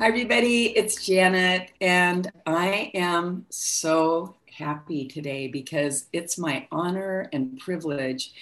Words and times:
Hi, 0.00 0.06
everybody. 0.06 0.68
It's 0.68 1.04
Janet, 1.04 1.72
and 1.82 2.32
I 2.46 2.90
am 2.94 3.44
so 3.50 4.36
happy 4.50 5.06
today 5.06 5.48
because 5.48 6.06
it's 6.14 6.38
my 6.38 6.66
honor 6.72 7.28
and 7.34 7.58
privilege 7.58 8.32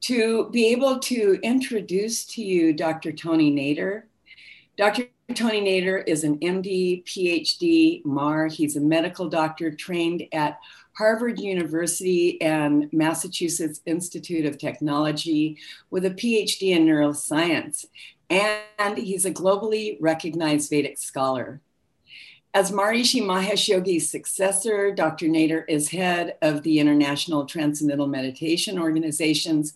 to 0.00 0.50
be 0.50 0.72
able 0.72 0.98
to 0.98 1.38
introduce 1.44 2.24
to 2.24 2.42
you 2.42 2.72
Dr. 2.72 3.12
Tony 3.12 3.52
Nader. 3.52 4.02
Dr. 4.76 5.04
Tony 5.34 5.60
Nader 5.60 6.02
is 6.04 6.24
an 6.24 6.36
MD, 6.40 7.04
PhD, 7.04 8.04
MAR. 8.04 8.48
He's 8.48 8.74
a 8.74 8.80
medical 8.80 9.28
doctor 9.28 9.70
trained 9.70 10.24
at 10.32 10.58
Harvard 10.94 11.38
University 11.38 12.42
and 12.42 12.92
Massachusetts 12.92 13.82
Institute 13.86 14.46
of 14.46 14.58
Technology 14.58 15.58
with 15.90 16.06
a 16.06 16.10
PhD 16.10 16.70
in 16.70 16.86
neuroscience 16.86 17.84
and 18.30 18.98
he's 18.98 19.24
a 19.24 19.30
globally 19.30 19.96
recognized 20.00 20.70
Vedic 20.70 20.98
scholar. 20.98 21.60
As 22.54 22.72
Maharishi 22.72 23.22
Mahesh 23.22 23.68
Yogi's 23.68 24.10
successor, 24.10 24.92
Dr. 24.92 25.26
Nader 25.26 25.64
is 25.68 25.90
head 25.90 26.36
of 26.40 26.62
the 26.62 26.78
International 26.80 27.44
Transcendental 27.44 28.06
Meditation 28.06 28.78
Organizations 28.78 29.74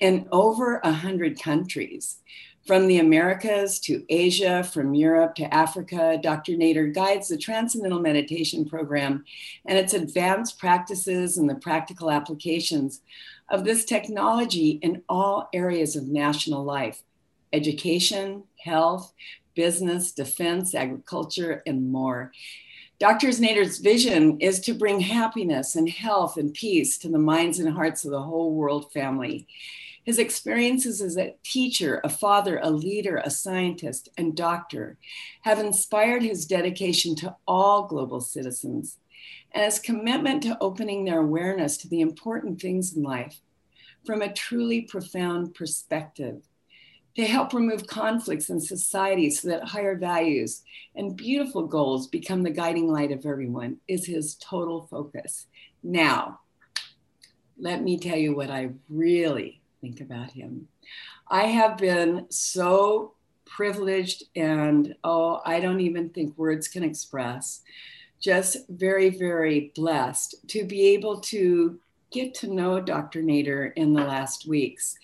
in 0.00 0.26
over 0.32 0.80
100 0.82 1.40
countries. 1.40 2.18
From 2.66 2.88
the 2.88 2.98
Americas 2.98 3.78
to 3.80 4.06
Asia, 4.08 4.64
from 4.64 4.94
Europe 4.94 5.34
to 5.34 5.52
Africa, 5.52 6.18
Dr. 6.22 6.52
Nader 6.52 6.94
guides 6.94 7.28
the 7.28 7.36
Transcendental 7.36 8.00
Meditation 8.00 8.64
Program 8.64 9.22
and 9.66 9.78
its 9.78 9.92
advanced 9.92 10.58
practices 10.58 11.36
and 11.36 11.48
the 11.48 11.56
practical 11.56 12.10
applications 12.10 13.02
of 13.50 13.64
this 13.64 13.84
technology 13.84 14.78
in 14.80 15.02
all 15.10 15.50
areas 15.52 15.94
of 15.94 16.08
national 16.08 16.64
life 16.64 17.02
education, 17.54 18.44
health, 18.58 19.12
business, 19.54 20.12
defense, 20.12 20.74
agriculture, 20.74 21.62
and 21.66 21.90
more. 21.90 22.32
Dr. 22.98 23.28
Nader's 23.28 23.78
vision 23.78 24.38
is 24.40 24.60
to 24.60 24.74
bring 24.74 25.00
happiness 25.00 25.76
and 25.76 25.88
health 25.88 26.36
and 26.36 26.52
peace 26.52 26.98
to 26.98 27.08
the 27.08 27.18
minds 27.18 27.58
and 27.58 27.72
hearts 27.72 28.04
of 28.04 28.10
the 28.10 28.22
whole 28.22 28.54
world 28.54 28.92
family. 28.92 29.46
His 30.04 30.18
experiences 30.18 31.00
as 31.00 31.16
a 31.16 31.34
teacher, 31.42 32.00
a 32.04 32.08
father, 32.08 32.60
a 32.62 32.70
leader, 32.70 33.16
a 33.16 33.30
scientist, 33.30 34.10
and 34.18 34.36
doctor 34.36 34.98
have 35.42 35.58
inspired 35.58 36.22
his 36.22 36.46
dedication 36.46 37.16
to 37.16 37.34
all 37.48 37.86
global 37.86 38.20
citizens 38.20 38.98
and 39.52 39.64
his 39.64 39.78
commitment 39.78 40.42
to 40.42 40.58
opening 40.60 41.04
their 41.04 41.20
awareness 41.20 41.76
to 41.78 41.88
the 41.88 42.00
important 42.00 42.60
things 42.60 42.94
in 42.94 43.02
life 43.02 43.40
from 44.04 44.20
a 44.20 44.32
truly 44.32 44.82
profound 44.82 45.54
perspective 45.54 46.42
to 47.16 47.24
help 47.24 47.52
remove 47.52 47.86
conflicts 47.86 48.50
in 48.50 48.60
society 48.60 49.30
so 49.30 49.48
that 49.48 49.68
higher 49.68 49.96
values 49.96 50.62
and 50.96 51.16
beautiful 51.16 51.66
goals 51.66 52.08
become 52.08 52.42
the 52.42 52.50
guiding 52.50 52.88
light 52.88 53.12
of 53.12 53.24
everyone 53.24 53.76
is 53.86 54.06
his 54.06 54.34
total 54.36 54.86
focus. 54.90 55.46
Now, 55.82 56.40
let 57.58 57.82
me 57.82 57.98
tell 57.98 58.18
you 58.18 58.34
what 58.34 58.50
I 58.50 58.70
really 58.88 59.60
think 59.80 60.00
about 60.00 60.32
him. 60.32 60.68
I 61.28 61.44
have 61.44 61.78
been 61.78 62.26
so 62.30 63.14
privileged 63.44 64.24
and 64.34 64.94
oh, 65.04 65.40
I 65.44 65.60
don't 65.60 65.80
even 65.80 66.08
think 66.08 66.36
words 66.36 66.66
can 66.66 66.82
express. 66.82 67.60
Just 68.20 68.68
very, 68.68 69.10
very 69.10 69.72
blessed 69.76 70.34
to 70.48 70.64
be 70.64 70.88
able 70.88 71.20
to 71.20 71.78
get 72.10 72.34
to 72.34 72.52
know 72.52 72.80
Dr. 72.80 73.22
Nader 73.22 73.72
in 73.76 73.92
the 73.92 74.02
last 74.02 74.48
weeks. 74.48 74.96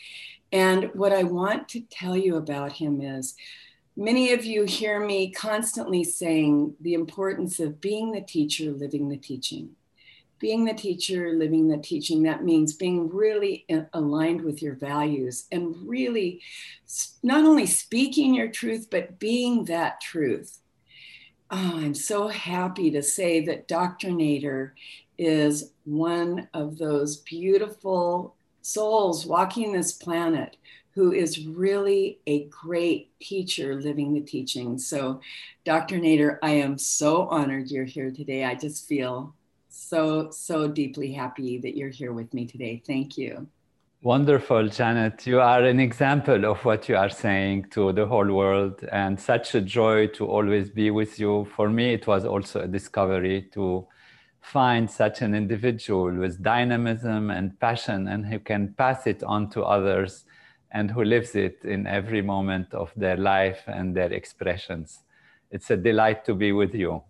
And 0.52 0.90
what 0.94 1.12
I 1.12 1.22
want 1.22 1.68
to 1.70 1.80
tell 1.80 2.16
you 2.16 2.36
about 2.36 2.72
him 2.72 3.00
is 3.00 3.34
many 3.96 4.32
of 4.32 4.44
you 4.44 4.64
hear 4.64 5.04
me 5.04 5.30
constantly 5.30 6.02
saying 6.04 6.74
the 6.80 6.94
importance 6.94 7.60
of 7.60 7.80
being 7.80 8.12
the 8.12 8.20
teacher, 8.20 8.70
living 8.70 9.08
the 9.08 9.16
teaching. 9.16 9.70
Being 10.38 10.64
the 10.64 10.72
teacher, 10.72 11.34
living 11.34 11.68
the 11.68 11.76
teaching, 11.76 12.22
that 12.22 12.42
means 12.42 12.72
being 12.72 13.10
really 13.10 13.66
aligned 13.92 14.40
with 14.40 14.62
your 14.62 14.74
values 14.74 15.46
and 15.52 15.76
really 15.86 16.40
not 17.22 17.44
only 17.44 17.66
speaking 17.66 18.34
your 18.34 18.48
truth, 18.48 18.88
but 18.90 19.18
being 19.18 19.66
that 19.66 20.00
truth. 20.00 20.60
Oh, 21.50 21.72
I'm 21.74 21.94
so 21.94 22.28
happy 22.28 22.90
to 22.92 23.02
say 23.02 23.44
that. 23.44 23.68
Nader 23.68 24.70
is 25.18 25.72
one 25.84 26.48
of 26.54 26.78
those 26.78 27.18
beautiful 27.18 28.34
souls 28.62 29.26
walking 29.26 29.72
this 29.72 29.92
planet 29.92 30.56
who 30.92 31.12
is 31.12 31.46
really 31.46 32.18
a 32.26 32.44
great 32.46 33.10
teacher 33.20 33.80
living 33.80 34.12
the 34.12 34.20
teaching. 34.20 34.76
So, 34.78 35.20
Dr. 35.64 35.98
Nader, 35.98 36.38
I 36.42 36.50
am 36.50 36.76
so 36.78 37.28
honored 37.28 37.70
you're 37.70 37.84
here 37.84 38.10
today. 38.10 38.44
I 38.44 38.54
just 38.54 38.86
feel 38.88 39.34
so, 39.68 40.30
so 40.30 40.68
deeply 40.68 41.12
happy 41.12 41.58
that 41.58 41.76
you're 41.76 41.90
here 41.90 42.12
with 42.12 42.34
me 42.34 42.44
today. 42.44 42.82
Thank 42.84 43.16
you. 43.16 43.46
Wonderful, 44.02 44.68
Janet. 44.68 45.26
You 45.26 45.40
are 45.40 45.62
an 45.62 45.78
example 45.78 46.46
of 46.46 46.64
what 46.64 46.88
you 46.88 46.96
are 46.96 47.10
saying 47.10 47.66
to 47.72 47.92
the 47.92 48.06
whole 48.06 48.32
world, 48.32 48.82
and 48.90 49.20
such 49.20 49.54
a 49.54 49.60
joy 49.60 50.06
to 50.08 50.26
always 50.26 50.70
be 50.70 50.90
with 50.90 51.20
you. 51.20 51.46
For 51.54 51.68
me, 51.68 51.92
it 51.92 52.06
was 52.06 52.24
also 52.24 52.62
a 52.62 52.66
discovery 52.66 53.48
to 53.52 53.86
find 54.40 54.90
such 54.90 55.22
an 55.22 55.34
individual 55.34 56.12
with 56.12 56.42
dynamism 56.42 57.30
and 57.30 57.58
passion 57.60 58.08
and 58.08 58.26
who 58.26 58.38
can 58.38 58.74
pass 58.74 59.06
it 59.06 59.22
on 59.22 59.50
to 59.50 59.62
others 59.62 60.24
and 60.72 60.90
who 60.90 61.04
lives 61.04 61.34
it 61.34 61.58
in 61.64 61.86
every 61.86 62.22
moment 62.22 62.72
of 62.74 62.92
their 62.96 63.16
life 63.16 63.62
and 63.66 63.94
their 63.94 64.12
expressions. 64.12 65.00
It's 65.50 65.70
a 65.70 65.76
delight 65.76 66.24
to 66.26 66.34
be 66.34 66.52
with 66.52 66.74
you. 66.74 67.02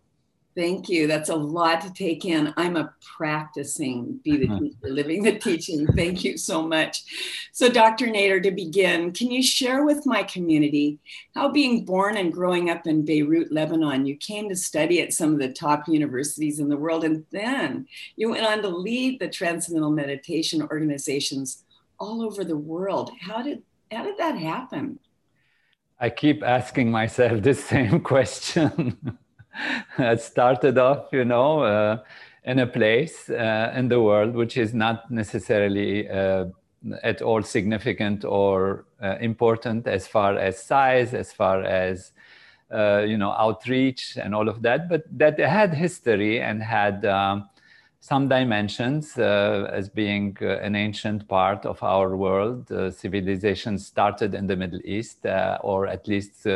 Thank 0.60 0.91
you. 0.91 1.06
That's 1.06 1.31
a 1.31 1.34
lot 1.34 1.81
to 1.81 1.93
take 1.94 2.26
in. 2.26 2.53
I'm 2.59 2.76
a 2.76 2.93
practicing 3.16 4.21
be 4.22 4.37
the 4.37 4.47
mm-hmm. 4.47 4.65
teacher, 4.65 4.76
living 4.82 5.22
the 5.22 5.38
teaching. 5.38 5.87
Thank 5.97 6.22
you 6.22 6.37
so 6.37 6.60
much. 6.60 7.48
So, 7.53 7.71
Dr. 7.71 8.09
Nader, 8.09 8.43
to 8.43 8.50
begin, 8.50 9.10
can 9.12 9.31
you 9.31 9.43
share 9.43 9.87
with 9.87 10.04
my 10.04 10.22
community 10.22 10.99
how 11.34 11.49
being 11.49 11.87
born 11.87 12.19
and 12.19 12.31
growing 12.31 12.69
up 12.69 12.87
in 12.87 13.06
Beirut, 13.06 13.50
Lebanon, 13.50 14.04
you 14.04 14.19
came 14.19 14.50
to 14.50 14.54
study 14.54 15.00
at 15.00 15.15
some 15.15 15.32
of 15.32 15.38
the 15.38 15.49
top 15.49 15.88
universities 15.88 16.59
in 16.59 16.69
the 16.69 16.76
world, 16.76 17.04
and 17.04 17.25
then 17.31 17.88
you 18.16 18.28
went 18.28 18.44
on 18.44 18.60
to 18.60 18.69
lead 18.69 19.19
the 19.19 19.28
transcendental 19.28 19.91
meditation 19.91 20.60
organizations 20.60 21.65
all 21.99 22.20
over 22.20 22.44
the 22.44 22.59
world. 22.59 23.10
How 23.19 23.41
did 23.41 23.62
how 23.91 24.04
did 24.04 24.19
that 24.19 24.37
happen? 24.37 24.99
I 25.99 26.10
keep 26.10 26.43
asking 26.43 26.91
myself 26.91 27.41
the 27.41 27.54
same 27.72 28.00
question. 28.00 29.16
I 29.99 30.16
started 30.16 30.78
off, 30.78 31.09
you 31.12 31.25
know, 31.25 31.61
uh, 31.61 31.99
in 32.44 32.59
a 32.59 32.66
place 32.66 33.28
uh, 33.28 33.72
in 33.77 33.88
the 33.88 34.00
world 34.00 34.34
which 34.34 34.56
is 34.56 34.72
not 34.72 35.11
necessarily 35.11 36.09
uh, 36.09 36.47
at 37.03 37.21
all 37.21 37.43
significant 37.43 38.25
or 38.25 38.87
uh, 39.03 39.16
important 39.21 39.87
as 39.87 40.06
far 40.06 40.37
as 40.37 40.62
size, 40.62 41.12
as 41.12 41.33
far 41.33 41.62
as 41.62 42.12
uh, 42.73 43.05
you 43.06 43.19
know 43.19 43.32
outreach 43.32 44.17
and 44.17 44.35
all 44.35 44.49
of 44.49 44.62
that, 44.62 44.88
but 44.88 45.02
that 45.11 45.38
had 45.38 45.75
history 45.75 46.41
and 46.41 46.62
had 46.62 47.05
um, 47.05 47.49
some 48.00 48.29
dimensions 48.29 49.19
uh, 49.19 49.69
as 49.73 49.91
being 49.91 50.37
an 50.41 50.75
ancient 50.75 51.29
part 51.29 51.67
of 51.67 51.82
our 51.82 52.17
world. 52.17 52.69
civilization 52.94 53.76
started 53.76 54.35
in 54.35 54.47
the 54.47 54.56
Middle 54.56 54.81
East, 54.85 55.26
or 55.62 55.87
at 55.87 56.08
least 56.08 56.47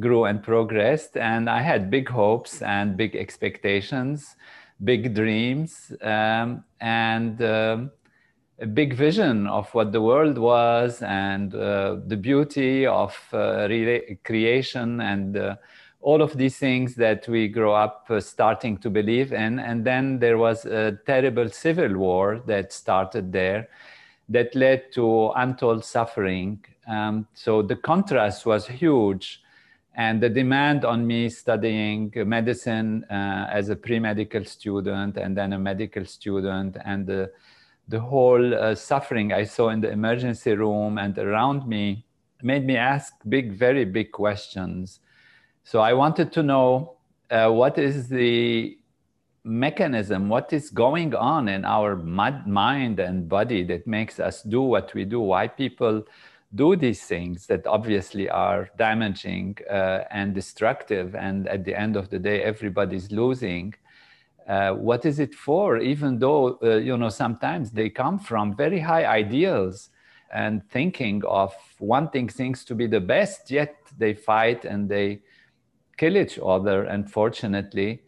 grew 0.00 0.24
and 0.24 0.42
progressed. 0.42 1.16
And 1.16 1.48
I 1.48 1.62
had 1.62 1.90
big 1.90 2.08
hopes 2.08 2.62
and 2.62 2.96
big 2.96 3.14
expectations, 3.14 4.36
big 4.82 5.14
dreams, 5.14 5.92
um, 6.02 6.64
and 6.80 7.40
um, 7.42 7.90
a 8.60 8.66
big 8.66 8.94
vision 8.94 9.46
of 9.46 9.72
what 9.74 9.92
the 9.92 10.00
world 10.00 10.36
was 10.36 11.02
and 11.02 11.54
uh, 11.54 11.96
the 12.06 12.16
beauty 12.16 12.86
of 12.86 13.16
uh, 13.32 13.68
creation 14.24 15.00
and 15.00 15.36
uh, 15.36 15.56
all 16.02 16.22
of 16.22 16.36
these 16.36 16.56
things 16.56 16.94
that 16.94 17.28
we 17.28 17.48
grow 17.48 17.74
up 17.74 18.06
uh, 18.10 18.20
starting 18.20 18.76
to 18.78 18.90
believe 18.90 19.32
in. 19.32 19.58
And 19.58 19.84
then 19.84 20.18
there 20.18 20.38
was 20.38 20.64
a 20.66 20.98
terrible 21.06 21.48
civil 21.48 21.96
war 21.96 22.42
that 22.46 22.72
started 22.72 23.32
there 23.32 23.68
that 24.28 24.54
led 24.54 24.92
to 24.92 25.32
untold 25.36 25.84
suffering. 25.84 26.64
Um, 26.88 27.26
so 27.34 27.62
the 27.62 27.76
contrast 27.76 28.46
was 28.46 28.66
huge 28.66 29.42
And 29.94 30.22
the 30.22 30.28
demand 30.28 30.84
on 30.84 31.06
me 31.06 31.28
studying 31.28 32.12
medicine 32.14 33.04
uh, 33.10 33.48
as 33.50 33.68
a 33.70 33.76
pre 33.76 33.98
medical 33.98 34.44
student 34.44 35.16
and 35.16 35.36
then 35.36 35.52
a 35.52 35.58
medical 35.58 36.04
student, 36.04 36.76
and 36.84 37.06
the, 37.06 37.32
the 37.88 38.00
whole 38.00 38.54
uh, 38.54 38.74
suffering 38.74 39.32
I 39.32 39.44
saw 39.44 39.70
in 39.70 39.80
the 39.80 39.90
emergency 39.90 40.52
room 40.52 40.98
and 40.98 41.18
around 41.18 41.66
me 41.66 42.04
made 42.42 42.64
me 42.64 42.76
ask 42.76 43.12
big, 43.28 43.52
very 43.52 43.84
big 43.84 44.12
questions. 44.12 45.00
So 45.64 45.80
I 45.80 45.92
wanted 45.92 46.32
to 46.32 46.42
know 46.42 46.96
uh, 47.30 47.50
what 47.50 47.78
is 47.78 48.08
the 48.08 48.78
mechanism, 49.44 50.28
what 50.28 50.52
is 50.52 50.70
going 50.70 51.14
on 51.14 51.48
in 51.48 51.64
our 51.64 51.96
mind 51.96 53.00
and 53.00 53.28
body 53.28 53.64
that 53.64 53.86
makes 53.86 54.20
us 54.20 54.42
do 54.42 54.62
what 54.62 54.92
we 54.94 55.04
do, 55.04 55.20
why 55.20 55.48
people 55.48 56.04
do 56.54 56.74
these 56.76 57.02
things 57.02 57.46
that 57.46 57.66
obviously 57.66 58.28
are 58.28 58.70
damaging 58.76 59.56
uh, 59.70 60.04
and 60.10 60.34
destructive, 60.34 61.14
and 61.14 61.48
at 61.48 61.64
the 61.64 61.78
end 61.78 61.96
of 61.96 62.10
the 62.10 62.18
day, 62.18 62.42
everybody's 62.42 63.12
losing. 63.12 63.74
Uh, 64.48 64.72
what 64.72 65.04
is 65.06 65.20
it 65.20 65.34
for? 65.34 65.78
Even 65.78 66.18
though, 66.18 66.58
uh, 66.62 66.76
you 66.76 66.96
know, 66.96 67.08
sometimes 67.08 67.70
they 67.70 67.88
come 67.88 68.18
from 68.18 68.56
very 68.56 68.80
high 68.80 69.04
ideals 69.04 69.90
and 70.32 70.68
thinking 70.70 71.22
of 71.26 71.54
wanting 71.78 72.28
things 72.28 72.64
to 72.64 72.74
be 72.74 72.86
the 72.86 73.00
best, 73.00 73.50
yet 73.50 73.76
they 73.96 74.14
fight 74.14 74.64
and 74.64 74.88
they 74.88 75.20
kill 75.96 76.16
each 76.16 76.38
other, 76.44 76.84
unfortunately. 76.84 78.02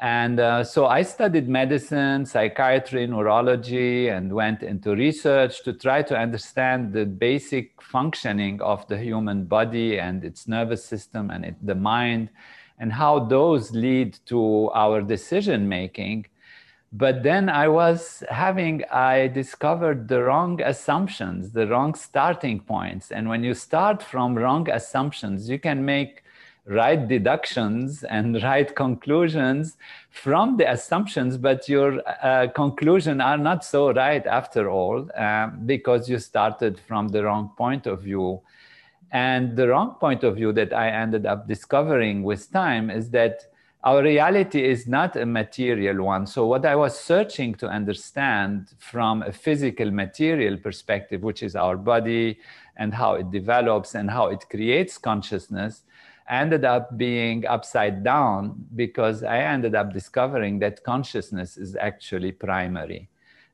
And 0.00 0.38
uh, 0.38 0.62
so 0.62 0.86
I 0.86 1.02
studied 1.02 1.48
medicine, 1.48 2.24
psychiatry, 2.24 3.06
neurology, 3.08 4.08
and 4.08 4.32
went 4.32 4.62
into 4.62 4.94
research 4.94 5.64
to 5.64 5.72
try 5.72 6.02
to 6.02 6.16
understand 6.16 6.92
the 6.92 7.04
basic 7.04 7.82
functioning 7.82 8.62
of 8.62 8.86
the 8.86 8.96
human 8.96 9.44
body 9.44 9.98
and 9.98 10.24
its 10.24 10.46
nervous 10.46 10.84
system 10.84 11.30
and 11.30 11.44
it, 11.44 11.56
the 11.66 11.74
mind, 11.74 12.30
and 12.78 12.92
how 12.92 13.18
those 13.18 13.72
lead 13.72 14.16
to 14.26 14.70
our 14.72 15.02
decision 15.02 15.68
making. 15.68 16.26
But 16.92 17.24
then 17.24 17.48
I 17.48 17.66
was 17.66 18.22
having, 18.30 18.84
I 18.92 19.26
discovered 19.26 20.06
the 20.06 20.22
wrong 20.22 20.62
assumptions, 20.62 21.50
the 21.50 21.66
wrong 21.66 21.94
starting 21.94 22.60
points. 22.60 23.10
And 23.10 23.28
when 23.28 23.42
you 23.42 23.52
start 23.52 24.00
from 24.02 24.38
wrong 24.38 24.70
assumptions, 24.70 25.50
you 25.50 25.58
can 25.58 25.84
make 25.84 26.22
right 26.68 27.08
deductions 27.08 28.04
and 28.04 28.42
right 28.42 28.74
conclusions 28.74 29.76
from 30.10 30.56
the 30.56 30.70
assumptions, 30.70 31.36
but 31.36 31.68
your 31.68 32.02
uh, 32.22 32.48
conclusion 32.54 33.20
are 33.20 33.38
not 33.38 33.64
so 33.64 33.92
right 33.92 34.26
after 34.26 34.70
all 34.70 35.08
uh, 35.16 35.48
because 35.66 36.08
you 36.08 36.18
started 36.18 36.78
from 36.86 37.08
the 37.08 37.24
wrong 37.24 37.50
point 37.56 37.86
of 37.86 38.02
view. 38.02 38.40
And 39.10 39.56
the 39.56 39.68
wrong 39.68 39.96
point 39.98 40.22
of 40.22 40.36
view 40.36 40.52
that 40.52 40.72
I 40.72 40.90
ended 40.90 41.24
up 41.24 41.48
discovering 41.48 42.22
with 42.22 42.52
time 42.52 42.90
is 42.90 43.08
that 43.10 43.40
our 43.84 44.02
reality 44.02 44.62
is 44.62 44.86
not 44.86 45.16
a 45.16 45.24
material 45.24 46.04
one. 46.04 46.26
So, 46.26 46.46
what 46.46 46.66
I 46.66 46.74
was 46.74 46.98
searching 46.98 47.54
to 47.54 47.68
understand 47.68 48.74
from 48.78 49.22
a 49.22 49.32
physical 49.32 49.90
material 49.90 50.56
perspective, 50.56 51.22
which 51.22 51.42
is 51.42 51.54
our 51.54 51.76
body 51.76 52.38
and 52.76 52.92
how 52.92 53.14
it 53.14 53.30
develops 53.30 53.94
and 53.94 54.10
how 54.10 54.26
it 54.26 54.44
creates 54.50 54.98
consciousness, 54.98 55.84
ended 56.28 56.64
up 56.64 56.96
being 56.96 57.46
upside 57.46 58.04
down 58.04 58.66
because 58.76 59.22
I 59.22 59.38
ended 59.38 59.74
up 59.74 59.92
discovering 59.92 60.58
that 60.60 60.84
consciousness 60.84 61.56
is 61.56 61.76
actually 61.76 62.32
primary, 62.32 63.08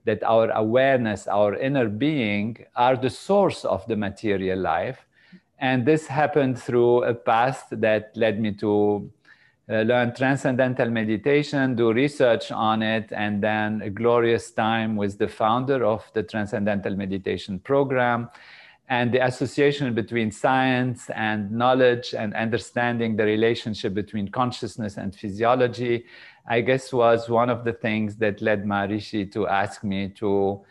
that 0.05 0.23
our 0.23 0.51
awareness, 0.51 1.27
our 1.27 1.55
inner 1.55 1.89
being 1.89 2.65
are 2.75 2.97
the 2.97 3.11
source 3.11 3.65
of 3.65 3.87
the 3.87 3.97
material 3.97 4.59
life. 4.59 5.07
And 5.59 5.87
this 5.87 6.07
happened 6.07 6.61
through 6.61 7.05
a 7.05 7.15
path 7.15 7.69
that 7.71 8.11
led 8.17 8.41
me 8.41 8.53
to 8.55 9.11
uh, 9.71 9.81
learn 9.83 10.15
transcendental 10.15 10.91
meditation, 10.91 11.75
do 11.75 11.93
research 11.93 12.53
on 12.53 12.83
it, 12.83 13.11
and 13.13 13.43
then 13.43 13.81
a 13.83 13.89
glorious 13.89 14.51
time 14.51 14.95
with 14.95 15.17
the 15.17 15.29
founder 15.29 15.87
of 15.87 16.05
the 16.13 16.23
Transcendental 16.23 16.95
Meditation 16.95 17.59
Program 17.61 18.29
and 18.89 19.13
the 19.13 19.25
association 19.25 19.95
between 19.95 20.31
science 20.31 21.09
and 21.11 21.51
knowledge 21.51 22.15
and 22.15 22.35
understanding 22.35 23.17
the 23.17 23.25
relationship 23.25 23.95
between 23.95 24.29
consciousness 24.29 24.99
and 24.99 25.15
physiology, 25.15 26.05
I 26.47 26.61
guess 26.61 26.93
was 26.93 27.29
one 27.29 27.49
of 27.49 27.65
the 27.65 27.73
things 27.73 28.17
that 28.17 28.43
led 28.43 28.65
Maharishi 28.65 29.33
to 29.33 29.49
ask 29.49 29.85
me 29.85 30.11
to 30.17 30.63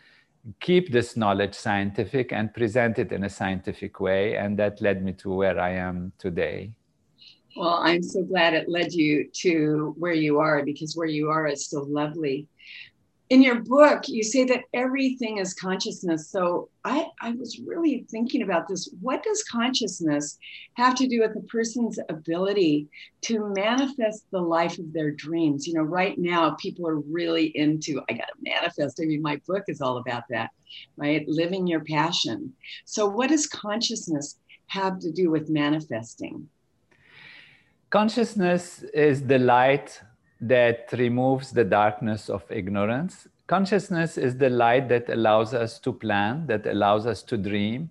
keep 0.60 0.92
this 0.92 1.16
knowledge 1.16 1.54
scientific 1.54 2.32
and 2.32 2.54
present 2.54 2.98
it 2.98 3.10
in 3.10 3.24
a 3.24 3.30
scientific 3.30 3.98
way. 3.98 4.36
And 4.36 4.56
that 4.58 4.80
led 4.80 5.02
me 5.02 5.12
to 5.14 5.30
where 5.34 5.58
I 5.58 5.70
am 5.70 6.12
today. 6.18 6.70
Well, 7.56 7.80
I'm 7.82 8.02
so 8.02 8.22
glad 8.22 8.54
it 8.54 8.68
led 8.68 8.92
you 8.92 9.28
to 9.42 9.94
where 9.98 10.12
you 10.12 10.38
are 10.38 10.64
because 10.64 10.96
where 10.96 11.08
you 11.08 11.30
are 11.30 11.46
is 11.46 11.66
so 11.66 11.82
lovely 11.82 12.48
in 13.30 13.42
your 13.42 13.60
book, 13.60 14.06
you 14.06 14.22
say 14.22 14.44
that 14.44 14.64
everything 14.74 15.38
is 15.38 15.54
consciousness. 15.54 16.28
So 16.28 16.68
I, 16.84 17.06
I 17.22 17.32
was 17.32 17.58
really 17.58 18.04
thinking 18.10 18.42
about 18.42 18.68
this. 18.68 18.90
What 19.00 19.22
does 19.22 19.42
consciousness 19.44 20.38
have 20.74 20.94
to 20.96 21.08
do 21.08 21.20
with 21.20 21.34
a 21.36 21.46
person's 21.46 21.98
ability 22.10 22.86
to 23.22 23.50
manifest 23.54 24.26
the 24.30 24.40
life 24.40 24.78
of 24.78 24.92
their 24.92 25.10
dreams? 25.10 25.66
You 25.66 25.74
know, 25.74 25.82
right 25.82 26.18
now, 26.18 26.50
people 26.60 26.86
are 26.86 27.00
really 27.00 27.46
into, 27.56 28.02
I 28.10 28.12
got 28.12 28.26
to 28.26 28.34
manifest. 28.42 29.00
I 29.00 29.06
mean, 29.06 29.22
my 29.22 29.40
book 29.46 29.64
is 29.68 29.80
all 29.80 29.96
about 29.96 30.24
that, 30.28 30.50
right? 30.98 31.26
Living 31.26 31.66
your 31.66 31.80
passion. 31.80 32.52
So, 32.84 33.08
what 33.08 33.30
does 33.30 33.46
consciousness 33.46 34.38
have 34.66 34.98
to 34.98 35.10
do 35.10 35.30
with 35.30 35.48
manifesting? 35.48 36.48
Consciousness 37.88 38.82
is 38.92 39.26
the 39.26 39.38
light 39.38 40.02
that 40.48 40.92
removes 40.92 41.50
the 41.50 41.64
darkness 41.64 42.28
of 42.28 42.42
ignorance. 42.50 43.28
Consciousness 43.46 44.16
is 44.18 44.36
the 44.36 44.50
light 44.50 44.88
that 44.88 45.08
allows 45.08 45.54
us 45.54 45.78
to 45.80 45.92
plan, 45.92 46.46
that 46.46 46.66
allows 46.66 47.06
us 47.06 47.22
to 47.22 47.36
dream. 47.36 47.90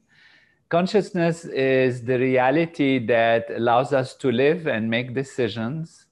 Consciousness 0.70 1.46
is 1.46 2.04
the 2.04 2.18
reality 2.18 3.06
that 3.06 3.46
allows 3.56 3.94
us 3.94 4.16
to 4.16 4.32
live 4.32 4.68
and 4.68 4.90
make 4.90 5.14
decisions, 5.14 6.08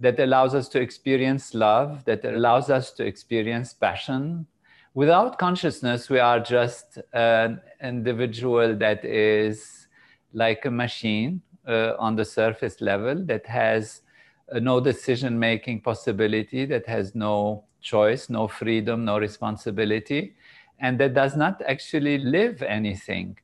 that 0.00 0.18
allows 0.18 0.54
us 0.54 0.68
to 0.68 0.80
experience 0.80 1.54
love, 1.54 2.04
that 2.04 2.24
allows 2.24 2.70
us 2.70 2.90
to 2.92 3.04
experience 3.04 3.72
passion. 3.72 4.46
Without 4.94 5.38
consciousness, 5.38 6.10
we 6.10 6.18
are 6.18 6.40
just 6.40 6.98
an 7.12 7.60
individual 7.82 8.74
that 8.76 9.04
is 9.04 9.86
like 10.32 10.64
a 10.64 10.70
machine 10.70 11.42
uh, 11.68 11.92
on 11.98 12.16
the 12.16 12.24
surface 12.24 12.80
level 12.80 13.24
that 13.26 13.46
has 13.46 14.02
no 14.58 14.80
decision 14.80 15.38
making 15.38 15.80
possibility, 15.80 16.64
that 16.66 16.86
has 16.86 17.14
no 17.14 17.64
choice, 17.80 18.28
no 18.28 18.48
freedom, 18.48 19.04
no 19.04 19.18
responsibility, 19.18 20.34
and 20.80 20.98
that 20.98 21.14
does 21.14 21.36
not 21.36 21.62
actually 21.66 22.18
live 22.18 22.62
anything. 22.62 23.38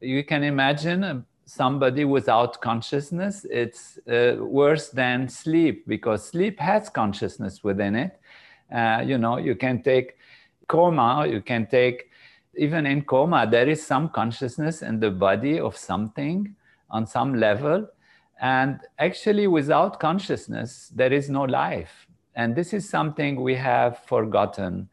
You 0.00 0.24
can 0.24 0.42
imagine 0.42 1.24
somebody 1.44 2.04
without 2.04 2.60
consciousness, 2.60 3.46
it's 3.50 3.98
uh, 4.08 4.36
worse 4.38 4.88
than 4.90 5.28
sleep 5.28 5.86
because 5.86 6.26
sleep 6.26 6.58
has 6.58 6.88
consciousness 6.88 7.62
within 7.64 7.94
it. 7.94 8.20
Uh, 8.74 9.02
you 9.04 9.18
know, 9.18 9.38
you 9.38 9.54
can 9.54 9.82
take 9.82 10.16
coma, 10.66 11.26
you 11.28 11.40
can 11.40 11.66
take, 11.66 12.10
even 12.56 12.86
in 12.86 13.02
coma, 13.02 13.46
there 13.50 13.68
is 13.68 13.84
some 13.84 14.08
consciousness 14.08 14.82
in 14.82 15.00
the 15.00 15.10
body 15.10 15.60
of 15.60 15.76
something 15.76 16.54
on 16.90 17.06
some 17.06 17.34
level 17.34 17.86
and 18.42 18.80
actually, 18.98 19.46
without 19.46 20.00
consciousness, 20.00 20.90
there 20.92 21.12
is 21.12 21.30
no 21.30 21.44
life. 21.44 22.08
And 22.34 22.56
this 22.56 22.72
is 22.72 22.88
something 22.88 23.40
we 23.40 23.54
have 23.54 23.98
forgotten 24.00 24.88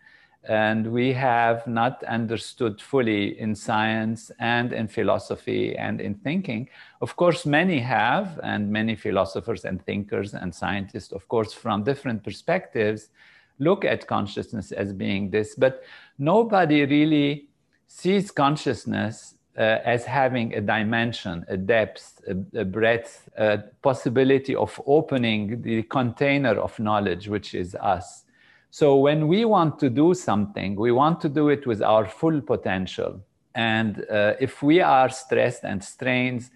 and 0.48 0.92
we 0.92 1.12
have 1.14 1.66
not 1.66 2.04
understood 2.04 2.80
fully 2.80 3.40
in 3.40 3.56
science 3.56 4.32
and 4.40 4.72
in 4.72 4.88
philosophy 4.88 5.76
and 5.76 6.00
in 6.00 6.14
thinking. 6.14 6.70
Of 7.02 7.16
course, 7.16 7.46
many 7.46 7.80
have, 7.80 8.40
and 8.44 8.72
many 8.72 8.96
philosophers 8.96 9.66
and 9.66 9.84
thinkers 9.84 10.36
and 10.36 10.54
scientists, 10.54 11.12
of 11.12 11.28
course, 11.28 11.52
from 11.52 11.84
different 11.84 12.24
perspectives, 12.24 13.10
look 13.58 13.84
at 13.84 14.08
consciousness 14.08 14.72
as 14.72 14.94
being 14.94 15.32
this, 15.32 15.56
but 15.56 15.84
nobody 16.20 16.86
really 16.86 17.50
sees 17.88 18.30
consciousness 18.32 19.36
as 19.60 20.06
having 20.06 20.54
a 20.54 20.62
dimension, 20.62 21.46
a 21.48 21.58
depth, 21.58 22.22
a, 22.28 22.62
a, 22.62 22.66
breadth, 22.66 23.30
a 23.38 23.60
possibility 23.82 24.56
of 24.56 24.80
opening 24.86 25.62
the 25.62 25.84
container 25.84 26.60
of 26.60 26.80
knowledge, 26.80 27.28
which 27.28 27.54
is 27.54 27.76
us. 27.76 28.24
So 28.72 28.98
when 28.98 29.28
we 29.28 29.46
want 29.46 29.80
to 29.80 29.90
do 29.90 30.14
something, 30.14 30.76
we 30.76 30.92
want 30.92 31.20
to 31.22 31.30
do 31.30 31.50
it 31.50 31.68
with 31.68 31.82
our 31.82 32.06
full 32.06 32.40
potential. 32.40 33.22
And 33.56 34.06
uh, 34.10 34.36
if 34.40 34.62
we 34.62 34.80
are 34.80 35.10
stressed 35.10 35.64
and 35.64 35.84
strained, 35.84 36.50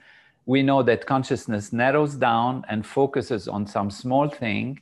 we 0.45 0.61
know 0.61 0.83
that 0.83 1.05
consciousness 1.05 1.73
narrows 1.73 2.15
down 2.15 2.65
and 2.69 2.85
focuses 2.85 3.47
on 3.47 3.65
some 3.65 3.89
small 3.89 4.29
thing 4.29 4.79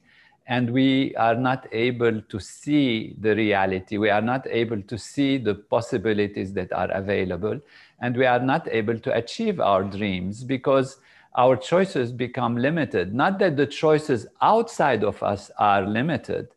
and 0.47 0.69
we 0.71 1.15
are 1.15 1.35
not 1.35 1.67
able 1.71 2.21
to 2.21 2.39
see 2.39 3.15
the 3.19 3.35
reality. 3.35 3.97
We 3.97 4.09
are 4.09 4.21
not 4.21 4.47
able 4.47 4.81
to 4.81 4.97
see 4.97 5.37
the 5.37 5.55
possibilities 5.55 6.53
that 6.53 6.73
are 6.73 6.91
available 6.91 7.59
and 8.01 8.17
we 8.17 8.25
are 8.25 8.39
not 8.39 8.67
able 8.69 8.99
to 8.99 9.13
achieve 9.15 9.59
our 9.59 9.83
dreams 9.83 10.43
because 10.43 10.97
our 11.35 11.55
choices 11.55 12.11
become 12.11 12.57
limited. 12.57 13.13
Not 13.13 13.39
that 13.39 13.55
the 13.55 13.67
choices 13.67 14.27
outside 14.41 15.03
of 15.03 15.21
us 15.23 15.51
are 15.57 15.87
limited, 15.87 16.49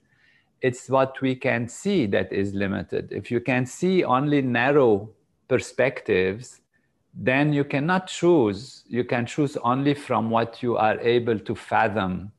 it's 0.63 0.89
what 0.89 1.21
we 1.21 1.37
can 1.37 1.69
see 1.69 2.07
that 2.07 2.33
is 2.33 2.55
limited. 2.55 3.13
If 3.13 3.31
you 3.31 3.41
can 3.41 3.67
see 3.67 4.03
only 4.03 4.41
narrow 4.41 5.11
perspectives, 5.47 6.63
then 7.15 7.53
you 7.53 7.65
cannot 7.65 8.09
choose. 8.09 8.83
You 8.89 9.05
can 9.05 9.27
choose 9.27 9.57
only 9.59 9.95
from 9.95 10.31
what 10.31 10.63
you 10.63 10.77
are 10.77 10.99
able 11.01 11.39
to 11.39 11.55
fathom. 11.55 12.33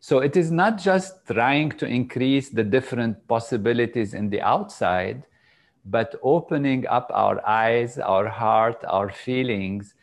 So 0.00 0.20
it 0.20 0.34
is 0.34 0.50
not 0.50 0.78
just 0.78 1.26
trying 1.26 1.72
to 1.72 1.86
increase 1.86 2.48
the 2.48 2.64
different 2.64 3.28
possibilities 3.28 4.14
in 4.14 4.30
the 4.30 4.40
outside, 4.40 5.24
but 5.84 6.14
opening 6.22 6.86
up 6.86 7.10
our 7.12 7.46
eyes, 7.46 7.98
our 7.98 8.26
heart, 8.26 8.82
our 8.88 9.10
feelings, 9.10 9.94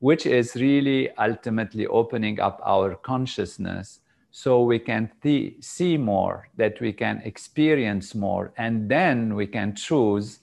which 0.00 0.24
is 0.24 0.56
really 0.56 1.10
ultimately 1.16 1.86
opening 1.86 2.40
up 2.40 2.60
our 2.64 2.94
consciousness 2.94 4.00
so 4.30 4.62
we 4.62 4.78
can 4.78 5.10
th- 5.22 5.54
see 5.60 5.98
more, 5.98 6.48
that 6.56 6.80
we 6.80 6.90
can 6.90 7.20
experience 7.24 8.14
more, 8.14 8.52
and 8.56 8.88
then 8.88 9.34
we 9.34 9.46
can 9.46 9.74
choose 9.74 10.40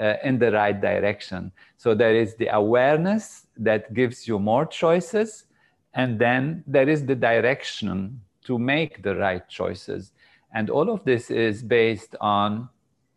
uh, 0.00 0.14
in 0.24 0.38
the 0.38 0.50
right 0.50 0.80
direction. 0.80 1.52
So 1.76 1.94
there 1.94 2.16
is 2.16 2.34
the 2.36 2.48
awareness 2.48 3.46
that 3.58 3.92
gives 3.92 4.26
you 4.26 4.38
more 4.38 4.64
choices, 4.64 5.44
and 5.92 6.18
then 6.18 6.64
there 6.66 6.88
is 6.88 7.04
the 7.04 7.14
direction 7.14 8.22
to 8.46 8.58
make 8.58 9.02
the 9.02 9.14
right 9.16 9.48
choices. 9.48 10.12
And 10.54 10.70
all 10.70 10.90
of 10.90 11.04
this 11.04 11.30
is 11.30 11.62
based 11.62 12.16
on 12.20 12.68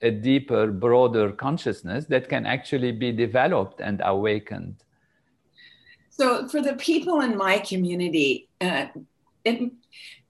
a 0.01 0.11
deeper, 0.11 0.67
broader 0.67 1.31
consciousness 1.31 2.05
that 2.05 2.29
can 2.29 2.45
actually 2.45 2.91
be 2.91 3.11
developed 3.11 3.81
and 3.81 4.01
awakened. 4.03 4.75
So, 6.09 6.47
for 6.47 6.61
the 6.61 6.73
people 6.73 7.21
in 7.21 7.37
my 7.37 7.59
community, 7.59 8.49
uh, 8.59 8.87
it, 9.45 9.71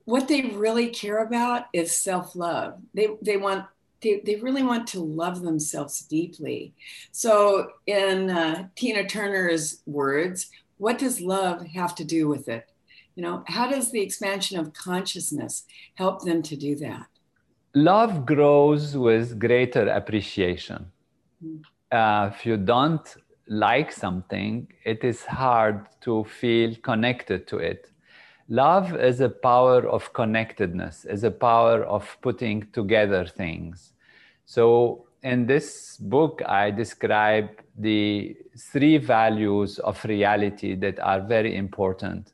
what 0.06 0.28
they 0.28 0.42
really 0.42 0.90
care 0.90 1.24
about 1.24 1.66
is 1.74 1.96
self 1.96 2.36
love. 2.36 2.80
They, 2.94 3.08
they 3.22 3.38
want 3.38 3.66
they, 4.02 4.22
they 4.26 4.36
really 4.36 4.64
want 4.64 4.88
to 4.88 5.02
love 5.02 5.42
themselves 5.42 6.02
deeply. 6.02 6.74
So, 7.12 7.72
in 7.86 8.30
uh, 8.30 8.68
Tina 8.76 9.08
Turner's 9.08 9.82
words, 9.86 10.50
what 10.78 10.98
does 10.98 11.22
love 11.22 11.66
have 11.68 11.96
to 11.96 12.06
do 12.06 12.28
with 12.28 12.48
it? 12.48 12.70
You 13.20 13.26
know, 13.26 13.44
how 13.48 13.70
does 13.70 13.92
the 13.92 14.00
expansion 14.00 14.58
of 14.58 14.72
consciousness 14.72 15.66
help 15.96 16.24
them 16.24 16.42
to 16.42 16.56
do 16.56 16.74
that? 16.78 17.08
love 17.74 18.26
grows 18.26 18.98
with 18.98 19.40
greater 19.40 19.88
appreciation. 19.90 20.92
Mm. 21.44 21.62
Uh, 21.92 22.30
if 22.34 22.46
you 22.46 22.56
don't 22.58 23.16
like 23.48 23.92
something, 23.92 24.68
it 24.86 25.04
is 25.04 25.26
hard 25.26 25.88
to 26.02 26.24
feel 26.24 26.76
connected 26.76 27.46
to 27.48 27.58
it. 27.58 27.92
Love 28.48 28.96
is 28.96 29.20
a 29.22 29.30
power 29.30 29.88
of 29.88 30.14
connectedness, 30.14 31.06
is 31.06 31.24
a 31.24 31.32
power 31.32 31.84
of 31.84 32.18
putting 32.22 32.68
together 32.72 33.26
things. 33.26 33.94
So, 34.46 35.06
in 35.22 35.46
this 35.46 35.98
book, 35.98 36.42
I 36.46 36.72
describe 36.72 37.50
the 37.78 38.38
three 38.58 38.98
values 38.98 39.78
of 39.80 40.04
reality 40.06 40.76
that 40.76 41.00
are 41.00 41.20
very 41.20 41.58
important 41.58 42.32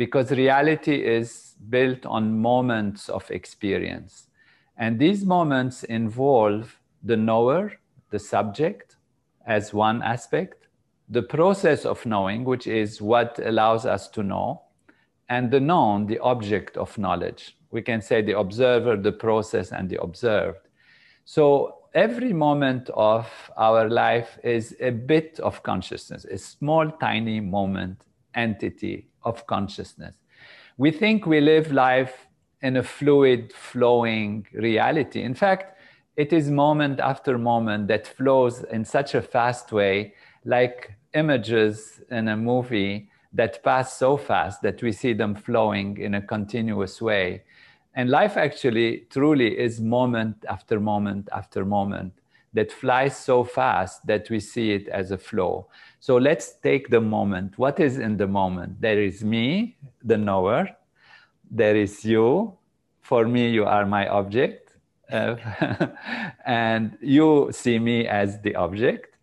because 0.00 0.30
reality 0.30 1.04
is 1.04 1.56
built 1.68 2.06
on 2.06 2.38
moments 2.38 3.10
of 3.10 3.30
experience. 3.30 4.28
And 4.78 4.98
these 4.98 5.26
moments 5.26 5.84
involve 5.84 6.80
the 7.02 7.18
knower, 7.18 7.72
the 8.08 8.18
subject, 8.18 8.96
as 9.44 9.74
one 9.74 10.00
aspect, 10.02 10.68
the 11.10 11.20
process 11.20 11.84
of 11.84 12.06
knowing, 12.06 12.44
which 12.44 12.66
is 12.66 13.02
what 13.02 13.38
allows 13.44 13.84
us 13.84 14.08
to 14.16 14.22
know, 14.22 14.62
and 15.28 15.50
the 15.50 15.60
known, 15.60 16.06
the 16.06 16.18
object 16.20 16.78
of 16.78 16.96
knowledge. 16.96 17.58
We 17.70 17.82
can 17.82 18.00
say 18.00 18.22
the 18.22 18.38
observer, 18.38 18.96
the 18.96 19.12
process, 19.12 19.70
and 19.70 19.90
the 19.90 20.00
observed. 20.00 20.66
So 21.26 21.76
every 21.92 22.32
moment 22.32 22.88
of 22.94 23.28
our 23.58 23.90
life 23.90 24.38
is 24.42 24.74
a 24.80 24.92
bit 24.92 25.38
of 25.40 25.62
consciousness, 25.62 26.24
a 26.24 26.38
small, 26.38 26.90
tiny 26.90 27.40
moment, 27.40 28.06
entity 28.34 29.09
of 29.22 29.46
consciousness. 29.46 30.16
We 30.76 30.90
think 30.90 31.26
we 31.26 31.40
live 31.40 31.72
life 31.72 32.26
in 32.62 32.76
a 32.76 32.82
fluid, 32.82 33.52
flowing 33.52 34.46
reality. 34.52 35.22
In 35.22 35.34
fact, 35.34 35.78
it 36.16 36.32
is 36.32 36.50
moment 36.50 37.00
after 37.00 37.38
moment 37.38 37.88
that 37.88 38.06
flows 38.06 38.64
in 38.64 38.84
such 38.84 39.14
a 39.14 39.22
fast 39.22 39.72
way, 39.72 40.14
like 40.44 40.94
images 41.14 42.00
in 42.10 42.28
a 42.28 42.36
movie 42.36 43.08
that 43.32 43.62
pass 43.62 43.96
so 43.96 44.16
fast 44.16 44.60
that 44.62 44.82
we 44.82 44.92
see 44.92 45.12
them 45.12 45.34
flowing 45.34 45.96
in 45.98 46.14
a 46.14 46.22
continuous 46.22 47.00
way. 47.00 47.42
And 47.94 48.10
life 48.10 48.36
actually 48.36 49.06
truly 49.10 49.58
is 49.58 49.80
moment 49.80 50.44
after 50.48 50.80
moment 50.80 51.28
after 51.32 51.64
moment 51.64 52.19
that 52.52 52.72
flies 52.72 53.16
so 53.16 53.44
fast 53.44 54.06
that 54.06 54.28
we 54.30 54.40
see 54.40 54.72
it 54.72 54.88
as 54.88 55.10
a 55.10 55.18
flow. 55.18 55.68
So 56.00 56.16
let's 56.16 56.54
take 56.54 56.88
the 56.88 57.00
moment. 57.00 57.58
What 57.58 57.78
is 57.78 57.98
in 57.98 58.16
the 58.16 58.26
moment? 58.26 58.80
There 58.80 59.00
is 59.00 59.22
me, 59.22 59.76
the 60.02 60.16
knower, 60.16 60.68
there 61.50 61.76
is 61.76 62.04
you. 62.04 62.56
For 63.02 63.26
me, 63.26 63.50
you 63.50 63.64
are 63.64 63.84
my 63.86 64.08
object. 64.08 64.76
Uh, 65.10 65.36
and 66.46 66.96
you 67.00 67.50
see 67.52 67.78
me 67.78 68.06
as 68.06 68.40
the 68.40 68.54
object. 68.54 69.16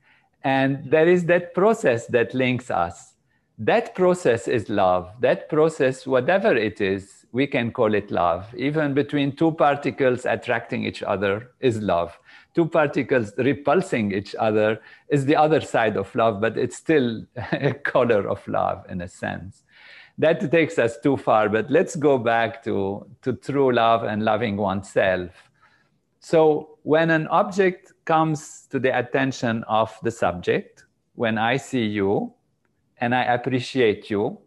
And 0.44 0.92
there 0.92 1.08
is 1.08 1.26
that 1.26 1.54
process 1.54 2.08
that 2.08 2.34
links 2.34 2.70
us. 2.70 3.14
That 3.58 3.96
process 3.96 4.48
is 4.48 4.70
love. 4.70 5.12
That 5.22 5.50
process, 5.50 6.06
whatever 6.06 6.56
it 6.56 6.82
is, 6.82 7.17
we 7.32 7.48
can 7.48 7.72
call 7.72 7.94
it 7.94 8.10
love. 8.10 8.54
Even 8.56 8.94
between 8.94 9.36
two 9.36 9.52
particles 9.52 10.26
attracting 10.26 10.86
each 10.86 11.04
other 11.04 11.52
is 11.60 11.80
love. 11.82 12.18
Two 12.56 12.68
particles 12.68 13.34
repulsing 13.38 14.12
each 14.12 14.34
other 14.36 14.80
is 15.10 15.26
the 15.26 15.36
other 15.36 15.62
side 15.62 15.98
of 15.98 16.14
love, 16.16 16.42
but 16.42 16.58
it's 16.58 16.78
still 16.78 17.26
a 17.52 17.74
color 17.74 18.28
of 18.28 18.48
love 18.48 18.86
in 18.90 19.02
a 19.02 19.08
sense 19.08 19.64
that 20.18 20.52
takes 20.52 20.80
us 20.80 20.98
too 21.00 21.16
far, 21.16 21.48
but 21.50 21.70
let's 21.70 21.96
go 21.96 22.18
back 22.18 22.64
to, 22.64 23.08
to 23.22 23.34
true 23.34 23.72
love 23.72 24.04
and 24.04 24.24
loving 24.24 24.58
oneself. 24.58 25.30
So, 26.20 26.80
when 26.84 27.12
an 27.12 27.28
object 27.28 27.94
comes 28.06 28.68
to 28.72 28.80
the 28.80 28.98
attention 28.98 29.64
of 29.68 29.96
the 30.04 30.12
subject, 30.12 30.86
when 31.16 31.38
I 31.38 31.58
see 31.58 31.86
you 31.86 32.34
and 33.00 33.14
I 33.14 33.24
appreciate 33.24 34.10
you, 34.10 34.40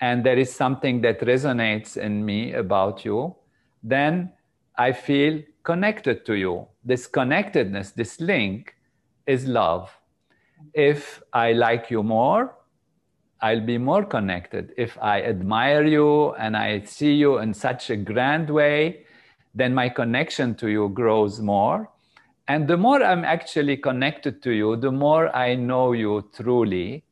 and 0.00 0.24
there 0.24 0.38
is 0.38 0.54
something 0.54 1.00
that 1.02 1.20
resonates 1.20 1.96
in 1.96 2.24
me 2.24 2.52
about 2.52 3.04
you, 3.04 3.34
then 3.82 4.32
I 4.76 4.92
feel 4.92 5.42
connected 5.62 6.26
to 6.26 6.34
you. 6.34 6.68
This 6.84 7.06
connectedness, 7.06 7.92
this 7.92 8.20
link 8.20 8.74
is 9.26 9.46
love. 9.46 9.90
If 10.74 11.22
I 11.32 11.52
like 11.52 11.90
you 11.90 12.02
more, 12.02 12.54
I'll 13.40 13.64
be 13.64 13.78
more 13.78 14.04
connected. 14.04 14.72
If 14.76 14.98
I 15.00 15.22
admire 15.22 15.84
you 15.84 16.32
and 16.34 16.56
I 16.56 16.80
see 16.84 17.14
you 17.14 17.38
in 17.38 17.52
such 17.52 17.90
a 17.90 17.96
grand 17.96 18.48
way, 18.48 19.06
then 19.54 19.74
my 19.74 19.88
connection 19.88 20.54
to 20.56 20.68
you 20.68 20.88
grows 20.90 21.40
more. 21.40 21.90
And 22.48 22.68
the 22.68 22.76
more 22.76 23.02
I'm 23.02 23.24
actually 23.24 23.78
connected 23.78 24.42
to 24.42 24.52
you, 24.52 24.76
the 24.76 24.92
more 24.92 25.34
I 25.34 25.54
know 25.54 25.92
you 25.92 26.30
truly. 26.34 27.04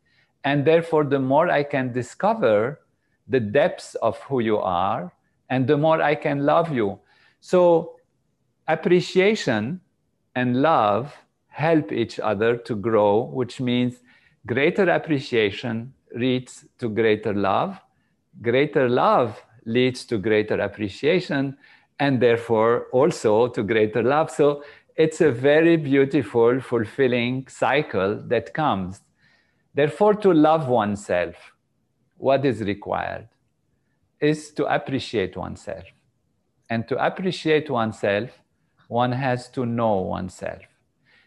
And 0.44 0.64
therefore, 0.64 1.04
the 1.04 1.18
more 1.18 1.48
I 1.50 1.62
can 1.62 1.92
discover 1.92 2.80
the 3.28 3.40
depths 3.40 3.94
of 3.96 4.18
who 4.20 4.40
you 4.40 4.58
are, 4.58 5.12
and 5.48 5.66
the 5.66 5.76
more 5.76 6.02
I 6.02 6.14
can 6.14 6.44
love 6.44 6.72
you. 6.72 6.98
So, 7.40 7.96
appreciation 8.68 9.80
and 10.34 10.60
love 10.62 11.14
help 11.48 11.92
each 11.92 12.18
other 12.18 12.56
to 12.56 12.74
grow, 12.74 13.22
which 13.22 13.60
means 13.60 14.02
greater 14.46 14.90
appreciation 14.90 15.94
leads 16.14 16.66
to 16.78 16.88
greater 16.88 17.32
love. 17.32 17.78
Greater 18.42 18.88
love 18.88 19.42
leads 19.64 20.04
to 20.06 20.18
greater 20.18 20.60
appreciation 20.60 21.56
and 22.00 22.20
therefore 22.20 22.86
also 22.92 23.48
to 23.48 23.62
greater 23.62 24.02
love. 24.02 24.30
So 24.30 24.64
it's 24.96 25.20
a 25.20 25.30
very 25.30 25.76
beautiful, 25.76 26.60
fulfilling 26.60 27.46
cycle 27.48 28.20
that 28.26 28.52
comes. 28.54 29.00
Therefore, 29.75 30.14
to 30.14 30.33
love 30.33 30.69
oneself, 30.69 31.35
what 32.16 32.45
is 32.45 32.61
required 32.62 33.28
is 34.21 34.52
to 34.52 34.64
appreciate 34.66 35.37
oneself. 35.37 35.85
And 36.71 36.88
to 36.88 37.04
appreciate 37.04 37.69
oneself, 37.69 38.31
one 38.88 39.12
has 39.12 39.49
to 39.50 39.66
know 39.66 39.97
oneself. 39.97 40.62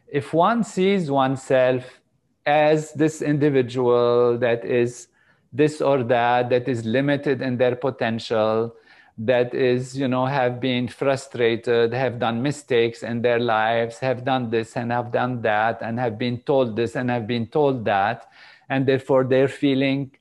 If 0.08 0.34
one 0.34 0.64
sees 0.64 1.12
oneself 1.12 2.02
as 2.46 2.94
this 2.94 3.22
individual 3.22 4.38
that 4.38 4.64
is 4.64 5.10
this 5.52 5.82
or 5.82 6.04
that, 6.04 6.50
that 6.50 6.68
is 6.68 6.86
limited 6.86 7.42
in 7.42 7.58
their 7.58 7.76
potential, 7.76 8.74
that 9.18 9.54
is, 9.56 9.98
you 9.98 10.08
know, 10.08 10.26
have 10.28 10.60
been 10.60 10.88
frustrated, 10.88 11.92
have 11.92 12.20
done 12.20 12.42
mistakes 12.42 13.02
in 13.02 13.22
their 13.22 13.40
lives, 13.40 13.98
have 14.00 14.24
done 14.24 14.50
this 14.52 14.78
and 14.78 14.92
have 14.92 15.12
done 15.12 15.42
that, 15.42 15.82
and 15.82 16.00
have 16.00 16.20
been 16.20 16.40
told 16.42 16.76
this 16.76 16.96
and 16.96 17.10
have 17.10 17.26
been 17.26 17.48
told 17.48 17.84
that. 17.86 18.30
And 18.70 18.86
therefore 18.86 19.24
they're 19.24 19.48
feeling 19.48 20.12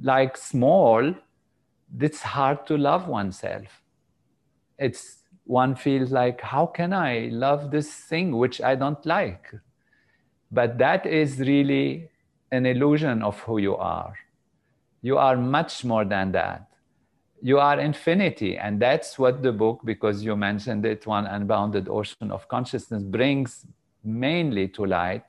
like 0.00 0.36
small, 0.36 1.14
it's 1.98 2.22
hard 2.22 2.66
to 2.68 2.76
love 2.76 3.08
oneself. 3.08 3.82
It's 4.78 5.18
one 5.44 5.74
feels 5.74 6.12
like, 6.12 6.40
how 6.40 6.66
can 6.66 6.92
I 6.92 7.28
love 7.32 7.72
this 7.72 7.92
thing 7.92 8.36
which 8.36 8.60
I 8.60 8.76
don't 8.76 9.04
like? 9.04 9.52
But 10.52 10.78
that 10.78 11.04
is 11.04 11.40
really 11.40 12.08
an 12.52 12.64
illusion 12.66 13.22
of 13.22 13.40
who 13.40 13.58
you 13.58 13.76
are. 13.76 14.14
You 15.02 15.18
are 15.18 15.36
much 15.36 15.84
more 15.84 16.04
than 16.04 16.32
that. 16.32 16.69
You 17.42 17.58
are 17.58 17.80
infinity. 17.80 18.58
And 18.58 18.80
that's 18.80 19.18
what 19.18 19.42
the 19.42 19.52
book, 19.52 19.80
because 19.84 20.22
you 20.22 20.36
mentioned 20.36 20.84
it, 20.84 21.06
One 21.06 21.26
Unbounded 21.26 21.88
Ocean 21.88 22.30
of 22.30 22.46
Consciousness, 22.48 23.02
brings 23.02 23.66
mainly 24.04 24.68
to 24.68 24.84
light 24.84 25.24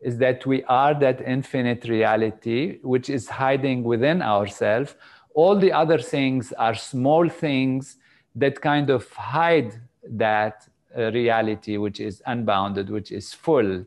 is 0.00 0.18
that 0.18 0.44
we 0.44 0.62
are 0.64 0.92
that 1.00 1.22
infinite 1.22 1.84
reality 1.88 2.78
which 2.82 3.08
is 3.08 3.28
hiding 3.28 3.82
within 3.82 4.20
ourselves. 4.20 4.94
All 5.34 5.58
the 5.58 5.72
other 5.72 5.98
things 5.98 6.52
are 6.52 6.74
small 6.74 7.28
things 7.28 7.96
that 8.34 8.60
kind 8.60 8.90
of 8.90 9.10
hide 9.12 9.72
that 10.06 10.68
uh, 10.96 11.10
reality 11.12 11.78
which 11.78 12.00
is 12.00 12.22
unbounded, 12.26 12.90
which 12.90 13.10
is 13.10 13.32
full. 13.32 13.84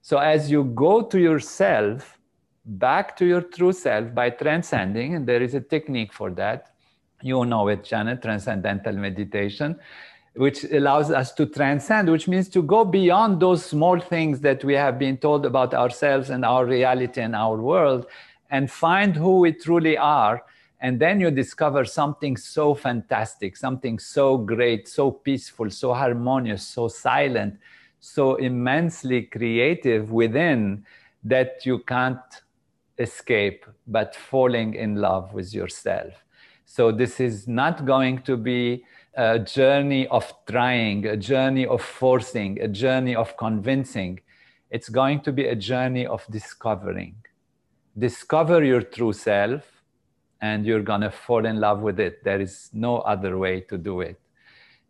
So 0.00 0.18
as 0.18 0.50
you 0.50 0.64
go 0.64 1.02
to 1.02 1.18
yourself, 1.18 2.18
back 2.64 3.16
to 3.16 3.26
your 3.26 3.40
true 3.40 3.72
self 3.72 4.14
by 4.14 4.30
transcending, 4.30 5.14
and 5.14 5.26
there 5.26 5.42
is 5.42 5.54
a 5.54 5.60
technique 5.60 6.12
for 6.12 6.30
that. 6.32 6.70
You 7.22 7.44
know 7.44 7.68
it, 7.68 7.84
Janet, 7.84 8.22
transcendental 8.22 8.92
meditation, 8.94 9.78
which 10.34 10.64
allows 10.64 11.10
us 11.10 11.32
to 11.34 11.46
transcend, 11.46 12.10
which 12.10 12.28
means 12.28 12.48
to 12.50 12.62
go 12.62 12.84
beyond 12.84 13.40
those 13.40 13.64
small 13.64 13.98
things 13.98 14.40
that 14.40 14.62
we 14.64 14.74
have 14.74 14.98
been 14.98 15.16
told 15.16 15.44
about 15.44 15.74
ourselves 15.74 16.30
and 16.30 16.44
our 16.44 16.64
reality 16.64 17.20
and 17.20 17.34
our 17.34 17.56
world 17.56 18.06
and 18.50 18.70
find 18.70 19.16
who 19.16 19.40
we 19.40 19.52
truly 19.52 19.96
are. 19.98 20.42
And 20.80 21.00
then 21.00 21.20
you 21.20 21.32
discover 21.32 21.84
something 21.84 22.36
so 22.36 22.72
fantastic, 22.72 23.56
something 23.56 23.98
so 23.98 24.38
great, 24.38 24.86
so 24.86 25.10
peaceful, 25.10 25.70
so 25.70 25.92
harmonious, 25.92 26.62
so 26.62 26.86
silent, 26.86 27.58
so 27.98 28.36
immensely 28.36 29.22
creative 29.22 30.12
within 30.12 30.84
that 31.24 31.66
you 31.66 31.80
can't 31.80 32.20
escape 32.96 33.66
but 33.88 34.14
falling 34.14 34.74
in 34.74 34.96
love 34.96 35.34
with 35.34 35.52
yourself. 35.52 36.24
So 36.70 36.92
this 36.92 37.18
is 37.18 37.48
not 37.48 37.86
going 37.86 38.18
to 38.22 38.36
be 38.36 38.84
a 39.14 39.38
journey 39.38 40.06
of 40.08 40.32
trying, 40.46 41.06
a 41.06 41.16
journey 41.16 41.66
of 41.66 41.80
forcing, 41.82 42.60
a 42.60 42.68
journey 42.68 43.16
of 43.16 43.36
convincing. 43.38 44.20
It's 44.70 44.90
going 44.90 45.22
to 45.22 45.32
be 45.32 45.46
a 45.46 45.56
journey 45.56 46.06
of 46.06 46.26
discovering. 46.30 47.16
Discover 47.98 48.62
your 48.64 48.82
true 48.82 49.14
self, 49.14 49.64
and 50.42 50.66
you're 50.66 50.82
going 50.82 51.00
to 51.00 51.10
fall 51.10 51.46
in 51.46 51.58
love 51.58 51.80
with 51.80 51.98
it. 51.98 52.22
There 52.22 52.40
is 52.40 52.68
no 52.74 52.98
other 52.98 53.38
way 53.38 53.62
to 53.62 53.78
do 53.78 54.02
it 54.02 54.20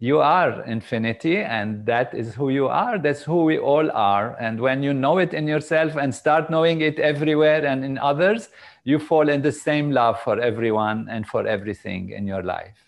you 0.01 0.21
are 0.21 0.63
infinity 0.65 1.39
and 1.39 1.85
that 1.87 2.15
is 2.15 2.35
who 2.35 2.51
you 2.51 2.69
are. 2.69 2.99
That's 2.99 3.23
who 3.23 3.45
we 3.45 3.59
all 3.59 3.91
are. 3.91 4.37
And 4.41 4.61
when 4.61 4.83
you 4.83 4.95
know 4.95 5.19
it 5.19 5.35
in 5.35 5.49
yourself 5.49 5.97
and 5.97 6.15
start 6.15 6.51
knowing 6.51 6.81
it 6.83 6.99
everywhere 7.01 7.67
and 7.67 7.85
in 7.85 7.99
others 7.99 8.49
you 8.85 8.99
fall 8.99 9.29
in 9.29 9.43
the 9.43 9.53
same 9.53 9.91
love 9.91 10.21
for 10.21 10.41
everyone 10.41 11.09
and 11.11 11.27
for 11.27 11.47
everything 11.47 12.11
in 12.11 12.27
your 12.27 12.43
life. 12.43 12.79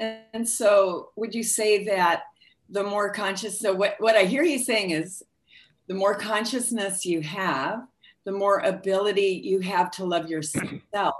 And 0.00 0.48
so 0.48 1.10
would 1.16 1.34
you 1.34 1.42
say 1.42 1.84
that 1.84 2.22
the 2.70 2.84
more 2.84 3.12
conscious 3.12 3.58
so 3.58 3.74
what, 3.74 3.96
what 3.98 4.16
i 4.16 4.24
hear 4.24 4.42
you 4.42 4.58
saying 4.58 4.90
is 4.90 5.22
the 5.88 5.94
more 5.94 6.14
consciousness 6.14 7.04
you 7.04 7.20
have 7.20 7.80
the 8.24 8.32
more 8.32 8.60
ability 8.60 9.42
you 9.44 9.60
have 9.60 9.90
to 9.90 10.04
love 10.04 10.28
yourself 10.28 11.14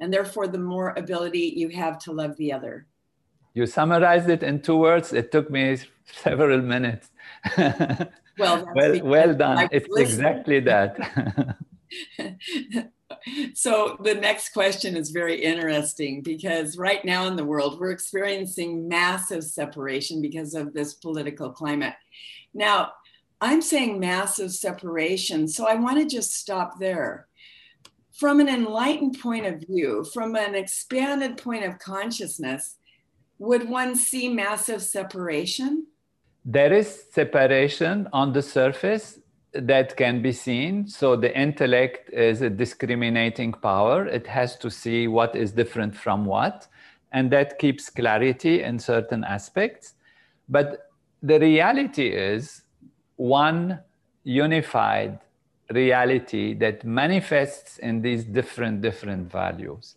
and 0.00 0.12
therefore 0.12 0.46
the 0.46 0.58
more 0.58 0.94
ability 0.96 1.54
you 1.56 1.68
have 1.68 1.98
to 1.98 2.12
love 2.12 2.36
the 2.36 2.52
other 2.52 2.86
you 3.54 3.66
summarized 3.66 4.28
it 4.28 4.42
in 4.42 4.62
two 4.62 4.76
words. 4.76 5.12
It 5.12 5.32
took 5.32 5.50
me 5.50 5.78
several 6.04 6.60
minutes. 6.60 7.10
well, 7.58 8.68
well, 8.74 9.00
well 9.02 9.34
done. 9.34 9.68
It's 9.72 9.88
exactly 9.96 10.60
that. 10.60 11.56
so 13.54 13.96
the 14.02 14.14
next 14.14 14.50
question 14.50 14.96
is 14.96 15.10
very 15.10 15.42
interesting 15.42 16.22
because 16.22 16.78
right 16.78 17.04
now 17.04 17.26
in 17.26 17.36
the 17.36 17.44
world 17.44 17.80
we're 17.80 17.90
experiencing 17.90 18.88
massive 18.88 19.44
separation 19.44 20.22
because 20.22 20.54
of 20.54 20.72
this 20.72 20.94
political 20.94 21.50
climate. 21.50 21.94
Now, 22.54 22.92
I'm 23.40 23.62
saying 23.62 23.98
massive 23.98 24.52
separation, 24.52 25.48
so 25.48 25.66
I 25.66 25.74
want 25.74 25.98
to 25.98 26.06
just 26.06 26.34
stop 26.34 26.78
there. 26.78 27.26
From 28.18 28.38
an 28.38 28.50
enlightened 28.50 29.18
point 29.18 29.46
of 29.46 29.60
view, 29.66 30.04
from 30.12 30.36
an 30.36 30.54
expanded 30.54 31.38
point 31.38 31.64
of 31.64 31.78
consciousness, 31.78 32.76
would 33.40 33.68
one 33.68 33.96
see 33.96 34.28
massive 34.28 34.82
separation? 34.82 35.86
There 36.44 36.72
is 36.72 37.06
separation 37.10 38.06
on 38.12 38.32
the 38.32 38.42
surface 38.42 39.18
that 39.52 39.96
can 39.96 40.22
be 40.22 40.30
seen. 40.30 40.86
So 40.86 41.16
the 41.16 41.36
intellect 41.36 42.10
is 42.12 42.42
a 42.42 42.50
discriminating 42.50 43.52
power. 43.54 44.06
It 44.06 44.26
has 44.26 44.56
to 44.58 44.70
see 44.70 45.08
what 45.08 45.34
is 45.34 45.52
different 45.52 45.96
from 45.96 46.26
what, 46.26 46.68
and 47.12 47.30
that 47.32 47.58
keeps 47.58 47.88
clarity 47.88 48.62
in 48.62 48.78
certain 48.78 49.24
aspects. 49.24 49.94
But 50.48 50.90
the 51.22 51.40
reality 51.40 52.08
is 52.08 52.62
one 53.16 53.80
unified 54.22 55.18
reality 55.70 56.52
that 56.54 56.84
manifests 56.84 57.78
in 57.78 58.02
these 58.02 58.24
different 58.24 58.82
different 58.82 59.30
values 59.30 59.94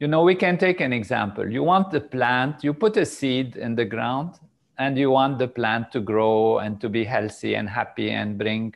you 0.00 0.06
know, 0.06 0.22
we 0.22 0.34
can 0.34 0.58
take 0.58 0.80
an 0.80 0.92
example. 0.92 1.48
You 1.50 1.62
want 1.62 1.90
the 1.90 2.00
plant, 2.00 2.62
you 2.62 2.72
put 2.72 2.96
a 2.96 3.04
seed 3.04 3.56
in 3.56 3.74
the 3.74 3.84
ground, 3.84 4.38
and 4.78 4.96
you 4.96 5.10
want 5.10 5.38
the 5.38 5.48
plant 5.48 5.90
to 5.92 6.00
grow 6.00 6.58
and 6.58 6.80
to 6.80 6.88
be 6.88 7.04
healthy 7.04 7.54
and 7.54 7.68
happy 7.68 8.10
and 8.10 8.38
bring 8.38 8.74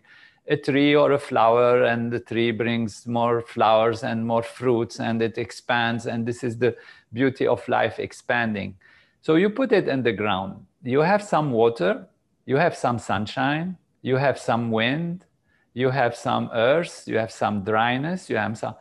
a 0.49 0.57
tree 0.57 0.97
or 0.97 1.13
a 1.13 1.19
flower, 1.19 1.85
and 1.85 2.11
the 2.13 2.19
tree 2.19 2.51
brings 2.51 3.07
more 3.07 3.43
flowers 3.43 4.03
and 4.03 4.27
more 4.27 4.43
fruits, 4.43 4.99
and 4.99 5.23
it 5.23 5.39
expands. 5.39 6.07
And 6.07 6.27
this 6.27 6.43
is 6.43 6.59
the 6.59 6.77
beauty 7.13 7.47
of 7.47 7.67
life 7.69 8.01
expanding. 8.01 8.77
So 9.21 9.37
you 9.37 9.51
put 9.51 9.71
it 9.71 9.87
in 9.87 10.03
the 10.03 10.13
ground. 10.13 10.67
You 10.83 11.01
have 11.01 11.23
some 11.23 11.53
water, 11.53 12.09
you 12.45 12.57
have 12.57 12.77
some 12.77 12.99
sunshine, 12.99 13.77
you 14.03 14.17
have 14.17 14.37
some 14.37 14.73
wind, 14.73 15.25
you 15.75 15.91
have 15.91 16.17
some 16.17 16.51
earth, 16.53 17.05
you 17.07 17.19
have 17.19 17.31
some 17.31 17.63
dryness, 17.63 18.29
you 18.29 18.37
have 18.37 18.59
some 18.59 18.75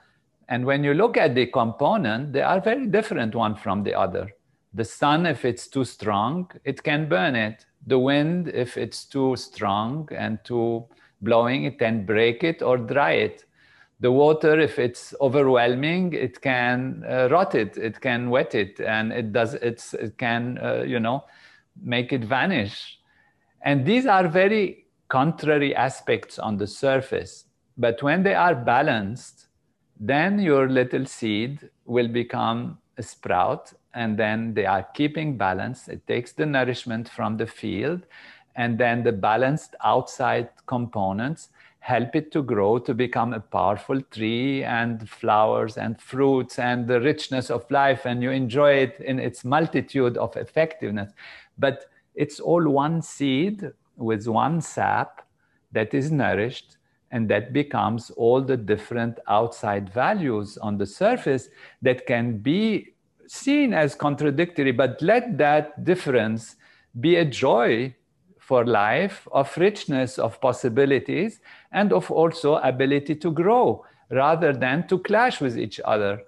and 0.51 0.65
when 0.65 0.83
you 0.83 0.93
look 0.93 1.15
at 1.15 1.33
the 1.33 1.45
component, 1.45 2.33
they 2.33 2.41
are 2.41 2.59
very 2.59 2.85
different 2.85 3.33
one 3.33 3.55
from 3.55 3.83
the 3.83 3.95
other. 3.95 4.35
The 4.73 4.83
sun, 4.83 5.25
if 5.25 5.45
it's 5.45 5.69
too 5.69 5.85
strong, 5.85 6.51
it 6.65 6.83
can 6.83 7.07
burn 7.07 7.35
it. 7.35 7.65
The 7.87 7.97
wind, 7.97 8.49
if 8.49 8.75
it's 8.75 9.05
too 9.05 9.37
strong 9.37 10.09
and 10.11 10.39
too 10.43 10.85
blowing, 11.21 11.63
it 11.63 11.79
can 11.79 12.05
break 12.05 12.43
it 12.43 12.61
or 12.61 12.77
dry 12.77 13.13
it. 13.13 13.45
The 14.01 14.11
water, 14.11 14.59
if 14.59 14.77
it's 14.77 15.13
overwhelming, 15.21 16.11
it 16.11 16.41
can 16.41 17.05
uh, 17.09 17.29
rot 17.31 17.55
it, 17.55 17.77
it 17.77 18.01
can 18.01 18.29
wet 18.29 18.53
it, 18.53 18.81
and 18.81 19.13
it 19.13 19.31
does. 19.31 19.53
It's, 19.53 19.93
it 19.93 20.17
can, 20.17 20.57
uh, 20.57 20.83
you 20.85 20.99
know, 20.99 21.23
make 21.81 22.11
it 22.11 22.25
vanish. 22.25 22.99
And 23.61 23.85
these 23.85 24.05
are 24.05 24.27
very 24.27 24.87
contrary 25.07 25.73
aspects 25.73 26.37
on 26.37 26.57
the 26.57 26.67
surface. 26.67 27.45
But 27.77 28.03
when 28.03 28.23
they 28.23 28.35
are 28.35 28.53
balanced, 28.53 29.40
then 30.03 30.39
your 30.39 30.67
little 30.67 31.05
seed 31.05 31.69
will 31.85 32.07
become 32.07 32.79
a 32.97 33.03
sprout 33.03 33.71
and 33.93 34.17
then 34.17 34.51
they 34.55 34.65
are 34.65 34.83
keeping 34.95 35.37
balance. 35.37 35.87
It 35.87 36.07
takes 36.07 36.31
the 36.31 36.45
nourishment 36.45 37.07
from 37.07 37.37
the 37.37 37.45
field 37.45 38.07
and 38.55 38.79
then 38.79 39.03
the 39.03 39.11
balanced 39.11 39.75
outside 39.83 40.49
components 40.65 41.49
help 41.81 42.15
it 42.15 42.31
to 42.31 42.41
grow 42.41 42.79
to 42.79 42.95
become 42.95 43.33
a 43.33 43.39
powerful 43.39 44.01
tree 44.01 44.63
and 44.63 45.07
flowers 45.07 45.77
and 45.77 46.01
fruits 46.01 46.57
and 46.57 46.87
the 46.87 46.99
richness 46.99 47.51
of 47.51 47.69
life 47.69 48.05
and 48.05 48.23
you 48.23 48.31
enjoy 48.31 48.73
it 48.73 48.99
in 49.01 49.19
its 49.19 49.45
multitude 49.45 50.17
of 50.17 50.35
effectiveness. 50.35 51.11
But 51.59 51.85
it's 52.15 52.39
all 52.39 52.67
one 52.67 53.03
seed 53.03 53.71
with 53.97 54.27
one 54.27 54.61
sap 54.61 55.27
that 55.71 55.93
is 55.93 56.11
nourished 56.11 56.77
and 57.11 57.29
that 57.29 57.53
becomes 57.53 58.09
all 58.11 58.41
the 58.41 58.57
different 58.57 59.19
outside 59.27 59.89
values 59.89 60.57
on 60.57 60.77
the 60.77 60.85
surface 60.85 61.49
that 61.81 62.05
can 62.05 62.37
be 62.37 62.93
seen 63.27 63.73
as 63.73 63.95
contradictory, 63.95 64.71
but 64.71 65.01
let 65.01 65.37
that 65.37 65.83
difference 65.83 66.55
be 66.99 67.15
a 67.17 67.25
joy 67.25 67.93
for 68.39 68.65
life 68.65 69.27
of 69.31 69.55
richness 69.57 70.19
of 70.19 70.41
possibilities 70.41 71.39
and 71.71 71.93
of 71.93 72.11
also 72.11 72.55
ability 72.55 73.15
to 73.15 73.31
grow 73.31 73.85
rather 74.09 74.51
than 74.51 74.85
to 74.87 74.99
clash 74.99 75.39
with 75.39 75.57
each 75.57 75.79
other. 75.85 76.21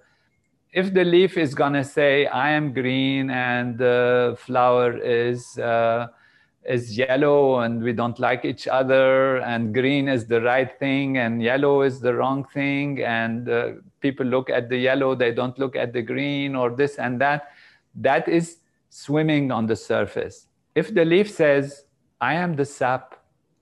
If 0.72 0.94
the 0.94 1.04
leaf 1.04 1.36
is 1.36 1.54
going 1.54 1.74
to 1.74 1.84
say, 1.84 2.26
I 2.26 2.50
am 2.50 2.72
green 2.72 3.30
and 3.30 3.76
the 3.78 4.36
flower 4.38 4.96
is 4.96 5.58
uh, 5.58 6.08
is 6.66 6.96
yellow 6.96 7.60
and 7.60 7.82
we 7.82 7.92
don't 7.92 8.18
like 8.18 8.44
each 8.44 8.66
other 8.66 9.38
and 9.38 9.74
green 9.74 10.08
is 10.08 10.26
the 10.26 10.40
right 10.40 10.78
thing 10.78 11.18
and 11.18 11.42
yellow 11.42 11.82
is 11.82 12.00
the 12.00 12.14
wrong 12.14 12.44
thing 12.54 13.02
and 13.02 13.48
uh, 13.48 13.72
people 14.00 14.24
look 14.24 14.48
at 14.48 14.68
the 14.68 14.76
yellow 14.76 15.14
they 15.14 15.32
don't 15.32 15.58
look 15.58 15.76
at 15.76 15.92
the 15.92 16.02
green 16.02 16.54
or 16.54 16.70
this 16.70 16.96
and 16.96 17.20
that. 17.20 17.50
That 17.94 18.28
is 18.28 18.58
swimming 18.88 19.50
on 19.50 19.66
the 19.66 19.76
surface. 19.76 20.46
If 20.74 20.94
the 20.94 21.04
leaf 21.04 21.30
says 21.30 21.84
i 22.20 22.34
am 22.34 22.56
the 22.56 22.64
sap 22.64 23.16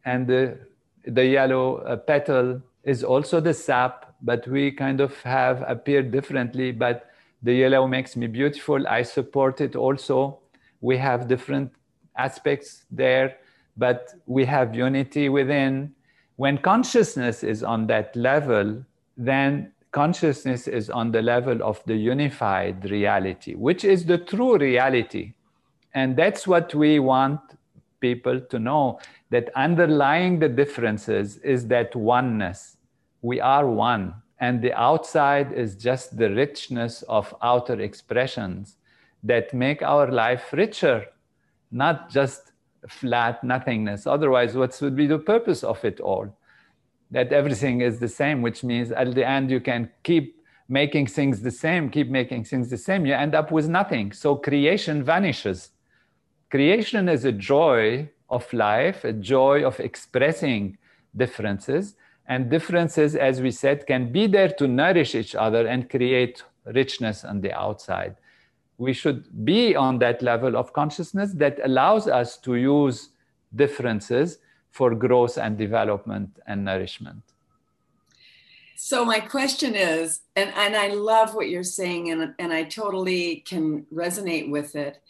and 0.04 0.26
the 0.26 0.58
the 1.04 1.24
yellow 1.24 1.78
uh, 1.78 1.96
petal 1.96 2.60
is 2.84 3.02
also 3.02 3.40
the 3.40 3.54
sap 3.54 4.14
but 4.22 4.46
we 4.46 4.70
kind 4.70 5.00
of 5.00 5.20
have 5.22 5.64
appeared 5.66 6.10
differently 6.12 6.70
but 6.70 7.10
the 7.42 7.54
yellow 7.54 7.86
makes 7.86 8.16
me 8.16 8.26
beautiful 8.26 8.86
i 8.88 9.02
support 9.02 9.60
it 9.60 9.74
also 9.74 10.38
we 10.80 10.96
have 10.96 11.26
different 11.28 11.72
aspects 12.16 12.84
there, 12.90 13.36
but 13.76 14.14
we 14.26 14.44
have 14.44 14.74
unity 14.74 15.28
within. 15.28 15.94
When 16.36 16.58
consciousness 16.58 17.42
is 17.42 17.62
on 17.62 17.86
that 17.88 18.14
level, 18.16 18.84
then 19.16 19.72
consciousness 19.92 20.66
is 20.66 20.90
on 20.90 21.12
the 21.12 21.22
level 21.22 21.62
of 21.62 21.82
the 21.86 21.96
unified 21.96 22.90
reality, 22.90 23.54
which 23.54 23.84
is 23.84 24.06
the 24.06 24.18
true 24.18 24.56
reality. 24.56 25.34
And 25.94 26.16
that's 26.16 26.46
what 26.46 26.74
we 26.74 26.98
want 26.98 27.40
people 28.00 28.40
to 28.40 28.58
know 28.58 28.98
that 29.30 29.50
underlying 29.54 30.38
the 30.38 30.48
differences 30.48 31.36
is 31.38 31.68
that 31.68 31.94
oneness. 31.94 32.76
We 33.20 33.40
are 33.40 33.66
one. 33.66 34.14
And 34.40 34.60
the 34.60 34.72
outside 34.72 35.52
is 35.52 35.76
just 35.76 36.16
the 36.16 36.30
richness 36.30 37.02
of 37.02 37.32
outer 37.42 37.80
expressions 37.80 38.76
that 39.22 39.54
make 39.54 39.82
our 39.82 40.10
life 40.10 40.52
richer 40.52 41.06
not 41.72 42.10
just 42.10 42.52
flat 42.88 43.42
nothingness. 43.42 44.06
Otherwise, 44.06 44.54
what 44.54 44.78
would 44.80 44.96
be 44.96 45.06
the 45.06 45.18
purpose 45.18 45.64
of 45.64 45.84
it 45.84 46.00
all? 46.00 46.36
That 47.10 47.32
everything 47.32 47.80
is 47.80 47.98
the 47.98 48.08
same, 48.08 48.42
which 48.42 48.62
means 48.62 48.90
at 48.90 49.14
the 49.14 49.26
end 49.26 49.50
you 49.50 49.60
can 49.60 49.90
keep 50.02 50.40
making 50.68 51.06
things 51.06 51.42
the 51.42 51.50
same, 51.50 51.90
keep 51.90 52.08
making 52.08 52.44
things 52.44 52.70
the 52.70 52.78
same, 52.78 53.04
you 53.04 53.14
end 53.14 53.34
up 53.34 53.50
with 53.50 53.68
nothing. 53.68 54.12
So 54.12 54.36
creation 54.36 55.02
vanishes. 55.02 55.70
Creation 56.50 57.08
is 57.08 57.24
a 57.24 57.32
joy 57.32 58.08
of 58.30 58.50
life, 58.52 59.04
a 59.04 59.12
joy 59.12 59.64
of 59.64 59.78
expressing 59.80 60.78
differences. 61.16 61.94
And 62.26 62.48
differences, 62.48 63.16
as 63.16 63.40
we 63.42 63.50
said, 63.50 63.86
can 63.86 64.12
be 64.12 64.26
there 64.26 64.48
to 64.48 64.66
nourish 64.66 65.14
each 65.14 65.34
other 65.34 65.66
and 65.66 65.90
create 65.90 66.42
richness 66.64 67.24
on 67.24 67.40
the 67.40 67.52
outside 67.52 68.16
we 68.82 68.92
should 68.92 69.44
be 69.44 69.76
on 69.76 70.00
that 70.00 70.22
level 70.22 70.56
of 70.56 70.72
consciousness 70.72 71.30
that 71.34 71.60
allows 71.62 72.08
us 72.08 72.36
to 72.36 72.56
use 72.56 73.10
differences 73.54 74.38
for 74.70 74.92
growth 74.92 75.38
and 75.38 75.56
development 75.56 76.30
and 76.48 76.64
nourishment. 76.64 77.22
So 78.74 79.04
my 79.04 79.20
question 79.20 79.76
is, 79.76 80.22
and, 80.34 80.52
and 80.56 80.74
I 80.74 80.88
love 80.88 81.36
what 81.36 81.48
you're 81.48 81.72
saying, 81.80 82.10
and, 82.10 82.34
and 82.40 82.52
I 82.52 82.64
totally 82.64 83.44
can 83.46 83.86
resonate 83.94 84.50
with 84.50 84.74
it. 84.74 85.00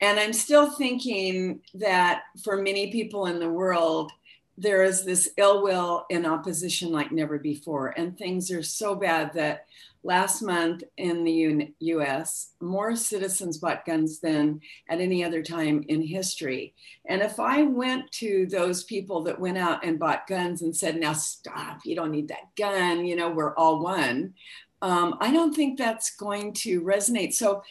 And 0.00 0.18
I'm 0.18 0.32
still 0.32 0.70
thinking 0.70 1.60
that 1.74 2.22
for 2.42 2.56
many 2.56 2.90
people 2.90 3.26
in 3.26 3.38
the 3.38 3.50
world, 3.50 4.12
there 4.60 4.84
is 4.84 5.04
this 5.04 5.30
ill 5.38 5.62
will 5.62 6.04
and 6.10 6.26
opposition 6.26 6.92
like 6.92 7.10
never 7.10 7.38
before. 7.38 7.88
And 7.96 8.16
things 8.16 8.50
are 8.50 8.62
so 8.62 8.94
bad 8.94 9.32
that 9.32 9.66
last 10.02 10.42
month 10.42 10.82
in 10.98 11.24
the 11.24 11.72
US, 11.80 12.52
more 12.60 12.94
citizens 12.94 13.56
bought 13.56 13.86
guns 13.86 14.20
than 14.20 14.60
at 14.88 15.00
any 15.00 15.24
other 15.24 15.42
time 15.42 15.82
in 15.88 16.02
history. 16.02 16.74
And 17.06 17.22
if 17.22 17.40
I 17.40 17.62
went 17.62 18.12
to 18.12 18.46
those 18.46 18.84
people 18.84 19.22
that 19.24 19.40
went 19.40 19.56
out 19.56 19.82
and 19.84 19.98
bought 19.98 20.26
guns 20.26 20.60
and 20.60 20.76
said, 20.76 21.00
now 21.00 21.14
stop, 21.14 21.80
you 21.84 21.96
don't 21.96 22.12
need 22.12 22.28
that 22.28 22.54
gun, 22.56 23.06
you 23.06 23.16
know, 23.16 23.30
we're 23.30 23.56
all 23.56 23.82
one, 23.82 24.34
um, 24.82 25.16
I 25.20 25.32
don't 25.32 25.54
think 25.54 25.78
that's 25.78 26.16
going 26.16 26.52
to 26.54 26.82
resonate. 26.82 27.32
So, 27.34 27.62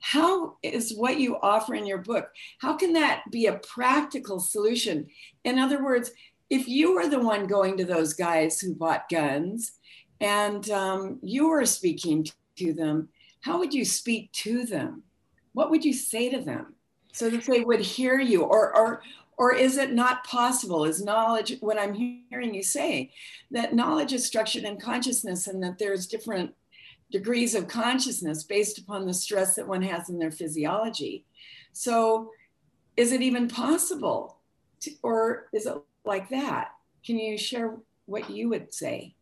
how 0.00 0.56
is 0.62 0.94
what 0.96 1.18
you 1.18 1.36
offer 1.38 1.74
in 1.74 1.84
your 1.84 1.98
book, 1.98 2.30
how 2.58 2.76
can 2.76 2.92
that 2.92 3.24
be 3.32 3.46
a 3.46 3.58
practical 3.58 4.38
solution? 4.38 5.08
In 5.44 5.58
other 5.58 5.82
words, 5.82 6.12
if 6.50 6.66
you 6.68 6.94
were 6.94 7.08
the 7.08 7.20
one 7.20 7.46
going 7.46 7.76
to 7.76 7.84
those 7.84 8.14
guys 8.14 8.60
who 8.60 8.74
bought 8.74 9.08
guns, 9.10 9.72
and 10.20 10.68
um, 10.70 11.18
you 11.22 11.48
were 11.48 11.66
speaking 11.66 12.26
to 12.56 12.72
them, 12.72 13.08
how 13.40 13.58
would 13.58 13.72
you 13.72 13.84
speak 13.84 14.32
to 14.32 14.64
them? 14.64 15.02
What 15.52 15.70
would 15.70 15.84
you 15.84 15.92
say 15.92 16.28
to 16.30 16.40
them 16.40 16.74
so 17.12 17.30
that 17.30 17.44
they 17.44 17.60
would 17.60 17.80
hear 17.80 18.18
you? 18.18 18.42
Or, 18.42 18.76
or, 18.76 19.02
or 19.36 19.54
is 19.54 19.76
it 19.76 19.92
not 19.92 20.24
possible? 20.24 20.84
Is 20.84 21.02
knowledge, 21.02 21.56
what 21.60 21.78
I'm 21.78 21.94
hearing 21.94 22.54
you 22.54 22.62
say, 22.62 23.12
that 23.50 23.74
knowledge 23.74 24.12
is 24.12 24.26
structured 24.26 24.64
in 24.64 24.80
consciousness 24.80 25.46
and 25.46 25.62
that 25.62 25.78
there's 25.78 26.06
different 26.06 26.54
degrees 27.10 27.54
of 27.54 27.68
consciousness 27.68 28.42
based 28.42 28.78
upon 28.78 29.06
the 29.06 29.14
stress 29.14 29.54
that 29.54 29.68
one 29.68 29.82
has 29.82 30.08
in 30.08 30.18
their 30.18 30.30
physiology. 30.30 31.24
So, 31.72 32.32
is 32.96 33.12
it 33.12 33.22
even 33.22 33.46
possible? 33.48 34.38
To, 34.80 34.90
or 35.02 35.48
is 35.52 35.66
it 35.66 35.76
like 36.04 36.28
that? 36.30 36.68
Can 37.04 37.18
you 37.18 37.38
share 37.38 37.76
what 38.06 38.30
you 38.30 38.48
would 38.48 38.72
say? 38.72 39.14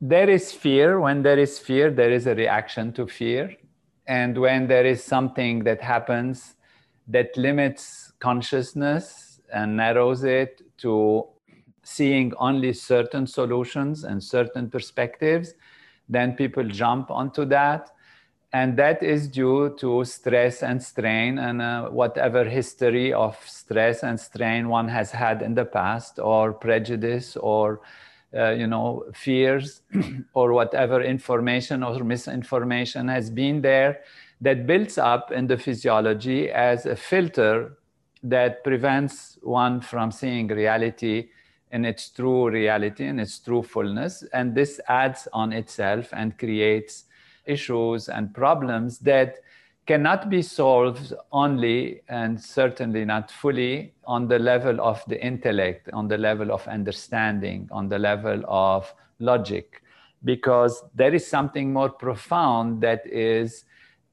there 0.00 0.28
is 0.28 0.52
fear. 0.52 1.00
When 1.00 1.22
there 1.22 1.38
is 1.38 1.58
fear, 1.58 1.90
there 1.90 2.10
is 2.10 2.26
a 2.26 2.34
reaction 2.34 2.92
to 2.92 3.06
fear. 3.06 3.56
And 4.06 4.36
when 4.36 4.66
there 4.66 4.84
is 4.84 5.02
something 5.02 5.64
that 5.64 5.80
happens 5.80 6.56
that 7.08 7.34
limits 7.38 8.12
consciousness 8.18 9.40
and 9.52 9.78
narrows 9.78 10.24
it 10.24 10.60
to 10.78 11.26
seeing 11.82 12.34
only 12.36 12.74
certain 12.74 13.26
solutions 13.26 14.04
and 14.04 14.22
certain 14.22 14.68
perspectives, 14.68 15.54
then 16.06 16.34
people 16.34 16.64
jump 16.64 17.10
onto 17.10 17.46
that. 17.46 17.90
And 18.54 18.76
that 18.76 19.02
is 19.02 19.26
due 19.26 19.74
to 19.80 20.04
stress 20.04 20.62
and 20.62 20.80
strain 20.80 21.38
and 21.40 21.60
uh, 21.60 21.88
whatever 21.88 22.44
history 22.44 23.12
of 23.12 23.36
stress 23.44 24.04
and 24.04 24.18
strain 24.18 24.68
one 24.68 24.86
has 24.86 25.10
had 25.10 25.42
in 25.42 25.54
the 25.56 25.64
past, 25.64 26.20
or 26.20 26.52
prejudice, 26.52 27.36
or 27.36 27.80
uh, 28.32 28.50
you 28.50 28.68
know, 28.68 29.06
fears 29.12 29.82
or 30.34 30.52
whatever 30.52 31.02
information 31.02 31.82
or 31.82 32.04
misinformation 32.04 33.08
has 33.08 33.28
been 33.28 33.60
there 33.60 34.02
that 34.40 34.68
builds 34.68 34.98
up 34.98 35.32
in 35.32 35.48
the 35.48 35.58
physiology 35.58 36.48
as 36.48 36.86
a 36.86 36.94
filter 36.94 37.76
that 38.22 38.62
prevents 38.62 39.36
one 39.42 39.80
from 39.80 40.12
seeing 40.12 40.46
reality 40.46 41.28
in 41.72 41.84
its 41.84 42.08
true 42.08 42.48
reality 42.48 43.04
and 43.04 43.20
its 43.20 43.40
true 43.40 43.64
fullness. 43.64 44.22
And 44.32 44.54
this 44.54 44.80
adds 44.86 45.26
on 45.32 45.52
itself 45.52 46.10
and 46.12 46.38
creates 46.38 47.06
issues 47.46 48.08
and 48.08 48.34
problems 48.34 48.98
that 49.00 49.38
cannot 49.86 50.30
be 50.30 50.40
solved 50.40 51.12
only 51.32 52.00
and 52.08 52.40
certainly 52.40 53.04
not 53.04 53.30
fully 53.30 53.92
on 54.06 54.28
the 54.28 54.38
level 54.38 54.80
of 54.80 55.02
the 55.08 55.22
intellect, 55.22 55.90
on 55.92 56.08
the 56.08 56.16
level 56.16 56.50
of 56.50 56.66
understanding, 56.68 57.68
on 57.70 57.88
the 57.88 57.98
level 57.98 58.42
of 58.48 58.92
logic, 59.18 59.82
because 60.24 60.82
there 60.94 61.14
is 61.14 61.26
something 61.26 61.72
more 61.72 61.90
profound 61.90 62.80
that 62.80 63.06
is 63.06 63.64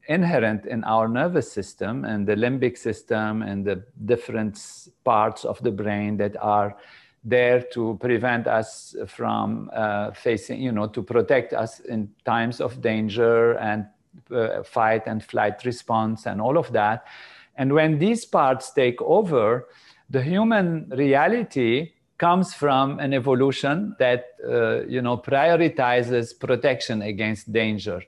inherent 0.07 0.65
in 0.65 0.83
our 0.83 1.07
nervous 1.07 1.49
system 1.49 2.03
and 2.03 2.27
the 2.27 2.35
limbic 2.35 2.77
system 2.77 3.41
and 3.41 3.63
the 3.65 3.81
different 4.05 4.59
parts 5.05 5.45
of 5.45 5.61
the 5.63 5.71
brain 5.71 6.17
that 6.17 6.35
are 6.41 6.75
there 7.23 7.61
to 7.73 7.97
prevent 8.01 8.47
us 8.47 8.95
from 9.07 9.69
uh, 9.73 10.11
facing, 10.11 10.61
you 10.61 10.71
know, 10.71 10.87
to 10.87 11.03
protect 11.03 11.53
us 11.53 11.79
in 11.81 12.09
times 12.25 12.59
of 12.59 12.81
danger 12.81 13.53
and 13.59 13.85
uh, 14.31 14.63
fight 14.63 15.03
and 15.05 15.23
flight 15.23 15.63
response 15.63 16.25
and 16.25 16.41
all 16.41 16.57
of 16.57 16.71
that. 16.73 17.05
And 17.55 17.73
when 17.73 17.99
these 17.99 18.25
parts 18.25 18.71
take 18.71 19.01
over, 19.01 19.67
the 20.09 20.21
human 20.21 20.89
reality 20.89 21.91
comes 22.17 22.53
from 22.53 22.99
an 22.99 23.13
evolution 23.13 23.95
that 23.97 24.25
uh, 24.47 24.83
you 24.85 25.01
know 25.01 25.17
prioritizes 25.17 26.37
protection 26.39 27.01
against 27.01 27.51
danger. 27.51 28.03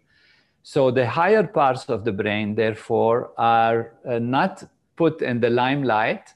So 0.63 0.91
the 0.91 1.07
higher 1.07 1.45
parts 1.45 1.89
of 1.89 2.05
the 2.05 2.11
brain, 2.11 2.55
therefore, 2.55 3.31
are 3.37 3.93
uh, 4.07 4.19
not 4.19 4.63
put 4.95 5.21
in 5.21 5.39
the 5.39 5.49
limelight. 5.49 6.33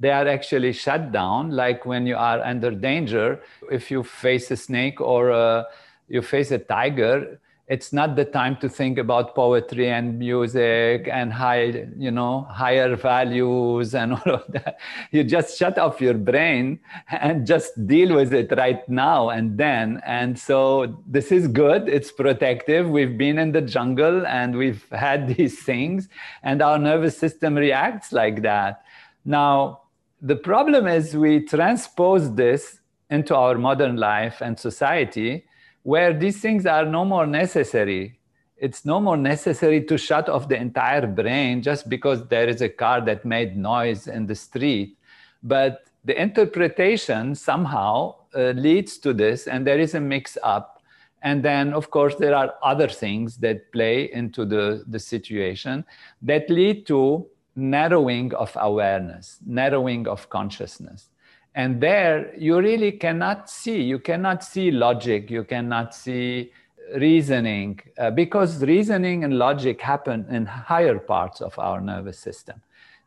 They 0.00 0.10
are 0.10 0.28
actually 0.28 0.72
shut 0.72 1.10
down, 1.10 1.50
like 1.50 1.84
when 1.84 2.06
you 2.06 2.16
are 2.16 2.40
under 2.40 2.70
danger. 2.70 3.40
If 3.70 3.90
you 3.90 4.02
face 4.02 4.50
a 4.50 4.56
snake 4.56 5.00
or 5.00 5.32
uh, 5.32 5.64
you 6.08 6.22
face 6.22 6.50
a 6.52 6.58
tiger, 6.58 7.40
it's 7.68 7.92
not 7.92 8.16
the 8.16 8.24
time 8.24 8.56
to 8.56 8.68
think 8.68 8.96
about 8.96 9.34
poetry 9.34 9.90
and 9.90 10.18
music 10.18 11.06
and 11.12 11.30
high 11.30 11.86
you 11.98 12.10
know 12.10 12.46
higher 12.50 12.96
values 12.96 13.94
and 13.94 14.12
all 14.26 14.34
of 14.36 14.44
that. 14.48 14.78
You 15.10 15.22
just 15.22 15.58
shut 15.58 15.78
off 15.78 16.00
your 16.00 16.14
brain 16.14 16.80
and 17.10 17.46
just 17.46 17.86
deal 17.86 18.14
with 18.14 18.32
it 18.32 18.50
right 18.56 18.88
now 18.88 19.28
and 19.28 19.58
then. 19.58 20.00
And 20.06 20.38
so 20.38 21.02
this 21.06 21.30
is 21.30 21.46
good. 21.46 21.88
It's 21.88 22.10
protective. 22.10 22.88
We've 22.88 23.18
been 23.18 23.38
in 23.38 23.52
the 23.52 23.60
jungle 23.60 24.26
and 24.26 24.56
we've 24.56 24.88
had 24.90 25.28
these 25.36 25.62
things 25.62 26.08
and 26.42 26.62
our 26.62 26.78
nervous 26.78 27.18
system 27.18 27.54
reacts 27.54 28.12
like 28.12 28.42
that. 28.42 28.82
Now 29.26 29.82
the 30.20 30.36
problem 30.36 30.86
is 30.86 31.16
we 31.16 31.40
transpose 31.40 32.34
this 32.34 32.80
into 33.10 33.34
our 33.34 33.56
modern 33.56 33.96
life 33.96 34.40
and 34.40 34.58
society 34.58 35.44
where 35.82 36.12
these 36.12 36.40
things 36.40 36.66
are 36.66 36.84
no 36.84 37.04
more 37.04 37.26
necessary. 37.26 38.18
It's 38.56 38.84
no 38.84 39.00
more 39.00 39.16
necessary 39.16 39.84
to 39.84 39.96
shut 39.96 40.28
off 40.28 40.48
the 40.48 40.56
entire 40.56 41.06
brain 41.06 41.62
just 41.62 41.88
because 41.88 42.26
there 42.26 42.48
is 42.48 42.60
a 42.60 42.68
car 42.68 43.00
that 43.02 43.24
made 43.24 43.56
noise 43.56 44.08
in 44.08 44.26
the 44.26 44.34
street. 44.34 44.98
But 45.42 45.84
the 46.04 46.20
interpretation 46.20 47.34
somehow 47.34 48.16
uh, 48.34 48.50
leads 48.50 48.98
to 48.98 49.12
this, 49.12 49.46
and 49.46 49.66
there 49.66 49.78
is 49.78 49.94
a 49.94 50.00
mix 50.00 50.36
up. 50.42 50.82
And 51.22 51.42
then, 51.42 51.72
of 51.72 51.90
course, 51.90 52.16
there 52.16 52.34
are 52.34 52.54
other 52.62 52.88
things 52.88 53.36
that 53.38 53.72
play 53.72 54.10
into 54.12 54.44
the, 54.44 54.84
the 54.86 54.98
situation 54.98 55.84
that 56.22 56.50
lead 56.50 56.86
to 56.88 57.26
narrowing 57.58 58.32
of 58.34 58.56
awareness, 58.60 59.38
narrowing 59.44 60.06
of 60.06 60.30
consciousness. 60.30 61.10
And 61.54 61.80
there 61.80 62.32
you 62.38 62.58
really 62.60 62.92
cannot 62.92 63.50
see, 63.50 63.82
you 63.82 63.98
cannot 63.98 64.44
see 64.44 64.70
logic, 64.70 65.28
you 65.28 65.42
cannot 65.42 65.94
see 65.94 66.52
reasoning, 66.94 67.80
uh, 67.98 68.12
because 68.12 68.62
reasoning 68.62 69.24
and 69.24 69.38
logic 69.38 69.80
happen 69.80 70.24
in 70.30 70.46
higher 70.46 70.98
parts 70.98 71.40
of 71.40 71.58
our 71.58 71.80
nervous 71.80 72.18
system. 72.18 72.62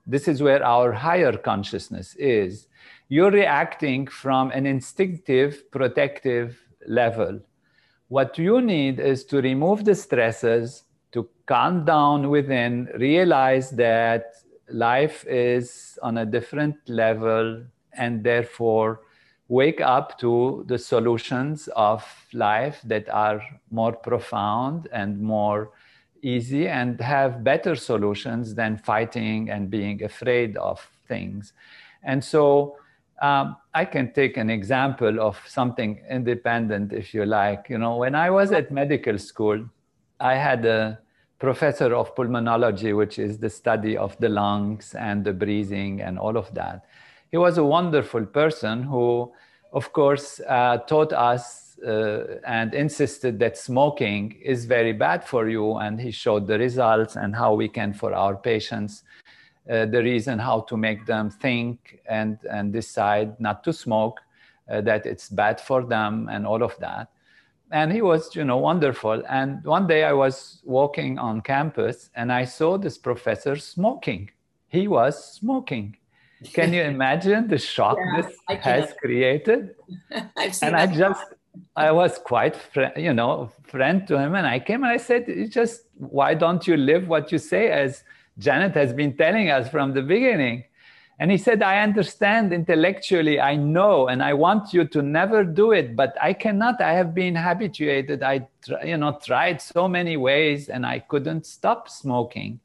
This 0.06 0.28
is 0.28 0.44
where 0.44 0.64
our 0.66 0.92
higher 0.92 1.38
consciousness 1.38 2.16
is. 2.16 2.68
You're 3.08 3.32
reacting 3.32 4.08
from 4.08 4.52
an 4.52 4.66
instinctive, 4.66 5.72
protective 5.72 6.60
level. 6.88 7.40
What 8.10 8.38
you 8.38 8.60
need 8.60 9.00
is 9.00 9.24
to 9.26 9.42
remove 9.42 9.86
the 9.86 9.96
stresses, 9.96 10.84
to 11.14 11.30
calm 11.46 11.86
down 11.86 12.30
within, 12.30 12.90
realize 12.96 13.70
that 13.72 14.34
life 14.74 15.26
is 15.28 16.00
on 16.02 16.18
a 16.18 16.26
different 16.26 16.76
level 16.88 17.64
and 17.94 18.24
therefore 18.24 19.02
wake 19.48 19.82
up 19.82 20.18
to 20.18 20.64
the 20.68 20.78
solutions 20.78 21.68
of 21.76 22.06
life 22.34 22.80
that 22.86 23.10
are 23.10 23.44
more 23.70 23.92
profound 23.92 24.88
and 24.94 25.20
more 25.20 25.72
easy 26.22 26.68
and 26.68 27.02
have 27.02 27.44
better 27.44 27.76
solutions 27.76 28.56
than 28.56 28.78
fighting 28.78 29.50
and 29.50 29.70
being 29.70 30.04
afraid 30.04 30.56
of 30.58 30.80
things. 31.08 31.54
And 32.04 32.24
so 32.24 32.78
um, 33.22 33.58
I 33.74 33.86
can 33.86 34.14
take 34.14 34.38
an 34.38 34.50
example 34.50 35.20
of 35.20 35.40
something 35.48 36.02
independent, 36.10 36.94
if 36.94 37.14
you 37.14 37.26
like. 37.26 37.68
You 37.70 37.78
know, 37.78 37.98
when 37.98 38.16
I 38.16 38.30
was 38.30 38.52
at 38.52 38.72
medical 38.72 39.18
school, 39.18 39.66
I 40.20 40.36
had 40.36 40.66
a 40.66 41.00
professor 41.42 41.96
of 41.96 42.16
pulmonology, 42.16 42.96
which 42.96 43.18
is 43.18 43.40
the 43.40 43.50
study 43.50 43.98
of 43.98 44.16
the 44.20 44.30
lungs 44.30 44.94
and 44.94 45.26
the 45.26 45.34
breathing 45.34 46.00
and 46.00 46.20
all 46.20 46.38
of 46.38 46.54
that. 46.54 46.86
He 47.32 47.38
was 47.38 47.58
a 47.58 47.64
wonderful 47.64 48.28
person 48.28 48.84
who, 48.84 49.32
of 49.74 49.92
course, 49.92 50.40
uh, 50.48 50.78
taught 50.86 51.12
us 51.14 51.80
uh, 51.80 52.38
and 52.46 52.76
insisted 52.76 53.40
that 53.40 53.58
smoking 53.58 54.38
is 54.40 54.66
very 54.66 54.94
bad 54.94 55.24
for 55.24 55.50
you. 55.50 55.78
And 55.78 56.00
he 56.00 56.12
showed 56.12 56.46
the 56.46 56.60
results 56.60 57.16
and 57.16 57.36
how 57.36 57.56
we 57.56 57.68
can, 57.68 57.92
for 57.94 58.14
our 58.14 58.36
patients, 58.36 59.02
uh, 59.68 59.88
the 59.88 60.04
reason 60.04 60.38
how 60.38 60.62
to 60.70 60.78
make 60.78 61.08
them 61.08 61.32
think 61.32 62.02
and, 62.08 62.38
and 62.52 62.72
decide 62.72 63.40
not 63.40 63.64
to 63.64 63.74
smoke, 63.74 64.20
uh, 64.70 64.82
that 64.82 65.08
it's 65.08 65.28
bad 65.30 65.60
for 65.60 65.84
them, 65.84 66.30
and 66.32 66.46
all 66.46 66.62
of 66.62 66.78
that 66.78 67.10
and 67.72 67.92
he 67.92 68.02
was 68.02 68.36
you 68.36 68.44
know 68.44 68.58
wonderful. 68.58 69.24
And 69.30 69.64
one 69.64 69.88
day 69.88 70.04
i 70.04 70.14
was 70.14 70.62
walking 70.64 71.18
on 71.18 71.42
campus 71.42 72.10
and 72.16 72.32
i 72.32 72.44
saw 72.46 72.78
this 72.78 72.98
professor 72.98 73.56
smoking. 73.56 74.30
He 74.68 74.88
was 74.88 75.34
smoking. 75.36 75.98
Can 76.54 76.74
you 76.74 76.82
imagine 76.96 77.48
the 77.48 77.58
shock 77.58 77.98
yeah, 78.00 78.22
this 78.22 78.36
has 78.62 78.94
created? 79.02 79.76
And 80.62 80.76
i 80.76 80.88
just 80.88 81.26
i 81.76 81.92
was 81.92 82.18
quite 82.18 82.56
you 82.96 83.14
know 83.14 83.52
friend 83.64 84.08
to 84.08 84.18
him. 84.18 84.36
And 84.36 84.48
i 84.48 84.60
came 84.60 84.84
and 84.84 84.92
i 84.92 84.98
said 84.98 85.26
just 85.50 85.88
why 85.98 86.34
don't 86.34 86.68
you 86.68 86.78
live 86.78 87.08
what 87.08 87.32
you 87.32 87.38
say? 87.38 87.72
As 87.72 88.04
janet 88.38 88.74
has 88.76 88.94
been 88.94 89.16
telling 89.16 89.50
us 89.50 89.70
from 89.70 89.94
the 89.94 90.02
beginning 90.02 90.64
and 91.22 91.30
he 91.30 91.38
said, 91.38 91.62
I 91.62 91.84
understand 91.84 92.52
intellectually, 92.52 93.40
I 93.40 93.56
know, 93.56 94.08
and 94.08 94.24
I 94.24 94.34
want 94.34 94.74
you 94.74 94.86
to 94.86 95.04
never 95.04 95.44
do 95.44 95.72
it, 95.72 95.96
but 95.96 96.18
I 96.20 96.34
cannot. 96.34 96.82
I 96.82 96.94
have 96.94 97.14
been 97.14 97.36
habituated. 97.36 98.24
I, 98.24 98.48
you 98.84 98.98
know, 98.98 99.20
tried 99.24 99.62
so 99.62 99.88
many 99.88 100.18
ways 100.18 100.68
and 100.68 100.84
I 100.84 100.98
couldn't 100.98 101.46
stop 101.46 101.90
smoking. 101.90 102.60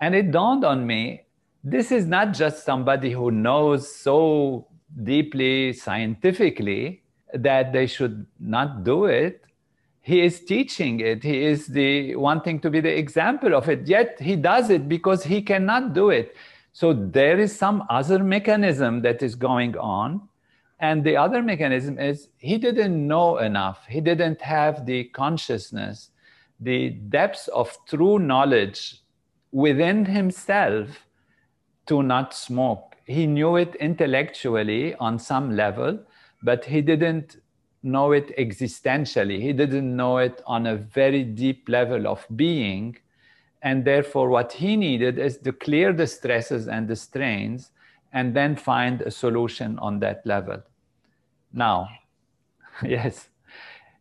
And 0.00 0.14
it 0.14 0.30
dawned 0.30 0.64
on 0.64 0.86
me 0.86 1.24
this 1.62 1.92
is 1.92 2.06
not 2.06 2.32
just 2.32 2.64
somebody 2.64 3.10
who 3.10 3.30
knows 3.30 3.94
so 3.94 4.68
deeply 5.02 5.74
scientifically 5.74 7.02
that 7.34 7.74
they 7.74 7.86
should 7.86 8.24
not 8.40 8.84
do 8.84 9.04
it. 9.04 9.44
He 10.00 10.22
is 10.22 10.40
teaching 10.40 11.00
it. 11.00 11.22
He 11.22 11.42
is 11.42 11.66
the 11.66 12.16
wanting 12.16 12.58
to 12.60 12.70
be 12.70 12.80
the 12.80 12.96
example 12.96 13.54
of 13.54 13.68
it. 13.68 13.86
Yet 13.86 14.18
he 14.18 14.34
does 14.34 14.70
it 14.70 14.88
because 14.88 15.24
he 15.24 15.42
cannot 15.42 15.92
do 15.92 16.08
it 16.08 16.34
so 16.76 16.92
there 16.92 17.40
is 17.40 17.58
some 17.58 17.84
other 17.88 18.22
mechanism 18.22 19.00
that 19.00 19.22
is 19.22 19.34
going 19.34 19.78
on. 19.78 20.28
And 20.78 21.02
the 21.02 21.16
other 21.16 21.42
mechanism 21.42 21.98
is 21.98 22.28
he 22.36 22.58
didn't 22.58 23.06
know 23.08 23.38
enough. 23.38 23.86
He 23.88 24.02
didn't 24.02 24.42
have 24.42 24.84
the 24.84 25.04
consciousness, 25.04 26.10
the 26.60 26.90
depths 26.90 27.48
of 27.48 27.74
true 27.88 28.18
knowledge 28.18 29.00
within 29.52 30.04
himself 30.04 31.06
to 31.86 32.02
not 32.02 32.34
smoke. 32.34 32.94
He 33.06 33.26
knew 33.26 33.56
it 33.56 33.74
intellectually 33.76 34.94
on 34.96 35.18
some 35.18 35.56
level, 35.56 35.98
but 36.42 36.62
he 36.66 36.82
didn't 36.82 37.38
know 37.82 38.12
it 38.12 38.36
existentially. 38.36 39.40
He 39.40 39.54
didn't 39.54 39.96
know 39.96 40.18
it 40.18 40.42
on 40.46 40.66
a 40.66 40.76
very 40.76 41.24
deep 41.24 41.70
level 41.70 42.06
of 42.06 42.26
being 42.36 42.98
and 43.62 43.84
therefore, 43.84 44.28
what 44.28 44.52
he 44.52 44.76
needed 44.76 45.18
is 45.18 45.38
to 45.38 45.52
clear 45.52 45.92
the 45.92 46.06
stresses 46.06 46.68
and 46.68 46.86
the 46.86 46.96
strains 46.96 47.70
and 48.12 48.34
then 48.34 48.56
find 48.56 49.02
a 49.02 49.10
solution 49.10 49.78
on 49.78 49.98
that 50.00 50.24
level. 50.26 50.62
Now, 51.52 51.88
yes, 52.84 53.28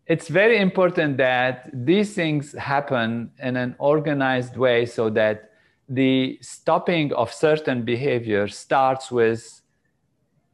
it's 0.08 0.28
very 0.28 0.58
important 0.58 1.18
that 1.18 1.70
these 1.74 2.14
things 2.14 2.54
happen 2.54 3.32
in 3.42 3.56
an 3.56 3.76
organized 3.80 4.56
way 4.56 4.86
so 4.86 5.10
that 5.12 5.52
the 5.90 6.38
stopping 6.42 7.14
of 7.14 7.34
certain 7.34 7.84
behavior 7.84 8.48
starts 8.48 9.12
with 9.12 9.62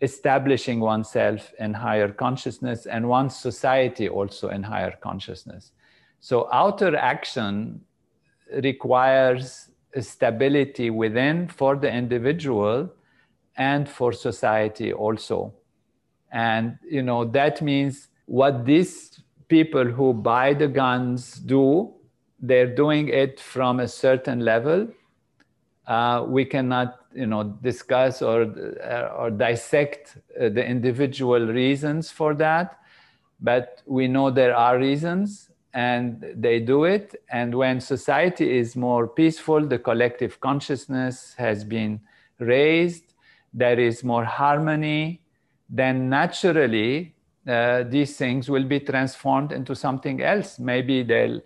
establishing 0.02 0.80
oneself 0.80 1.54
in 1.60 1.74
higher 1.74 2.10
consciousness 2.12 2.86
and 2.86 3.08
one's 3.08 3.36
society 3.36 4.10
also 4.10 4.50
in 4.50 4.64
higher 4.64 4.98
consciousness. 5.02 5.72
So, 6.20 6.50
outer 6.52 6.96
action 6.96 7.82
requires 8.64 9.70
stability 10.00 10.90
within 10.90 11.48
for 11.48 11.76
the 11.76 11.92
individual 11.92 12.90
and 13.58 13.90
for 13.90 14.14
society 14.14 14.94
also. 14.94 15.54
And 16.32 16.78
you 16.90 17.04
know 17.04 17.26
that 17.26 17.62
means 17.62 18.08
what 18.26 18.66
these 18.66 19.22
people 19.48 19.84
who 19.84 20.14
buy 20.14 20.54
the 20.54 20.68
guns 20.68 21.34
do, 21.36 21.94
they're 22.40 22.74
doing 22.74 23.10
it 23.10 23.40
from 23.40 23.82
a 23.82 23.88
certain 23.88 24.40
level. 24.40 24.88
Uh, 25.86 26.24
we 26.28 26.46
cannot 26.46 27.02
you 27.14 27.26
know 27.26 27.44
discuss 27.62 28.22
or 28.22 28.44
or 29.18 29.30
dissect 29.30 30.18
uh, 30.40 30.50
the 30.50 30.66
individual 30.66 31.48
reasons 31.48 32.10
for 32.10 32.34
that 32.34 32.80
but 33.42 33.82
we 33.86 34.08
know 34.08 34.32
there 34.32 34.56
are 34.56 34.78
reasons 34.78 35.51
and 35.74 36.26
they 36.36 36.60
do 36.60 36.84
it. 36.84 37.16
And 37.30 37.56
when 37.56 37.80
society 37.80 38.58
is 38.58 38.76
more 38.76 39.08
peaceful, 39.08 39.66
the 39.66 39.80
collective 39.80 40.40
consciousness 40.40 41.34
has 41.38 41.64
been 41.64 42.02
raised, 42.40 43.14
there 43.54 43.80
is 43.80 44.04
more 44.04 44.26
harmony, 44.26 45.22
then 45.70 46.10
naturally 46.10 47.16
uh, 47.48 47.84
these 47.84 48.18
things 48.18 48.50
will 48.50 48.66
be 48.66 48.80
transformed 48.80 49.52
into 49.52 49.76
something 49.76 50.22
else. 50.22 50.60
Maybe 50.60 51.02
they'll, 51.04 51.42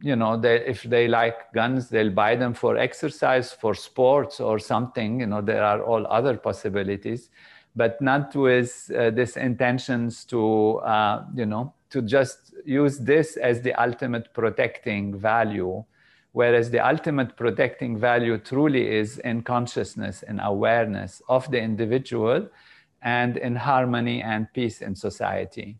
you 0.00 0.16
know, 0.16 0.36
they, 0.36 0.66
if 0.66 0.82
they 0.82 1.06
like 1.06 1.52
guns, 1.52 1.88
they'll 1.88 2.10
buy 2.10 2.34
them 2.34 2.54
for 2.54 2.76
exercise, 2.76 3.52
for 3.52 3.74
sports, 3.74 4.40
or 4.40 4.58
something. 4.58 5.20
You 5.20 5.26
know, 5.26 5.40
there 5.40 5.62
are 5.62 5.82
all 5.82 6.06
other 6.08 6.36
possibilities, 6.36 7.30
but 7.76 8.00
not 8.00 8.34
with 8.34 8.90
uh, 8.98 9.10
this 9.10 9.36
intentions 9.36 10.24
to, 10.24 10.78
uh, 10.78 11.24
you 11.34 11.46
know, 11.46 11.72
to 11.90 12.02
just 12.02 12.41
use 12.64 12.98
this 12.98 13.36
as 13.36 13.62
the 13.62 13.74
ultimate 13.74 14.32
protecting 14.34 15.18
value, 15.18 15.84
whereas 16.32 16.70
the 16.70 16.78
ultimate 16.78 17.36
protecting 17.36 17.98
value 17.98 18.38
truly 18.38 18.88
is 18.88 19.18
in 19.18 19.42
consciousness 19.42 20.22
and 20.22 20.40
awareness 20.42 21.22
of 21.28 21.50
the 21.50 21.60
individual 21.60 22.48
and 23.02 23.36
in 23.36 23.56
harmony 23.56 24.22
and 24.22 24.52
peace 24.52 24.80
in 24.80 24.94
society. 24.94 25.78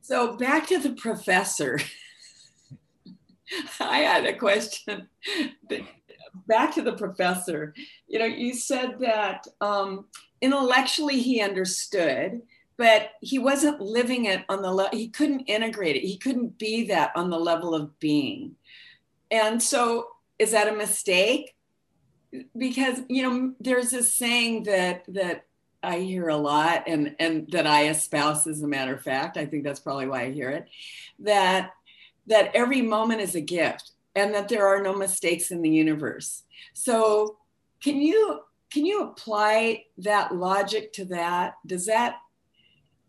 So, 0.00 0.36
back 0.36 0.66
to 0.68 0.78
the 0.78 0.92
professor. 0.92 1.78
I 3.80 3.98
had 3.98 4.26
a 4.26 4.34
question. 4.34 5.08
back 6.46 6.74
to 6.74 6.82
the 6.82 6.94
professor. 6.94 7.74
You 8.06 8.18
know, 8.18 8.24
you 8.24 8.54
said 8.54 8.96
that 9.00 9.46
um, 9.60 10.06
intellectually 10.40 11.20
he 11.20 11.40
understood, 11.40 12.42
but 12.78 13.10
he 13.20 13.38
wasn't 13.38 13.80
living 13.80 14.24
it 14.24 14.44
on 14.48 14.62
the 14.62 14.70
level. 14.70 14.96
He 14.96 15.08
couldn't 15.08 15.40
integrate 15.40 15.96
it. 15.96 16.04
He 16.04 16.16
couldn't 16.16 16.58
be 16.58 16.86
that 16.86 17.10
on 17.14 17.28
the 17.28 17.38
level 17.38 17.74
of 17.74 17.98
being. 17.98 18.54
And 19.30 19.62
so, 19.62 20.06
is 20.38 20.52
that 20.52 20.68
a 20.68 20.76
mistake? 20.76 21.54
Because 22.56 23.00
you 23.08 23.22
know, 23.22 23.54
there's 23.60 23.90
this 23.90 24.14
saying 24.14 24.62
that 24.64 25.04
that 25.08 25.44
I 25.82 25.98
hear 25.98 26.28
a 26.28 26.36
lot, 26.36 26.84
and 26.86 27.16
and 27.18 27.50
that 27.50 27.66
I 27.66 27.88
espouse 27.88 28.46
as 28.46 28.62
a 28.62 28.68
matter 28.68 28.94
of 28.94 29.02
fact. 29.02 29.36
I 29.36 29.44
think 29.44 29.64
that's 29.64 29.80
probably 29.80 30.06
why 30.06 30.22
I 30.22 30.30
hear 30.30 30.50
it. 30.50 30.68
That 31.18 31.72
that 32.28 32.54
every 32.54 32.82
moment 32.82 33.20
is 33.20 33.34
a 33.34 33.40
gift 33.40 33.90
and 34.14 34.34
that 34.34 34.48
there 34.48 34.66
are 34.66 34.82
no 34.82 34.94
mistakes 34.94 35.50
in 35.50 35.62
the 35.62 35.70
universe. 35.70 36.42
So 36.74 37.38
can 37.82 38.00
you 38.00 38.40
can 38.70 38.84
you 38.84 39.02
apply 39.02 39.84
that 39.98 40.34
logic 40.34 40.92
to 40.94 41.06
that? 41.06 41.54
Does 41.66 41.86
that 41.86 42.16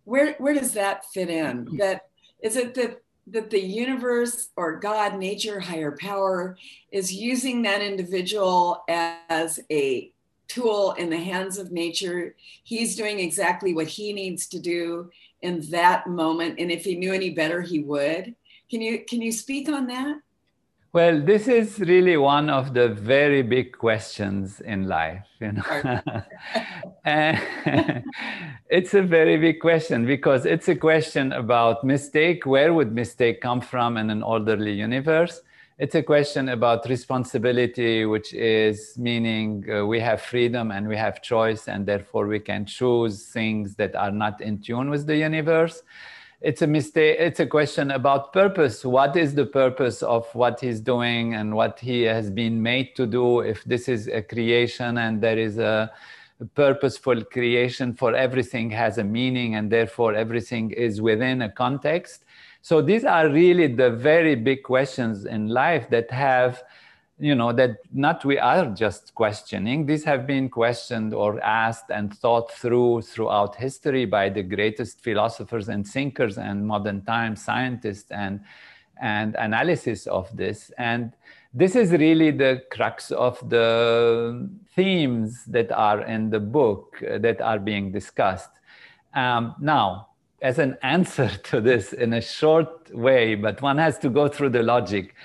where 0.10 0.34
where 0.40 0.54
does 0.54 0.74
that 0.74 1.06
fit 1.06 1.30
in? 1.30 1.66
Mm-hmm. 1.66 1.78
That 1.78 2.08
is 2.42 2.56
it 2.56 2.74
that 2.76 3.02
that 3.28 3.52
the 3.52 3.62
universe 3.62 4.50
or 4.56 4.80
God, 4.80 5.20
nature, 5.20 5.60
higher 5.60 5.92
power 5.92 6.58
is 6.92 7.14
using 7.14 7.62
that 7.62 7.82
individual 7.82 8.84
as 8.88 9.60
a 9.72 10.12
tool 10.48 10.94
in 10.94 11.12
the 11.12 11.18
hands 11.18 11.60
of 11.60 11.72
nature. 11.72 12.36
He's 12.64 12.96
doing 12.96 13.20
exactly 13.20 13.76
what 13.76 13.86
he 13.86 14.14
needs 14.14 14.48
to 14.48 14.60
do 14.60 15.12
in 15.44 15.62
that 15.70 16.08
moment. 16.08 16.56
And 16.58 16.72
if 16.72 16.86
he 16.86 16.96
knew 16.96 17.14
any 17.14 17.30
better, 17.30 17.62
he 17.62 17.80
would. 17.82 18.34
Can 18.72 18.82
you 18.82 19.06
can 19.06 19.22
you 19.22 19.32
speak 19.32 19.70
on 19.70 19.86
that? 19.88 20.18
Well, 20.92 21.22
this 21.22 21.48
is 21.48 21.80
really 21.80 22.18
one 22.18 22.50
of 22.50 22.74
the 22.74 22.88
very 22.90 23.44
big 23.44 23.78
questions 23.78 24.60
in 24.60 24.88
life, 24.88 25.24
you 25.40 25.52
know. 25.52 26.02
it's 28.72 28.96
a 28.96 29.04
very 29.04 29.38
big 29.38 29.60
question 29.60 30.08
because 30.08 30.48
it's 30.48 30.68
a 30.68 30.76
question 30.76 31.32
about 31.32 31.84
mistake. 31.84 32.48
Where 32.48 32.74
would 32.74 32.92
mistake 32.92 33.40
come 33.40 33.62
from 33.62 33.98
in 33.98 34.10
an 34.10 34.24
orderly 34.24 34.74
universe? 34.74 35.42
It's 35.78 35.94
a 35.94 36.02
question 36.02 36.50
about 36.50 36.90
responsibility, 36.90 38.06
which 38.06 38.34
is 38.34 38.98
meaning 38.98 39.64
uh, 39.72 39.86
we 39.86 40.00
have 40.00 40.24
freedom 40.24 40.72
and 40.72 40.88
we 40.88 40.98
have 40.98 41.22
choice, 41.22 41.68
and 41.68 41.86
therefore 41.86 42.26
we 42.26 42.40
can 42.40 42.66
choose 42.66 43.28
things 43.28 43.76
that 43.76 43.96
are 43.96 44.12
not 44.12 44.42
in 44.42 44.58
tune 44.60 44.90
with 44.90 45.06
the 45.06 45.18
universe 45.18 45.84
it's 46.42 46.62
a 46.62 46.68
mistake 46.68 47.18
it's 47.20 47.40
a 47.40 47.46
question 47.46 47.92
about 47.92 48.32
purpose. 48.32 48.86
What 48.86 49.18
is 49.18 49.36
the 49.36 49.46
purpose 49.46 50.02
of 50.02 50.26
what 50.34 50.60
he's 50.60 50.80
doing 50.80 51.34
and 51.34 51.54
what 51.54 51.80
he 51.80 52.04
has 52.04 52.30
been 52.30 52.62
made 52.62 52.96
to 52.96 53.06
do? 53.06 53.42
If 53.42 53.64
this 53.66 53.90
is 53.90 54.08
a 54.08 54.22
creation 54.22 54.98
and 54.98 55.22
there 55.22 55.38
is 55.38 55.58
a 55.58 55.92
purposeful 56.56 57.24
creation 57.26 57.94
for 57.94 58.16
everything 58.16 58.70
has 58.70 58.98
a 58.98 59.04
meaning 59.04 59.56
and 59.56 59.70
therefore 59.70 60.14
everything 60.16 60.72
is 60.72 61.02
within 61.02 61.42
a 61.42 61.52
context. 61.52 62.24
So 62.62 62.82
these 62.82 63.04
are 63.04 63.28
really 63.28 63.68
the 63.68 63.92
very 63.92 64.36
big 64.36 64.64
questions 64.64 65.26
in 65.26 65.50
life 65.50 65.90
that 65.90 66.10
have 66.12 66.64
you 67.20 67.36
know 67.36 67.52
that 67.52 67.78
not 67.94 68.24
we 68.24 68.38
are 68.38 68.68
just 68.68 69.14
questioning. 69.14 69.86
These 69.86 70.06
have 70.06 70.26
been 70.26 70.50
questioned 70.50 71.14
or 71.14 71.40
asked 71.44 71.90
and 71.90 72.18
thought 72.18 72.52
through 72.52 73.02
throughout 73.02 73.56
history 73.56 74.06
by 74.06 74.30
the 74.30 74.42
greatest 74.42 75.02
philosophers 75.02 75.68
and 75.68 75.86
thinkers 75.86 76.38
and 76.38 76.66
modern 76.66 77.02
time 77.02 77.36
scientists 77.36 78.10
and 78.12 78.40
and 79.02 79.36
analysis 79.36 80.08
of 80.08 80.36
this. 80.36 80.72
And 80.78 81.14
this 81.54 81.76
is 81.76 81.92
really 81.92 82.32
the 82.32 82.64
crux 82.72 83.12
of 83.12 83.38
the 83.50 84.50
themes 84.76 85.44
that 85.46 85.72
are 85.72 86.02
in 86.04 86.30
the 86.30 86.40
book 86.40 87.02
uh, 87.04 87.18
that 87.20 87.42
are 87.42 87.60
being 87.60 87.92
discussed. 87.92 88.52
Um, 89.14 89.56
now 89.60 90.10
as 90.42 90.60
an 90.60 90.78
answer 90.84 91.28
to 91.28 91.60
this 91.60 91.94
in 91.94 92.14
a 92.14 92.22
short 92.22 92.94
way 92.96 93.36
but 93.36 93.62
one 93.62 93.78
has 93.78 93.98
to 94.00 94.10
go 94.10 94.28
through 94.28 94.50
the 94.50 94.64
logic 94.64 95.16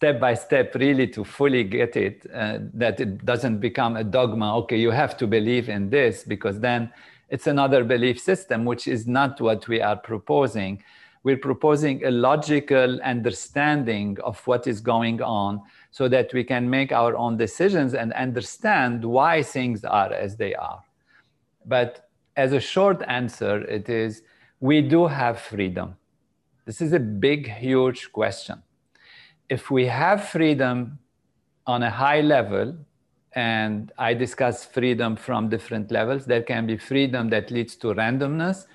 step 0.00 0.18
by 0.18 0.32
step 0.32 0.74
really 0.76 1.06
to 1.06 1.22
fully 1.24 1.62
get 1.62 1.94
it 1.94 2.26
uh, 2.32 2.58
that 2.72 3.00
it 3.00 3.24
doesn't 3.26 3.58
become 3.58 3.96
a 3.96 4.04
dogma 4.04 4.56
okay 4.56 4.78
you 4.78 4.90
have 4.90 5.14
to 5.14 5.26
believe 5.26 5.68
in 5.68 5.90
this 5.90 6.24
because 6.24 6.58
then 6.60 6.90
it's 7.30 7.46
another 7.46 7.84
belief 7.84 8.20
system 8.20 8.64
which 8.64 8.88
is 8.88 9.06
not 9.06 9.40
what 9.40 9.68
we 9.68 9.80
are 9.80 9.96
proposing. 9.96 10.82
We're 11.22 11.36
proposing 11.36 12.04
a 12.04 12.10
logical 12.10 13.00
understanding 13.02 14.18
of 14.24 14.44
what 14.46 14.66
is 14.66 14.80
going 14.80 15.22
on 15.22 15.62
so 15.92 16.08
that 16.08 16.32
we 16.34 16.44
can 16.44 16.68
make 16.68 16.92
our 16.92 17.14
own 17.16 17.36
decisions 17.36 17.94
and 17.94 18.12
understand 18.14 19.04
why 19.04 19.42
things 19.42 19.84
are 19.84 20.12
as 20.12 20.36
they 20.36 20.54
are. 20.54 20.82
But 21.64 22.08
as 22.36 22.52
a 22.52 22.60
short 22.60 23.02
answer 23.06 23.62
it 23.64 23.88
is 23.88 24.22
we 24.60 24.82
do 24.82 25.06
have 25.06 25.40
freedom. 25.40 25.96
This 26.64 26.80
is 26.80 26.92
a 26.92 27.00
big 27.00 27.52
huge 27.52 28.12
question 28.12 28.62
if 29.50 29.70
we 29.70 29.84
have 29.86 30.28
freedom 30.28 30.98
on 31.66 31.82
a 31.82 31.90
high 31.90 32.20
level, 32.20 32.74
and 33.32 33.92
I 33.98 34.14
discuss 34.14 34.64
freedom 34.64 35.16
from 35.16 35.48
different 35.48 35.90
levels, 35.90 36.24
there 36.24 36.42
can 36.42 36.66
be 36.66 36.76
freedom 36.78 37.28
that 37.30 37.50
leads 37.50 37.76
to 37.76 37.88
randomness, 37.88 38.66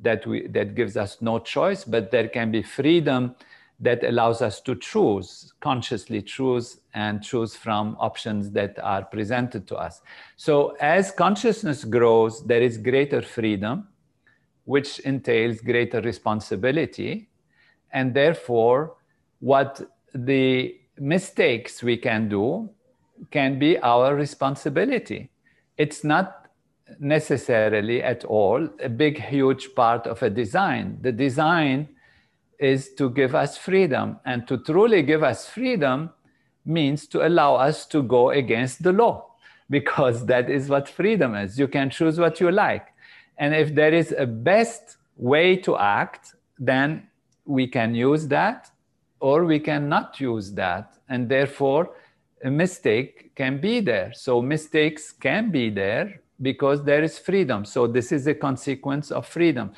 that 0.00 0.26
we 0.26 0.46
that 0.48 0.74
gives 0.74 0.96
us 0.96 1.20
no 1.20 1.38
choice, 1.38 1.84
but 1.84 2.10
there 2.10 2.28
can 2.28 2.52
be 2.52 2.62
freedom 2.62 3.34
that 3.80 4.02
allows 4.04 4.42
us 4.42 4.60
to 4.60 4.74
choose, 4.76 5.52
consciously 5.60 6.20
choose, 6.22 6.80
and 6.94 7.22
choose 7.22 7.54
from 7.54 7.96
options 7.98 8.50
that 8.50 8.78
are 8.82 9.04
presented 9.04 9.66
to 9.68 9.76
us. 9.76 10.00
So, 10.36 10.76
as 10.80 11.10
consciousness 11.10 11.84
grows, 11.84 12.44
there 12.44 12.62
is 12.62 12.76
greater 12.76 13.22
freedom, 13.22 13.88
which 14.64 14.98
entails 15.00 15.60
greater 15.60 16.00
responsibility. 16.00 17.28
And 17.92 18.12
therefore, 18.12 18.96
what 19.40 19.80
the 20.14 20.76
mistakes 20.98 21.82
we 21.82 21.96
can 21.96 22.28
do 22.28 22.70
can 23.30 23.58
be 23.58 23.78
our 23.78 24.14
responsibility. 24.14 25.30
It's 25.76 26.04
not 26.04 26.48
necessarily 26.98 28.02
at 28.02 28.24
all 28.24 28.68
a 28.82 28.88
big, 28.88 29.20
huge 29.20 29.74
part 29.74 30.06
of 30.06 30.22
a 30.22 30.30
design. 30.30 30.98
The 31.00 31.12
design 31.12 31.88
is 32.58 32.94
to 32.94 33.10
give 33.10 33.34
us 33.34 33.56
freedom. 33.56 34.18
And 34.24 34.46
to 34.48 34.58
truly 34.58 35.02
give 35.02 35.22
us 35.22 35.48
freedom 35.48 36.10
means 36.64 37.06
to 37.08 37.26
allow 37.26 37.54
us 37.54 37.86
to 37.86 38.02
go 38.02 38.30
against 38.30 38.82
the 38.82 38.92
law, 38.92 39.26
because 39.70 40.26
that 40.26 40.50
is 40.50 40.68
what 40.68 40.88
freedom 40.88 41.34
is. 41.34 41.58
You 41.58 41.68
can 41.68 41.90
choose 41.90 42.18
what 42.18 42.40
you 42.40 42.50
like. 42.50 42.88
And 43.38 43.54
if 43.54 43.74
there 43.74 43.94
is 43.94 44.14
a 44.16 44.26
best 44.26 44.96
way 45.16 45.56
to 45.56 45.76
act, 45.76 46.34
then 46.58 47.08
we 47.44 47.66
can 47.66 47.94
use 47.94 48.26
that 48.28 48.70
or 49.20 49.44
we 49.44 49.58
cannot 49.58 50.20
use 50.20 50.52
that. 50.52 50.94
And 51.08 51.28
therefore, 51.28 51.90
a 52.44 52.50
mistake 52.50 53.34
can 53.34 53.60
be 53.60 53.80
there. 53.80 54.12
So 54.14 54.40
mistakes 54.40 55.12
can 55.12 55.50
be 55.50 55.70
there 55.70 56.20
because 56.40 56.84
there 56.84 57.02
is 57.02 57.18
freedom. 57.18 57.64
So 57.64 57.86
this 57.86 58.12
is 58.12 58.26
a 58.26 58.34
consequence 58.34 59.10
of 59.10 59.26
freedom. 59.26 59.72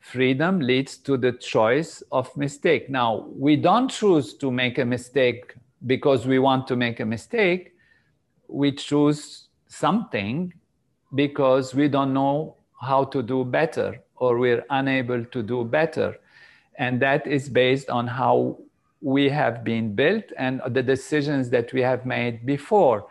Freedom 0.00 0.60
leads 0.60 0.96
to 0.98 1.16
the 1.16 1.32
choice 1.32 2.02
of 2.12 2.34
mistake. 2.36 2.90
Now, 2.90 3.28
we 3.36 3.56
don't 3.56 3.88
choose 3.88 4.34
to 4.34 4.50
make 4.50 4.78
a 4.78 4.84
mistake 4.84 5.54
because 5.86 6.26
we 6.26 6.38
want 6.38 6.66
to 6.68 6.76
make 6.76 7.00
a 7.00 7.04
mistake. 7.04 7.72
We 8.48 8.72
choose 8.72 9.48
something 9.66 10.52
because 11.14 11.74
we 11.74 11.88
don't 11.88 12.12
know 12.12 12.56
how 12.80 13.04
to 13.04 13.22
do 13.22 13.44
better 13.44 14.00
or 14.16 14.38
we're 14.38 14.64
unable 14.70 15.24
to 15.24 15.42
do 15.42 15.64
better 15.64 16.16
and 16.76 17.00
that 17.00 17.26
is 17.26 17.48
based 17.48 17.90
on 17.90 18.06
how 18.06 18.58
we 19.00 19.28
have 19.28 19.64
been 19.64 19.94
built 19.94 20.24
and 20.38 20.60
the 20.68 20.82
decisions 20.82 21.50
that 21.50 21.72
we 21.72 21.82
have 21.82 22.06
made 22.06 22.46
before. 22.46 23.08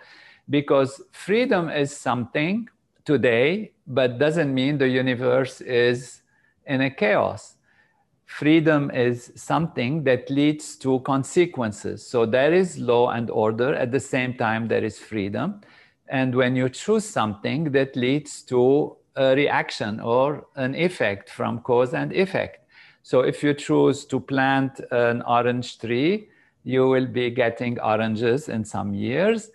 Because 0.49 1.01
freedom 1.11 1.69
is 1.69 1.95
something 1.95 2.67
today 3.05 3.71
but 3.87 4.19
doesn't 4.19 4.53
mean 4.53 4.77
the 4.77 4.87
universe 4.87 5.61
is 5.61 6.21
in 6.65 6.81
a 6.81 6.89
chaos. 6.89 7.55
Freedom 8.25 8.89
is 8.91 9.33
something 9.35 10.03
that 10.05 10.29
leads 10.29 10.77
to 10.77 11.01
consequences. 11.01 12.05
So 12.05 12.25
there 12.25 12.53
is 12.53 12.77
law 12.77 13.09
and 13.09 13.29
order. 13.29 13.75
At 13.75 13.91
the 13.91 13.99
same 13.99 14.35
time 14.35 14.69
there 14.69 14.83
is 14.83 14.97
freedom. 14.97 15.61
And 16.07 16.33
when 16.33 16.55
you 16.55 16.69
choose 16.69 17.05
something 17.05 17.71
that 17.71 17.95
leads 17.95 18.41
to 18.43 18.95
a 19.17 19.35
reaction 19.35 19.99
or 19.99 20.47
an 20.55 20.75
effect 20.75 21.29
from 21.29 21.59
cause 21.59 21.93
and 21.93 22.13
effect 22.13 22.60
so 23.03 23.21
if 23.21 23.43
you 23.43 23.53
choose 23.53 24.05
to 24.05 24.19
plant 24.19 24.79
an 24.91 25.21
orange 25.23 25.79
tree, 25.79 26.29
you 26.63 26.87
will 26.87 27.07
be 27.07 27.29
getting 27.29 27.79
oranges 27.79 28.49
in 28.49 28.63
some 28.63 28.93
years. 28.93 29.49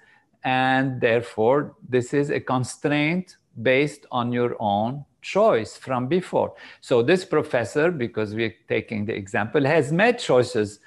And 0.45 1.01
therefore, 1.01 1.75
this 1.89 2.13
is 2.13 2.31
a 2.31 2.41
constraint 2.41 3.37
based 3.63 4.07
on 4.11 4.33
your 4.33 4.57
own 4.61 5.05
choice 5.23 5.77
from 5.77 6.07
before. 6.07 6.55
So 6.81 7.03
this 7.03 7.25
professor, 7.25 7.91
because 7.91 8.35
we're 8.35 8.55
taking 8.69 9.07
the 9.07 9.15
example, 9.15 9.65
has 9.65 9.93
made 9.93 10.19
choices 10.19 10.81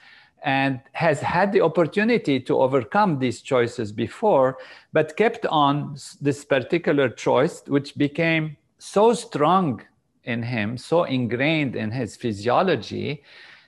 and 0.44 0.80
has 0.94 1.20
had 1.20 1.52
the 1.52 1.62
opportunity 1.62 2.40
to 2.40 2.60
overcome 2.60 3.20
these 3.20 3.42
choices 3.42 3.92
before, 3.92 4.58
but 4.94 5.18
kept 5.18 5.46
on 5.48 5.98
this 6.22 6.46
particular 6.46 7.10
choice, 7.10 7.62
which 7.68 7.98
became 7.98 8.56
so 8.78 9.14
strong 9.14 9.82
in 10.30 10.44
him, 10.44 10.78
so 10.78 11.04
ingrained 11.04 11.76
in 11.76 11.92
his 11.92 12.16
physiology, 12.16 13.24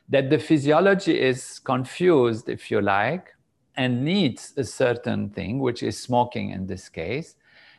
that 0.10 0.30
the 0.30 0.38
physiology 0.40 1.20
is 1.20 1.60
confused, 1.60 2.50
if 2.50 2.70
you 2.72 2.82
like, 2.82 3.26
and 3.76 4.06
needs 4.06 4.54
a 4.58 4.64
certain 4.64 5.30
thing, 5.30 5.60
which 5.60 5.82
is 5.82 5.98
smoking 5.98 6.52
in 6.52 6.68
this 6.68 6.90
case. 6.90 7.36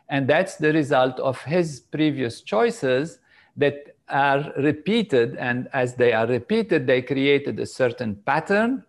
And 0.09 0.29
that's 0.29 0.57
the 0.57 0.73
result 0.73 1.21
of 1.21 1.41
his 1.43 1.81
previous 1.81 2.41
choices 2.41 3.19
that 3.57 3.97
are 4.09 4.53
repeated. 4.57 5.37
And 5.37 5.69
as 5.73 5.95
they 5.95 6.13
are 6.13 6.27
repeated, 6.27 6.87
they 6.87 7.03
created 7.03 7.61
a 7.61 7.67
certain 7.67 8.17
pattern 8.31 8.85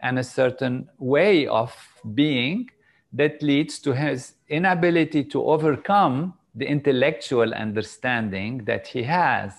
and 0.00 0.18
a 0.18 0.24
certain 0.24 0.88
way 0.98 1.46
of 1.46 1.74
being 2.14 2.70
that 3.12 3.42
leads 3.42 3.78
to 3.80 3.92
his 3.92 4.34
inability 4.48 5.24
to 5.24 5.44
overcome 5.44 6.34
the 6.54 6.66
intellectual 6.66 7.54
understanding 7.54 8.64
that 8.64 8.86
he 8.86 9.02
has. 9.04 9.54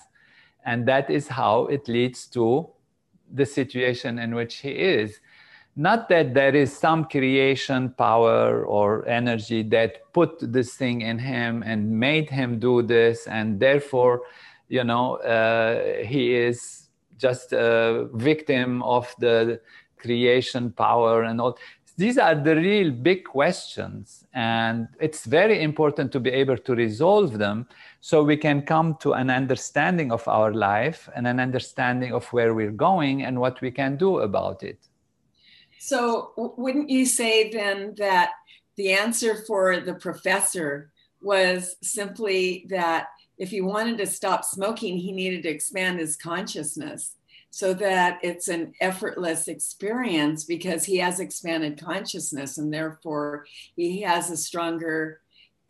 And 0.64 0.86
that 0.88 1.10
is 1.10 1.28
how 1.28 1.66
it 1.66 1.88
leads 1.88 2.26
to 2.28 2.68
the 3.32 3.46
situation 3.46 4.18
in 4.18 4.34
which 4.34 4.56
he 4.56 4.70
is. 4.70 5.20
Not 5.76 6.08
that 6.08 6.34
there 6.34 6.54
is 6.54 6.76
some 6.76 7.04
creation 7.04 7.90
power 7.98 8.64
or 8.64 9.06
energy 9.08 9.64
that 9.64 10.12
put 10.12 10.38
this 10.40 10.74
thing 10.74 11.00
in 11.00 11.18
him 11.18 11.64
and 11.66 11.90
made 11.90 12.30
him 12.30 12.60
do 12.60 12.80
this, 12.80 13.26
and 13.26 13.58
therefore, 13.58 14.22
you 14.68 14.84
know, 14.84 15.16
uh, 15.16 16.04
he 16.04 16.32
is 16.32 16.88
just 17.18 17.52
a 17.52 18.08
victim 18.12 18.82
of 18.84 19.12
the 19.18 19.60
creation 19.98 20.70
power 20.70 21.24
and 21.24 21.40
all 21.40 21.58
these 21.96 22.18
are 22.18 22.34
the 22.34 22.56
real 22.56 22.90
big 22.90 23.24
questions 23.24 24.26
and 24.34 24.88
it's 25.00 25.24
very 25.24 25.62
important 25.62 26.10
to 26.12 26.20
be 26.20 26.30
able 26.30 26.58
to 26.58 26.74
resolve 26.74 27.38
them 27.38 27.68
so 28.00 28.22
we 28.22 28.36
can 28.36 28.62
come 28.62 28.96
to 29.00 29.12
an 29.12 29.30
understanding 29.30 30.10
of 30.10 30.26
our 30.26 30.52
life 30.52 31.08
and 31.14 31.26
an 31.26 31.38
understanding 31.38 32.12
of 32.12 32.24
where 32.32 32.52
we're 32.52 32.72
going 32.72 33.22
and 33.22 33.38
what 33.38 33.60
we 33.60 33.70
can 33.70 33.96
do 33.96 34.18
about 34.18 34.62
it. 34.64 34.78
So 35.78 36.32
wouldn't 36.36 36.90
you 36.90 37.06
say 37.06 37.50
then 37.50 37.94
that 37.98 38.32
the 38.76 38.92
answer 38.92 39.44
for 39.46 39.80
the 39.80 39.94
professor 39.94 40.90
was 41.22 41.76
simply 41.82 42.66
that 42.70 43.06
if 43.38 43.50
he 43.50 43.60
wanted 43.60 43.98
to 43.98 44.06
stop 44.06 44.44
smoking 44.44 44.96
he 44.96 45.12
needed 45.12 45.42
to 45.44 45.48
expand 45.48 46.00
his 46.00 46.16
consciousness 46.16 47.16
so 47.54 47.72
that 47.72 48.18
it's 48.20 48.48
an 48.48 48.74
effortless 48.80 49.46
experience 49.46 50.42
because 50.42 50.84
he 50.84 50.96
has 50.96 51.20
expanded 51.20 51.80
consciousness 51.80 52.58
and 52.58 52.74
therefore 52.74 53.46
he 53.76 54.00
has 54.00 54.28
a 54.28 54.36
stronger 54.36 55.20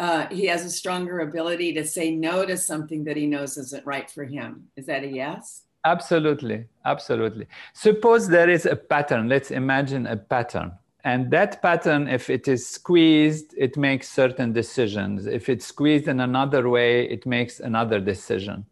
uh, 0.01 0.27
he 0.29 0.47
has 0.47 0.65
a 0.65 0.71
stronger 0.71 1.21
ability 1.21 1.75
to 1.75 1.85
say 1.85 2.11
no 2.11 2.47
to 2.47 2.57
something 2.57 3.05
that 3.05 3.19
he 3.19 3.27
knows 3.27 3.59
isn't 3.59 3.87
right 3.87 4.11
for 4.11 4.25
him. 4.25 4.67
Is 4.77 4.87
that 4.87 5.05
a 5.05 5.07
yes? 5.07 5.67
Absolutely. 5.85 6.65
Absolutely. 6.85 7.47
Suppose 7.75 8.29
there 8.29 8.49
is 8.49 8.67
a 8.67 8.75
pattern. 8.75 9.29
Let's 9.29 9.53
imagine 9.53 10.07
a 10.07 10.17
pattern. 10.17 10.73
And 11.05 11.31
that 11.31 11.61
pattern 11.61 12.09
if 12.09 12.31
it 12.31 12.49
is 12.49 12.67
squeezed 12.67 13.55
it 13.59 13.77
makes 13.77 14.09
certain 14.09 14.55
decisions. 14.55 15.27
If 15.27 15.51
it's 15.51 15.67
squeezed 15.67 16.09
in 16.09 16.21
another 16.21 16.71
way 16.71 17.05
it 17.05 17.27
makes 17.27 17.61
another 17.61 18.01
decision 18.01 18.65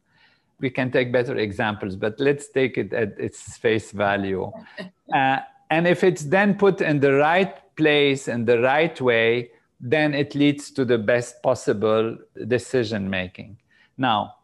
we 0.62 0.70
can 0.70 0.90
take 0.90 1.12
better 1.12 1.36
examples, 1.36 1.96
but 1.96 2.18
let's 2.18 2.48
take 2.48 2.78
it 2.78 2.92
at 2.94 3.18
its 3.18 3.58
face 3.58 3.90
value. 3.92 4.50
Uh, 5.12 5.40
and 5.68 5.86
if 5.86 6.02
it's 6.02 6.22
then 6.22 6.54
put 6.56 6.80
in 6.80 6.98
the 6.98 7.12
right 7.12 7.76
place 7.76 8.28
and 8.28 8.46
the 8.46 8.58
right 8.60 8.98
way, 8.98 9.50
then 9.78 10.14
it 10.14 10.34
leads 10.34 10.70
to 10.70 10.86
the 10.86 10.96
best 10.96 11.42
possible 11.42 12.16
decision 12.46 13.10
making. 13.10 13.58
Now, 13.98 14.36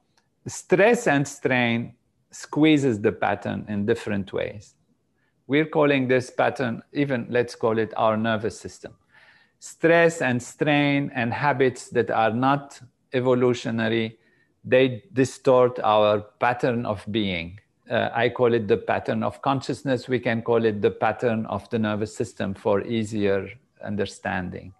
stress 0.46 1.06
and 1.06 1.26
strain 1.26 1.94
squeezes 2.30 3.00
the 3.00 3.12
pattern 3.12 3.64
in 3.66 3.86
different 3.86 4.34
ways. 4.34 4.74
We're 5.46 5.64
calling 5.64 6.06
this 6.06 6.28
pattern, 6.28 6.82
even 6.92 7.26
let's 7.30 7.54
call 7.54 7.78
it 7.78 7.94
our 7.96 8.18
nervous 8.18 8.60
system. 8.60 8.92
Stress 9.58 10.20
and 10.20 10.42
strain 10.42 11.10
and 11.14 11.32
habits 11.32 11.88
that 11.90 12.10
are 12.10 12.32
not 12.32 12.78
evolutionary 13.14 14.18
they 14.68 15.02
distort 15.14 15.78
our 15.80 16.20
pattern 16.40 16.84
of 16.84 17.04
being. 17.10 17.58
Uh, 17.90 18.10
I 18.12 18.28
call 18.28 18.52
it 18.52 18.68
the 18.68 18.76
pattern 18.76 19.22
of 19.22 19.40
consciousness. 19.40 20.08
We 20.08 20.20
can 20.20 20.42
call 20.42 20.64
it 20.66 20.82
the 20.82 20.90
pattern 20.90 21.46
of 21.46 21.68
the 21.70 21.78
nervous 21.78 22.14
system 22.14 22.52
for 22.52 22.82
easier 22.82 23.48
understanding. 23.82 24.74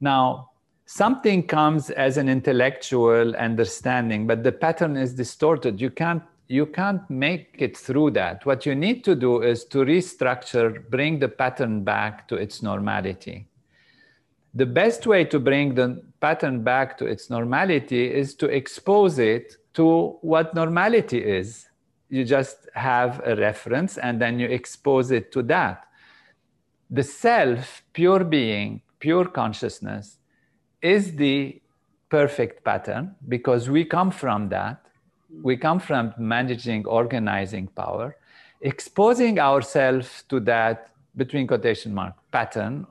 Now, 0.00 0.50
something 0.84 1.42
comes 1.42 1.90
as 1.90 2.18
an 2.18 2.28
intellectual 2.28 3.34
understanding, 3.34 4.28
but 4.28 4.44
the 4.44 4.52
pattern 4.52 4.96
is 4.96 5.12
distorted. 5.14 5.80
You 5.80 5.90
can't 5.90 6.22
you 6.48 6.64
can't 6.64 7.02
make 7.10 7.56
it 7.58 7.76
through 7.76 8.12
that. 8.12 8.46
What 8.46 8.64
you 8.64 8.76
need 8.76 9.02
to 9.02 9.16
do 9.16 9.42
is 9.42 9.64
to 9.64 9.78
restructure, 9.78 10.88
bring 10.90 11.18
the 11.18 11.28
pattern 11.28 11.82
back 11.82 12.28
to 12.28 12.36
its 12.36 12.62
normality 12.62 13.48
the 14.56 14.66
best 14.66 15.06
way 15.06 15.22
to 15.22 15.38
bring 15.38 15.74
the 15.74 16.02
pattern 16.26 16.56
back 16.72 16.88
to 16.98 17.04
its 17.14 17.24
normality 17.36 18.02
is 18.22 18.34
to 18.34 18.46
expose 18.60 19.16
it 19.34 19.46
to 19.78 19.86
what 20.32 20.54
normality 20.62 21.20
is. 21.40 21.48
You 22.08 22.22
just 22.24 22.56
have 22.74 23.12
a 23.30 23.36
reference 23.36 23.92
and 24.06 24.14
then 24.22 24.34
you 24.42 24.48
expose 24.60 25.08
it 25.18 25.26
to 25.34 25.40
that. 25.54 25.76
The 26.98 27.04
self, 27.04 27.82
pure 27.92 28.24
being, 28.38 28.82
pure 28.98 29.26
consciousness, 29.40 30.18
is 30.82 31.14
the 31.24 31.62
perfect 32.08 32.64
pattern 32.64 33.14
because 33.34 33.70
we 33.76 33.84
come 33.84 34.10
from 34.10 34.48
that. 34.48 34.78
We 35.48 35.56
come 35.56 35.80
from 35.88 36.14
managing, 36.18 36.86
organizing 36.86 37.66
power. 37.82 38.16
Exposing 38.72 39.38
ourselves 39.38 40.24
to 40.30 40.40
that, 40.52 40.90
between 41.22 41.46
quotation 41.46 41.94
mark, 41.94 42.14
pattern 42.32 42.86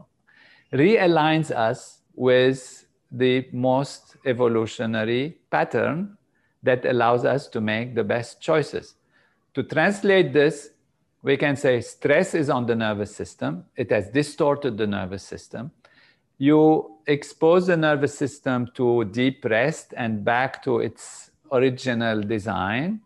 realigns 0.72 1.52
us 1.52 1.80
with 2.16 2.85
the 3.12 3.48
most 3.52 4.18
evolutionary 4.26 5.38
pattern 5.50 6.18
that 6.64 6.86
allows 6.86 7.26
us 7.26 7.48
to 7.48 7.62
make 7.62 7.96
the 7.96 8.04
best 8.04 8.42
choices. 8.42 8.96
To 9.54 9.64
translate 9.64 10.34
this, 10.34 10.72
we 11.22 11.38
can 11.38 11.56
say 11.56 11.82
stress 11.82 12.36
is 12.36 12.50
on 12.50 12.66
the 12.66 12.76
nervous 12.76 13.16
system. 13.16 13.66
It 13.76 13.92
has 13.92 14.10
distorted 14.10 14.78
the 14.78 14.88
nervous 14.88 15.24
system. 15.24 15.72
You 16.38 17.00
expose 17.08 17.68
the 17.68 17.78
nervous 17.78 18.18
system 18.18 18.68
to 18.76 19.06
deep 19.06 19.46
rest 19.46 19.94
and 19.96 20.24
back 20.26 20.64
to 20.64 20.80
its 20.80 21.32
original 21.52 22.22
design. 22.22 23.02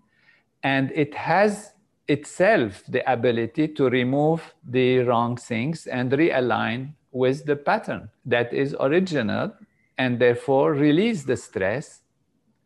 And 0.63 0.91
it 0.91 1.13
has 1.15 1.73
itself 2.07 2.83
the 2.87 3.09
ability 3.09 3.67
to 3.67 3.89
remove 3.89 4.53
the 4.67 4.99
wrong 4.99 5.37
things 5.37 5.85
and 5.85 6.11
realign 6.11 6.93
with 7.11 7.45
the 7.45 7.55
pattern 7.55 8.09
that 8.25 8.53
is 8.53 8.75
original 8.79 9.53
and 9.99 10.17
therefore 10.17 10.73
release 10.73 11.23
the 11.23 11.37
stress 11.37 12.01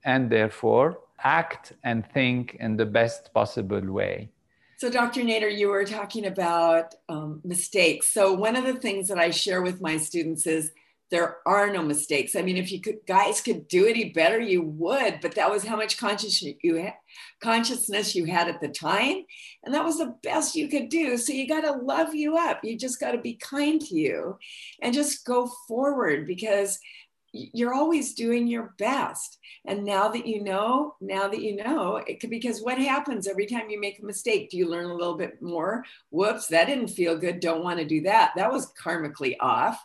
and 0.06 0.30
therefore 0.30 1.00
act 1.24 1.74
and 1.84 2.06
think 2.14 2.56
in 2.60 2.78
the 2.78 2.86
best 2.86 3.34
possible 3.34 3.82
way. 3.92 4.30
So, 4.78 4.90
Dr. 4.90 5.22
Nader, 5.22 5.56
you 5.56 5.70
were 5.70 5.86
talking 5.86 6.26
about 6.28 6.94
um, 7.10 7.42
mistakes. 7.44 8.14
So, 8.14 8.34
one 8.34 8.56
of 8.56 8.66
the 8.66 8.76
things 8.76 9.08
that 9.08 9.18
I 9.18 9.32
share 9.32 9.62
with 9.62 9.82
my 9.82 9.98
students 9.98 10.46
is 10.46 10.72
there 11.10 11.38
are 11.46 11.72
no 11.72 11.84
mistakes. 11.84 12.36
I 12.36 12.42
mean, 12.42 12.58
if 12.58 12.72
you 12.72 12.82
could, 12.82 12.98
guys 13.08 13.40
could 13.40 13.68
do 13.68 13.86
any 13.86 14.10
better, 14.10 14.40
you 14.40 14.64
would. 14.64 15.20
But 15.22 15.36
that 15.36 15.50
was 15.50 15.64
how 15.64 15.76
much 15.76 15.98
consciousness 15.98 16.56
you 16.64 16.90
consciousness 17.42 18.16
you 18.16 18.26
had 18.26 18.48
at 18.48 18.60
the 18.62 18.68
time, 18.68 19.24
and 19.64 19.74
that 19.74 19.86
was 19.86 20.00
the 20.00 20.16
best 20.24 20.56
you 20.56 20.68
could 20.68 20.90
do. 20.90 21.18
So 21.18 21.32
you 21.32 21.48
got 21.48 21.62
to 21.62 21.74
love 21.74 22.16
you 22.16 22.38
up. 22.38 22.62
You 22.64 22.78
just 22.78 23.00
got 23.00 23.12
to 23.12 23.20
be 23.20 23.36
kind 23.36 23.80
to 23.82 23.96
you, 23.96 24.38
and 24.82 24.94
just 24.94 25.26
go 25.26 25.50
forward 25.68 26.26
because 26.26 26.80
you're 27.34 27.74
always 27.74 28.14
doing 28.14 28.48
your 28.48 28.74
best. 28.78 29.40
And 29.66 29.84
now 29.84 30.08
that 30.10 30.26
you 30.26 30.44
know, 30.44 30.96
now 31.02 31.28
that 31.28 31.42
you 31.42 31.56
know, 31.58 31.98
it 32.08 32.20
could 32.20 32.30
because 32.30 32.62
what 32.62 32.78
happens 32.78 33.28
every 33.28 33.48
time 33.48 33.70
you 33.70 33.80
make 33.80 34.00
a 34.00 34.06
mistake? 34.06 34.50
Do 34.50 34.58
you 34.58 34.70
learn 34.70 34.86
a 34.86 34.96
little 34.96 35.18
bit 35.18 35.42
more? 35.42 35.84
Whoops, 36.12 36.48
that 36.48 36.68
didn't 36.68 36.90
feel 36.90 37.18
good. 37.18 37.40
Don't 37.40 37.64
want 37.64 37.80
to 37.80 37.86
do 37.86 38.02
that. 38.02 38.32
That 38.36 38.52
was 38.52 38.72
karmically 38.82 39.36
off 39.40 39.84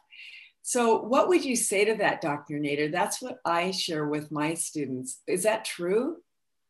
so, 0.68 1.01
what 1.01 1.28
would 1.28 1.46
you 1.46 1.57
say 1.57 1.86
to 1.86 1.94
that, 1.94 2.20
Dr. 2.20 2.61
Nader? 2.61 2.92
That's 2.92 3.22
what 3.22 3.38
I 3.42 3.70
share 3.70 4.07
with 4.07 4.30
my 4.30 4.53
students. 4.53 5.22
Is 5.26 5.44
that 5.44 5.64
true? 5.64 6.18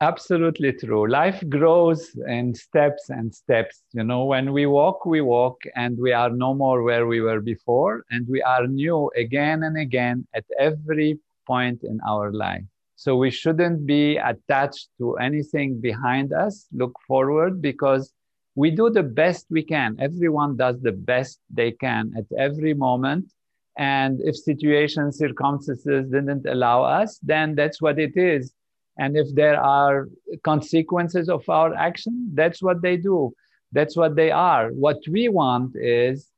Absolutely 0.00 0.72
true. 0.72 1.08
Life 1.10 1.42
grows 1.48 2.14
in 2.28 2.54
steps 2.54 3.10
and 3.10 3.34
steps. 3.34 3.82
You 3.92 4.04
know, 4.04 4.24
when 4.26 4.52
we 4.52 4.66
walk, 4.66 5.04
we 5.04 5.20
walk, 5.20 5.60
and 5.74 5.98
we 5.98 6.12
are 6.12 6.30
no 6.30 6.54
more 6.54 6.82
where 6.84 7.06
we 7.08 7.20
were 7.20 7.40
before, 7.40 8.04
and 8.10 8.26
we 8.28 8.40
are 8.42 8.66
new 8.68 9.10
again 9.16 9.64
and 9.64 9.76
again 9.76 10.26
at 10.34 10.44
every 10.58 11.18
point 11.48 11.82
in 11.82 11.98
our 12.08 12.32
life. 12.32 12.62
So 12.94 13.16
we 13.16 13.30
shouldn't 13.30 13.86
be 13.86 14.16
attached 14.18 14.88
to 14.98 15.16
anything 15.16 15.80
behind 15.80 16.32
us. 16.32 16.68
Look 16.72 16.94
forward 17.06 17.60
because 17.60 18.12
we 18.54 18.70
do 18.70 18.90
the 18.90 19.02
best 19.02 19.46
we 19.50 19.62
can. 19.64 19.96
Everyone 20.00 20.56
does 20.56 20.80
the 20.80 20.92
best 20.92 21.40
they 21.50 21.72
can 21.72 22.12
at 22.16 22.26
every 22.38 22.74
moment. 22.74 23.32
And 23.76 24.20
if 24.20 24.36
situations, 24.36 25.18
circumstances 25.18 26.08
didn't 26.10 26.46
allow 26.46 26.82
us, 26.84 27.18
then 27.22 27.54
that's 27.56 27.80
what 27.82 27.98
it 27.98 28.16
is. 28.16 28.52
And 28.98 29.16
if 29.16 29.32
there 29.34 29.60
are 29.60 30.08
consequences 30.42 31.28
of 31.28 31.48
our 31.48 31.74
action, 31.74 32.30
that's 32.34 32.62
what 32.62 32.82
they 32.82 32.96
do. 32.96 33.32
That's 33.72 33.96
what 33.96 34.16
they 34.16 34.30
are. 34.30 34.70
What 34.70 34.98
we 35.08 35.28
want 35.28 35.76
is 35.76 36.28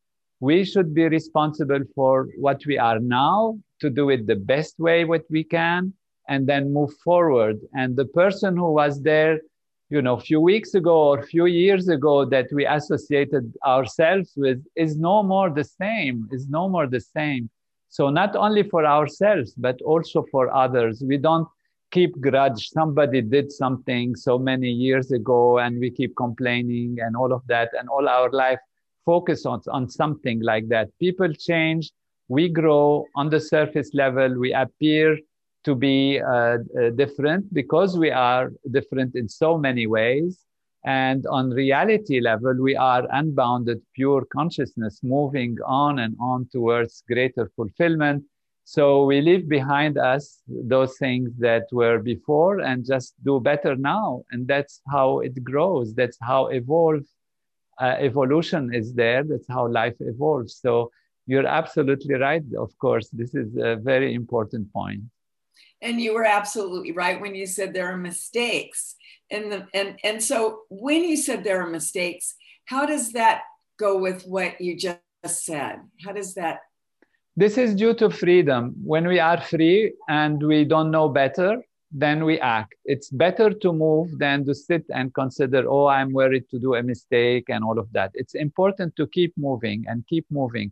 we 0.40 0.64
should 0.64 0.94
be 0.94 1.08
responsible 1.08 1.80
for 1.94 2.28
what 2.36 2.64
we 2.66 2.78
are 2.78 2.98
now 2.98 3.58
to 3.80 3.90
do 3.90 4.10
it 4.10 4.26
the 4.26 4.36
best 4.36 4.78
way 4.78 5.04
what 5.04 5.24
we 5.30 5.44
can 5.44 5.92
and 6.28 6.46
then 6.46 6.72
move 6.72 6.92
forward. 7.04 7.58
And 7.74 7.96
the 7.96 8.06
person 8.06 8.56
who 8.56 8.72
was 8.72 9.02
there 9.02 9.40
you 9.90 10.00
know, 10.00 10.14
a 10.14 10.20
few 10.20 10.40
weeks 10.40 10.74
ago 10.74 11.08
or 11.08 11.18
a 11.18 11.26
few 11.26 11.46
years 11.46 11.88
ago 11.88 12.24
that 12.24 12.46
we 12.52 12.64
associated 12.64 13.52
ourselves 13.66 14.32
with 14.36 14.64
is 14.76 14.96
no 14.96 15.22
more 15.22 15.50
the 15.50 15.64
same, 15.64 16.28
is 16.30 16.48
no 16.48 16.68
more 16.68 16.86
the 16.86 17.00
same. 17.00 17.50
So 17.88 18.08
not 18.08 18.36
only 18.36 18.62
for 18.62 18.86
ourselves, 18.86 19.52
but 19.56 19.82
also 19.82 20.24
for 20.30 20.54
others. 20.54 21.02
We 21.04 21.16
don't 21.16 21.48
keep 21.90 22.18
grudge. 22.20 22.68
Somebody 22.68 23.22
did 23.22 23.50
something 23.52 24.14
so 24.14 24.38
many 24.38 24.70
years 24.70 25.10
ago 25.10 25.58
and 25.58 25.78
we 25.78 25.90
keep 25.90 26.14
complaining 26.16 26.98
and 27.00 27.16
all 27.16 27.32
of 27.32 27.42
that 27.48 27.70
and 27.78 27.88
all 27.88 28.08
our 28.08 28.30
life 28.30 28.60
focus 29.04 29.46
on, 29.46 29.60
on 29.68 29.88
something 29.88 30.40
like 30.40 30.68
that. 30.68 30.88
People 30.98 31.32
change. 31.32 31.90
We 32.28 32.48
grow 32.48 33.06
on 33.16 33.30
the 33.30 33.40
surface 33.40 33.90
level. 33.92 34.38
We 34.38 34.52
appear 34.52 35.18
to 35.64 35.74
be 35.74 36.20
uh, 36.20 36.58
uh, 36.80 36.90
different 36.94 37.52
because 37.52 37.98
we 37.98 38.10
are 38.10 38.52
different 38.70 39.14
in 39.16 39.28
so 39.28 39.58
many 39.58 39.86
ways. 39.86 40.44
And 40.84 41.26
on 41.26 41.50
reality 41.50 42.20
level, 42.20 42.54
we 42.58 42.74
are 42.74 43.06
unbounded, 43.10 43.82
pure 43.94 44.24
consciousness 44.32 45.00
moving 45.02 45.56
on 45.66 45.98
and 45.98 46.16
on 46.20 46.48
towards 46.50 47.02
greater 47.06 47.50
fulfillment. 47.54 48.24
So 48.64 49.04
we 49.04 49.20
leave 49.20 49.48
behind 49.48 49.98
us 49.98 50.40
those 50.48 50.96
things 50.98 51.30
that 51.38 51.64
were 51.72 51.98
before 51.98 52.60
and 52.60 52.84
just 52.86 53.14
do 53.24 53.40
better 53.40 53.74
now. 53.76 54.22
And 54.30 54.46
that's 54.46 54.80
how 54.90 55.20
it 55.20 55.42
grows. 55.42 55.94
That's 55.94 56.18
how 56.20 56.46
evolve, 56.48 57.02
uh, 57.80 57.96
evolution 57.98 58.72
is 58.72 58.94
there. 58.94 59.24
That's 59.24 59.48
how 59.48 59.66
life 59.68 59.96
evolves. 60.00 60.56
So 60.56 60.90
you're 61.26 61.46
absolutely 61.46 62.14
right. 62.14 62.42
Of 62.56 62.76
course, 62.78 63.08
this 63.10 63.34
is 63.34 63.56
a 63.56 63.76
very 63.76 64.14
important 64.14 64.72
point. 64.72 65.02
and 65.82 66.00
you 66.00 66.14
were 66.14 66.24
absolutely 66.24 66.92
right 66.92 67.20
when 67.20 67.34
you 67.34 67.46
said 67.46 67.72
there 67.72 67.90
are 67.92 67.96
mistakes 67.96 68.96
and 69.30 69.50
the 69.52 69.66
and 69.72 69.98
and 70.04 70.22
so 70.22 70.62
when 70.68 71.04
you 71.04 71.16
said 71.16 71.42
there 71.42 71.60
are 71.62 71.70
mistakes 71.70 72.34
how 72.66 72.84
does 72.86 73.12
that 73.12 73.42
go 73.78 73.98
with 73.98 74.24
what 74.26 74.60
you 74.60 74.76
just 74.76 75.00
said 75.26 75.80
how 76.04 76.12
does 76.12 76.34
that 76.34 76.58
this 77.36 77.56
is 77.56 77.74
due 77.74 77.94
to 77.94 78.10
freedom 78.10 78.74
when 78.84 79.06
we 79.06 79.18
are 79.18 79.40
free 79.40 79.92
and 80.08 80.42
we 80.42 80.64
don't 80.64 80.90
know 80.90 81.08
better 81.08 81.62
then 81.92 82.24
we 82.24 82.38
act 82.40 82.74
it's 82.84 83.10
better 83.10 83.50
to 83.50 83.72
move 83.72 84.16
than 84.18 84.44
to 84.44 84.54
sit 84.54 84.84
and 84.94 85.12
consider 85.14 85.64
oh 85.68 85.86
i'm 85.86 86.12
worried 86.12 86.48
to 86.48 86.58
do 86.58 86.74
a 86.74 86.82
mistake 86.82 87.44
and 87.48 87.64
all 87.64 87.78
of 87.78 87.90
that 87.92 88.10
it's 88.14 88.34
important 88.34 88.94
to 88.96 89.06
keep 89.08 89.32
moving 89.36 89.84
and 89.88 90.06
keep 90.06 90.24
moving 90.30 90.70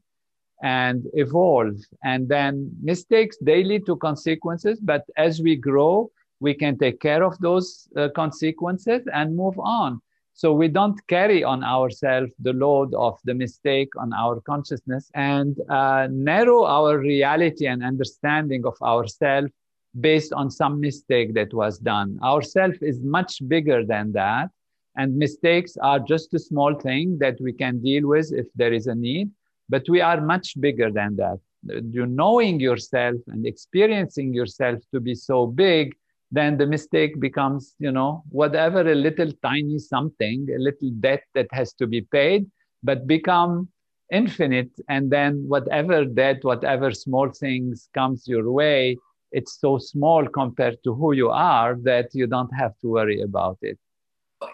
and 0.62 1.06
evolve. 1.14 1.76
And 2.02 2.28
then 2.28 2.70
mistakes, 2.82 3.36
they 3.40 3.64
lead 3.64 3.86
to 3.86 3.96
consequences. 3.96 4.80
But 4.80 5.04
as 5.16 5.40
we 5.40 5.56
grow, 5.56 6.10
we 6.40 6.54
can 6.54 6.78
take 6.78 7.00
care 7.00 7.24
of 7.24 7.38
those 7.38 7.88
uh, 7.96 8.08
consequences 8.14 9.02
and 9.12 9.36
move 9.36 9.58
on. 9.58 10.00
So 10.38 10.52
we 10.52 10.68
don't 10.68 11.04
carry 11.08 11.42
on 11.42 11.64
ourselves 11.64 12.30
the 12.38 12.52
load 12.52 12.94
of 12.94 13.18
the 13.24 13.34
mistake 13.34 13.88
on 13.96 14.12
our 14.12 14.40
consciousness 14.40 15.10
and 15.14 15.58
uh, 15.68 16.06
narrow 16.12 16.64
our 16.64 16.96
reality 16.96 17.66
and 17.66 17.82
understanding 17.82 18.64
of 18.64 18.76
ourselves 18.80 19.50
based 19.98 20.32
on 20.32 20.48
some 20.48 20.78
mistake 20.78 21.34
that 21.34 21.52
was 21.52 21.80
done. 21.80 22.20
Ourself 22.22 22.76
is 22.82 23.00
much 23.00 23.42
bigger 23.48 23.84
than 23.84 24.12
that. 24.12 24.50
And 24.94 25.16
mistakes 25.16 25.76
are 25.82 25.98
just 25.98 26.32
a 26.34 26.38
small 26.38 26.72
thing 26.72 27.18
that 27.18 27.36
we 27.40 27.52
can 27.52 27.82
deal 27.82 28.06
with 28.06 28.32
if 28.32 28.46
there 28.54 28.72
is 28.72 28.86
a 28.86 28.94
need. 28.94 29.32
But 29.68 29.88
we 29.88 30.00
are 30.00 30.20
much 30.20 30.54
bigger 30.60 30.92
than 30.92 31.16
that. 31.16 31.40
You 31.64 32.06
knowing 32.06 32.60
yourself 32.60 33.16
and 33.26 33.44
experiencing 33.44 34.32
yourself 34.32 34.78
to 34.94 35.00
be 35.00 35.16
so 35.16 35.48
big, 35.48 35.96
then 36.30 36.58
the 36.58 36.66
mistake 36.66 37.18
becomes, 37.20 37.74
you 37.78 37.90
know, 37.90 38.22
whatever 38.28 38.80
a 38.80 38.94
little 38.94 39.32
tiny 39.42 39.78
something, 39.78 40.46
a 40.54 40.58
little 40.58 40.90
debt 41.00 41.22
that 41.34 41.48
has 41.52 41.72
to 41.74 41.86
be 41.86 42.02
paid, 42.02 42.46
but 42.82 43.06
become 43.06 43.68
infinite. 44.12 44.70
And 44.88 45.10
then 45.10 45.44
whatever 45.48 46.04
debt, 46.04 46.38
whatever 46.42 46.92
small 46.92 47.30
things 47.30 47.88
comes 47.94 48.28
your 48.28 48.50
way, 48.50 48.98
it's 49.32 49.58
so 49.60 49.78
small 49.78 50.26
compared 50.26 50.78
to 50.84 50.94
who 50.94 51.12
you 51.12 51.30
are 51.30 51.76
that 51.82 52.14
you 52.14 52.26
don't 52.26 52.54
have 52.54 52.78
to 52.80 52.88
worry 52.88 53.20
about 53.22 53.58
it 53.62 53.78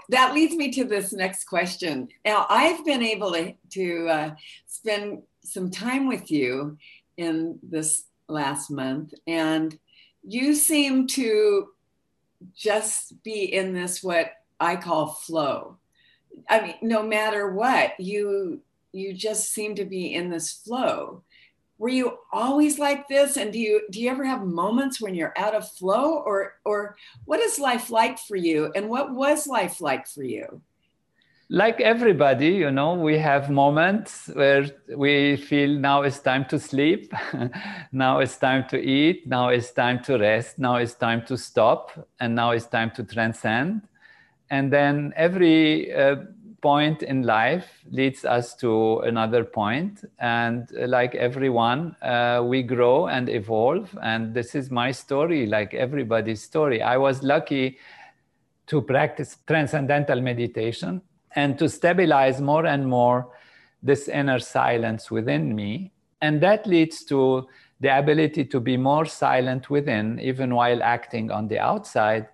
that 0.09 0.35
leads 0.35 0.55
me 0.55 0.71
to 0.73 0.85
this 0.85 1.13
next 1.13 1.45
question. 1.45 2.09
Now, 2.25 2.47
I've 2.49 2.85
been 2.85 3.03
able 3.03 3.33
to, 3.33 3.55
to 3.71 4.09
uh, 4.09 4.35
spend 4.67 5.23
some 5.45 5.71
time 5.71 6.07
with 6.07 6.31
you 6.31 6.79
in 7.17 7.59
this 7.63 8.05
last 8.29 8.71
month, 8.71 9.13
and 9.27 9.79
you 10.27 10.55
seem 10.55 11.07
to 11.09 11.69
just 12.55 13.23
be 13.23 13.53
in 13.53 13.73
this 13.73 14.03
what 14.03 14.33
I 14.61 14.77
call 14.77 15.09
flow. 15.09 15.77
I 16.49 16.61
mean, 16.61 16.75
no 16.83 17.03
matter 17.03 17.53
what, 17.53 17.99
you 17.99 18.61
you 18.93 19.13
just 19.13 19.53
seem 19.53 19.75
to 19.75 19.85
be 19.85 20.15
in 20.15 20.31
this 20.31 20.53
flow. 20.53 21.23
Were 21.79 21.89
you 21.89 22.19
always 22.33 22.79
like 22.79 23.09
this? 23.09 23.37
And 23.37 23.53
do 23.53 23.59
you 23.59 23.83
do 23.91 24.01
you 24.01 24.11
ever 24.11 24.25
have 24.25 24.45
moments 24.45 25.01
when 25.01 25.15
you're 25.15 25.35
out 25.37 25.55
of 25.55 25.71
flow 25.73 26.19
or 26.19 26.55
or 26.65 26.97
what 27.25 27.41
is 27.41 27.59
life 27.59 27.91
like 27.91 28.19
for 28.19 28.37
you? 28.37 28.73
And 28.75 28.89
what 28.89 29.13
was 29.13 29.47
life 29.47 29.81
like 29.81 30.07
for 30.07 30.23
you 30.23 30.63
like 31.51 31.81
everybody 31.81 32.49
you 32.49 32.71
know 32.71 32.95
we 32.95 33.19
have 33.19 33.51
moments 33.51 34.31
where 34.33 34.67
we 34.97 35.37
feel 35.37 35.69
now 35.69 36.03
it's 36.03 36.21
time 36.21 36.45
to 36.47 36.59
sleep 36.59 37.13
now 37.93 38.19
it's 38.19 38.39
time 38.39 38.67
to 38.67 38.79
eat 38.79 39.27
now 39.27 39.49
it's 39.49 39.71
time 39.71 40.03
to 40.03 40.17
rest 40.19 40.59
now 40.59 40.77
it's 40.77 40.95
time 40.95 41.25
to 41.27 41.37
stop 41.37 41.91
and 42.19 42.35
now 42.35 42.51
it's 42.51 42.67
time 42.67 42.91
to 42.91 43.05
transcend. 43.05 43.83
And 44.51 44.73
then 44.73 45.13
every 45.17 45.93
uh, 45.95 46.17
point 46.61 47.03
in 47.03 47.23
life 47.23 47.67
leads 47.91 48.25
us 48.25 48.55
to 48.57 49.01
another 49.01 49.45
point. 49.45 50.05
and 50.19 50.69
uh, 50.79 50.87
like 50.87 51.15
everyone 51.15 51.97
uh, 52.03 52.43
we 52.45 52.63
grow 52.63 53.09
and 53.09 53.29
evolve. 53.29 53.97
And 54.03 54.33
this 54.35 54.55
is 54.55 54.71
my 54.71 54.93
story 54.93 55.47
like 55.47 55.75
everybody's 55.75 56.43
story. 56.43 56.83
I 56.83 56.97
was 56.97 57.23
lucky 57.23 57.79
to 58.67 58.81
practice 58.81 59.39
transcendental 59.47 60.21
meditation 60.21 61.03
and 61.35 61.59
to 61.59 61.69
stabilize 61.69 62.41
more 62.41 62.67
and 62.67 62.87
more 62.89 63.29
this 63.83 64.09
inner 64.09 64.39
silence 64.39 65.11
within 65.11 65.55
me. 65.55 65.93
And 66.21 66.41
that 66.43 66.67
leads 66.67 67.05
to 67.07 67.47
the 67.81 67.99
ability 67.99 68.45
to 68.47 68.61
be 68.61 68.77
more 68.77 69.05
silent 69.05 69.69
within 69.69 70.19
even 70.21 70.55
while 70.55 70.83
acting 70.83 71.31
on 71.31 71.49
the 71.49 71.59
outside. 71.59 72.29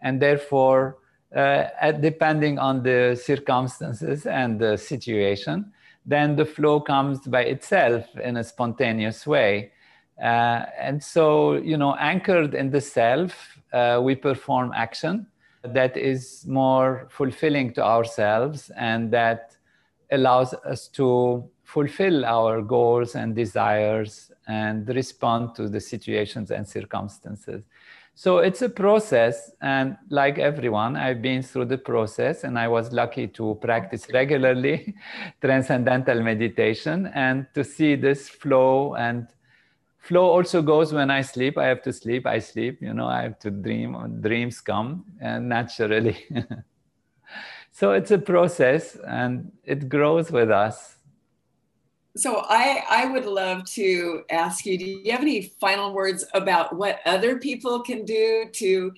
And 0.00 0.20
therefore 0.20 0.98
uh, 1.34 1.92
depending 2.00 2.58
on 2.58 2.82
the 2.82 3.20
circumstances 3.20 4.24
and 4.26 4.60
the 4.60 4.76
situation, 4.76 5.72
then 6.06 6.36
the 6.36 6.44
flow 6.44 6.80
comes 6.80 7.20
by 7.26 7.42
itself 7.42 8.06
in 8.22 8.36
a 8.36 8.44
spontaneous 8.44 9.26
way. 9.26 9.72
Uh, 10.22 10.66
and 10.78 11.02
so, 11.02 11.54
you 11.54 11.76
know, 11.76 11.96
anchored 11.96 12.54
in 12.54 12.70
the 12.70 12.80
self, 12.80 13.58
uh, 13.72 14.00
we 14.00 14.14
perform 14.14 14.72
action 14.76 15.26
that 15.64 15.96
is 15.96 16.44
more 16.46 17.06
fulfilling 17.10 17.72
to 17.74 17.84
ourselves 17.84 18.70
and 18.76 19.10
that 19.12 19.56
allows 20.10 20.54
us 20.54 20.88
to 20.88 21.48
fulfill 21.62 22.24
our 22.24 22.62
goals 22.62 23.14
and 23.14 23.34
desires 23.34 24.30
and 24.46 24.86
respond 24.88 25.54
to 25.54 25.68
the 25.68 25.80
situations 25.80 26.50
and 26.50 26.68
circumstances. 26.68 27.62
So 28.16 28.38
it's 28.38 28.62
a 28.62 28.68
process, 28.68 29.50
and 29.60 29.96
like 30.08 30.38
everyone, 30.38 30.94
I've 30.94 31.20
been 31.20 31.42
through 31.42 31.64
the 31.64 31.78
process, 31.78 32.44
and 32.44 32.56
I 32.56 32.68
was 32.68 32.92
lucky 32.92 33.26
to 33.26 33.58
practice 33.60 34.06
regularly 34.14 34.94
transcendental 35.40 36.22
meditation 36.22 37.10
and 37.12 37.48
to 37.54 37.64
see 37.64 37.96
this 37.96 38.28
flow. 38.28 38.94
And 38.94 39.26
flow 40.04 40.30
also 40.30 40.62
goes 40.62 40.92
when 40.92 41.10
I 41.10 41.22
sleep. 41.22 41.58
I 41.58 41.66
have 41.66 41.82
to 41.82 41.92
sleep. 41.92 42.26
I 42.26 42.38
sleep. 42.38 42.80
You 42.80 42.94
know, 42.94 43.06
I 43.06 43.22
have 43.22 43.38
to 43.40 43.50
dream. 43.50 44.20
Dreams 44.20 44.60
come 44.60 45.04
and 45.20 45.48
naturally. 45.48 46.24
so 47.72 47.92
it's 47.92 48.10
a 48.10 48.18
process, 48.18 48.96
and 49.06 49.50
it 49.64 49.88
grows 49.88 50.30
with 50.30 50.50
us 50.50 50.92
so 52.16 52.44
I, 52.48 52.84
I 52.88 53.06
would 53.06 53.26
love 53.26 53.64
to 53.72 54.22
ask 54.30 54.64
you 54.64 54.78
do 54.78 54.84
you 54.84 55.10
have 55.10 55.20
any 55.20 55.52
final 55.60 55.92
words 55.92 56.24
about 56.32 56.76
what 56.76 57.00
other 57.04 57.40
people 57.40 57.80
can 57.80 58.04
do 58.04 58.46
to 58.52 58.92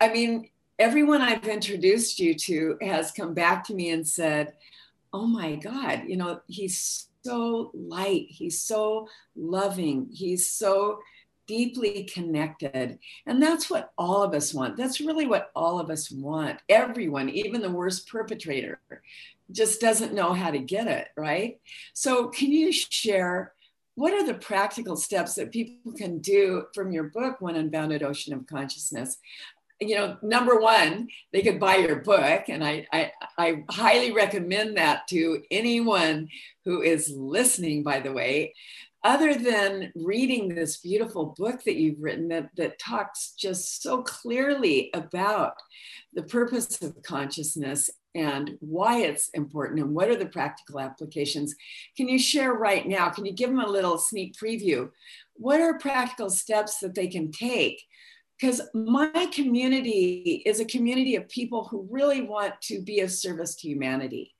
i 0.00 0.08
mean 0.08 0.48
everyone 0.78 1.20
I've 1.20 1.48
introduced 1.48 2.18
you 2.18 2.34
to 2.34 2.78
has 2.80 3.10
come 3.10 3.34
back 3.34 3.64
to 3.64 3.74
me 3.74 3.90
and 3.90 4.06
said, 4.06 4.54
Oh 5.12 5.26
my 5.26 5.56
God, 5.56 6.02
you 6.06 6.16
know, 6.16 6.40
he's 6.46 7.07
so 7.28 7.70
light, 7.74 8.26
he's 8.30 8.62
so 8.62 9.06
loving, 9.36 10.08
he's 10.10 10.50
so 10.50 10.98
deeply 11.46 12.04
connected. 12.04 12.98
And 13.26 13.42
that's 13.42 13.68
what 13.68 13.92
all 13.98 14.22
of 14.22 14.32
us 14.32 14.54
want. 14.54 14.78
That's 14.78 15.00
really 15.00 15.26
what 15.26 15.50
all 15.54 15.78
of 15.78 15.90
us 15.90 16.10
want. 16.10 16.60
Everyone, 16.70 17.28
even 17.28 17.60
the 17.60 17.70
worst 17.70 18.08
perpetrator, 18.08 18.80
just 19.52 19.78
doesn't 19.78 20.14
know 20.14 20.32
how 20.32 20.50
to 20.50 20.58
get 20.58 20.86
it, 20.86 21.08
right? 21.18 21.60
So, 21.92 22.28
can 22.28 22.50
you 22.50 22.72
share 22.72 23.52
what 23.94 24.14
are 24.14 24.24
the 24.24 24.34
practical 24.34 24.96
steps 24.96 25.34
that 25.34 25.50
people 25.50 25.92
can 25.92 26.20
do 26.20 26.64
from 26.74 26.92
your 26.92 27.04
book, 27.04 27.40
One 27.40 27.56
Unbounded 27.56 28.02
Ocean 28.02 28.32
of 28.32 28.46
Consciousness? 28.46 29.18
You 29.80 29.94
know, 29.94 30.16
number 30.22 30.58
one, 30.60 31.08
they 31.32 31.42
could 31.42 31.60
buy 31.60 31.76
your 31.76 31.96
book, 31.96 32.48
and 32.48 32.64
I, 32.64 32.86
I, 32.92 33.12
I 33.38 33.64
highly 33.70 34.12
recommend 34.12 34.76
that 34.76 35.06
to 35.08 35.42
anyone 35.52 36.28
who 36.64 36.82
is 36.82 37.10
listening, 37.10 37.84
by 37.84 38.00
the 38.00 38.12
way 38.12 38.54
other 39.04 39.34
than 39.34 39.92
reading 39.94 40.48
this 40.48 40.78
beautiful 40.78 41.34
book 41.38 41.62
that 41.64 41.76
you've 41.76 42.02
written 42.02 42.28
that, 42.28 42.50
that 42.56 42.78
talks 42.78 43.32
just 43.38 43.82
so 43.82 44.02
clearly 44.02 44.90
about 44.92 45.54
the 46.14 46.22
purpose 46.22 46.82
of 46.82 47.00
consciousness 47.02 47.90
and 48.14 48.56
why 48.60 49.00
it's 49.00 49.28
important 49.30 49.80
and 49.80 49.94
what 49.94 50.08
are 50.08 50.16
the 50.16 50.26
practical 50.26 50.80
applications, 50.80 51.54
can 51.96 52.08
you 52.08 52.18
share 52.18 52.54
right 52.54 52.88
now? 52.88 53.08
Can 53.08 53.24
you 53.24 53.32
give 53.32 53.50
them 53.50 53.60
a 53.60 53.66
little 53.66 53.98
sneak 53.98 54.34
preview? 54.34 54.90
What 55.34 55.60
are 55.60 55.78
practical 55.78 56.28
steps 56.28 56.80
that 56.80 56.94
they 56.94 57.06
can 57.06 57.30
take? 57.30 57.80
Because 58.40 58.60
my 58.72 59.28
community 59.32 60.42
is 60.46 60.60
a 60.60 60.64
community 60.64 61.16
of 61.16 61.28
people 61.28 61.64
who 61.64 61.88
really 61.90 62.22
want 62.22 62.60
to 62.62 62.80
be 62.80 63.00
of 63.00 63.10
service 63.10 63.56
to 63.56 63.68
humanity. 63.68 64.34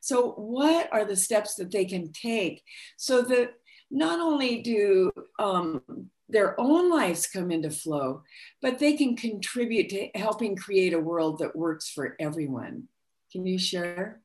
So, 0.00 0.32
what 0.32 0.88
are 0.92 1.04
the 1.04 1.16
steps 1.16 1.56
that 1.56 1.70
they 1.70 1.84
can 1.84 2.12
take 2.12 2.62
so 2.96 3.22
that 3.22 3.54
not 3.90 4.20
only 4.20 4.62
do 4.62 5.10
um, 5.38 5.82
their 6.28 6.58
own 6.60 6.90
lives 6.90 7.26
come 7.26 7.50
into 7.50 7.70
flow, 7.70 8.22
but 8.62 8.78
they 8.78 8.94
can 8.94 9.16
contribute 9.16 9.88
to 9.90 10.08
helping 10.14 10.56
create 10.56 10.92
a 10.92 11.00
world 11.00 11.38
that 11.38 11.56
works 11.56 11.90
for 11.90 12.16
everyone. 12.20 12.84
Can 13.32 13.46
you 13.46 13.58
share? 13.58 14.20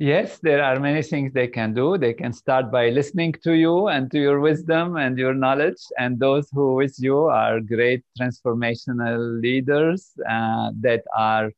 Yes, 0.00 0.38
there 0.38 0.62
are 0.62 0.78
many 0.78 1.02
things 1.02 1.32
they 1.32 1.48
can 1.48 1.74
do. 1.74 1.98
They 1.98 2.12
can 2.14 2.32
start 2.32 2.70
by 2.70 2.90
listening 2.90 3.32
to 3.42 3.52
you 3.54 3.88
and 3.88 4.08
to 4.12 4.18
your 4.20 4.38
wisdom 4.38 4.96
and 4.96 5.18
your 5.18 5.34
knowledge. 5.34 5.80
And 5.98 6.20
those 6.20 6.48
who 6.52 6.74
with 6.74 6.94
you 6.98 7.24
are 7.24 7.60
great 7.60 8.04
transformational 8.18 9.40
leaders 9.42 10.12
uh, 10.28 10.70
that 10.82 11.02
are 11.16 11.50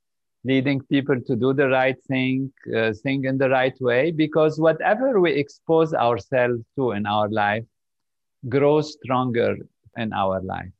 leading 0.44 0.80
people 0.80 1.20
to 1.20 1.36
do 1.36 1.52
the 1.52 1.68
right 1.68 1.96
thing, 2.08 2.50
uh, 2.74 2.94
thing 3.02 3.26
in 3.26 3.36
the 3.36 3.50
right 3.50 3.78
way, 3.78 4.10
because 4.10 4.58
whatever 4.58 5.20
we 5.20 5.32
expose 5.32 5.92
ourselves 5.92 6.62
to 6.76 6.92
in 6.92 7.04
our 7.04 7.28
life 7.28 7.64
grows 8.48 8.94
stronger 9.02 9.56
in 9.96 10.12
our 10.12 10.40
life. 10.42 10.72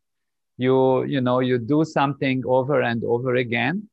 You, 0.59 1.05
you 1.05 1.21
know, 1.21 1.41
you 1.41 1.59
do 1.59 1.85
something 1.85 2.43
over 2.47 2.83
and 2.83 3.05
over 3.05 3.37
again. 3.37 3.89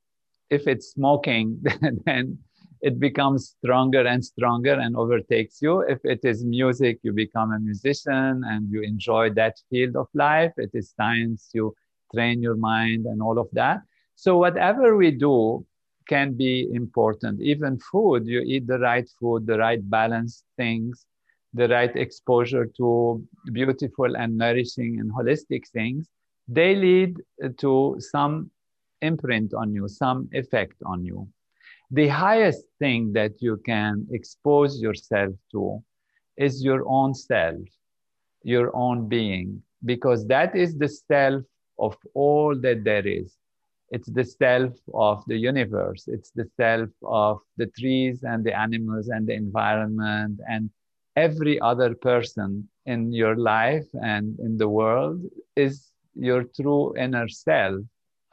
If 0.50 0.68
it's 0.68 0.92
smoking, 0.92 1.64
then 2.06 2.40
it 2.82 3.00
becomes 3.00 3.56
stronger 3.58 4.06
and 4.06 4.24
stronger 4.24 4.74
and 4.74 4.96
overtakes 4.96 5.62
you. 5.62 5.82
If 5.82 6.00
it 6.04 6.20
is 6.24 6.46
music, 6.46 7.00
you 7.04 7.14
become 7.14 7.52
a 7.52 7.60
musician 7.60 8.44
and 8.46 8.72
you 8.72 8.82
enjoy 8.82 9.32
that 9.32 9.56
field 9.70 9.96
of 9.96 10.08
life. 10.14 10.54
It 10.58 10.72
is 10.74 10.94
science, 10.96 11.50
you 11.54 11.74
train 12.14 12.42
your 12.42 12.56
mind 12.56 13.06
and 13.06 13.22
all 13.22 13.40
of 13.40 13.48
that. 13.54 13.82
So 14.16 14.38
whatever 14.38 14.96
we 14.96 15.12
do 15.12 15.66
can 16.08 16.34
be 16.34 16.70
important. 16.74 17.42
Even 17.42 17.80
food, 17.80 18.26
you 18.26 18.42
eat 18.42 18.66
the 18.68 18.80
right 18.80 19.08
food, 19.20 19.46
the 19.46 19.58
right 19.58 19.88
balanced 19.90 20.46
things, 20.56 21.06
the 21.54 21.68
right 21.68 21.96
exposure 21.96 22.66
to 22.78 23.24
beautiful 23.52 24.16
and 24.16 24.38
nourishing 24.38 25.00
and 25.00 25.12
holistic 25.12 25.68
things, 25.70 26.08
they 26.48 26.76
lead 26.76 27.18
to 27.58 27.96
some 28.00 28.50
imprint 29.02 29.54
on 29.54 29.74
you, 29.74 29.88
some 29.88 30.30
effect 30.32 30.76
on 30.86 31.04
you. 31.04 31.28
The 31.92 32.08
highest 32.08 32.66
thing 32.80 33.14
that 33.14 33.42
you 33.42 33.58
can 33.66 34.08
expose 34.12 34.82
yourself 34.82 35.34
to 35.52 35.82
is 36.36 36.64
your 36.64 36.84
own 36.88 37.14
self, 37.14 37.62
your 38.44 38.76
own 38.76 39.08
being, 39.08 39.64
because 39.86 40.28
that 40.28 40.56
is 40.56 40.78
the 40.78 40.90
self 40.90 41.44
of 41.80 41.98
all 42.14 42.60
that 42.60 42.84
there 42.84 43.08
is. 43.08 43.38
It's 43.90 44.10
the 44.10 44.26
self 44.26 44.74
of 44.94 45.24
the 45.28 45.38
universe. 45.38 46.08
It's 46.08 46.32
the 46.32 46.46
self 46.58 46.90
of 47.04 47.40
the 47.56 47.68
trees 47.68 48.24
and 48.24 48.44
the 48.44 48.58
animals 48.58 49.08
and 49.08 49.26
the 49.26 49.34
environment 49.34 50.42
and 50.50 50.70
every 51.16 51.60
other 51.62 51.96
person 51.96 52.68
in 52.86 53.14
your 53.14 53.38
life 53.38 53.88
and 54.04 54.38
in 54.40 54.58
the 54.58 54.68
world 54.68 55.22
is 55.56 55.90
your 56.16 56.44
true 56.44 56.96
inner 56.98 57.30
self 57.30 57.82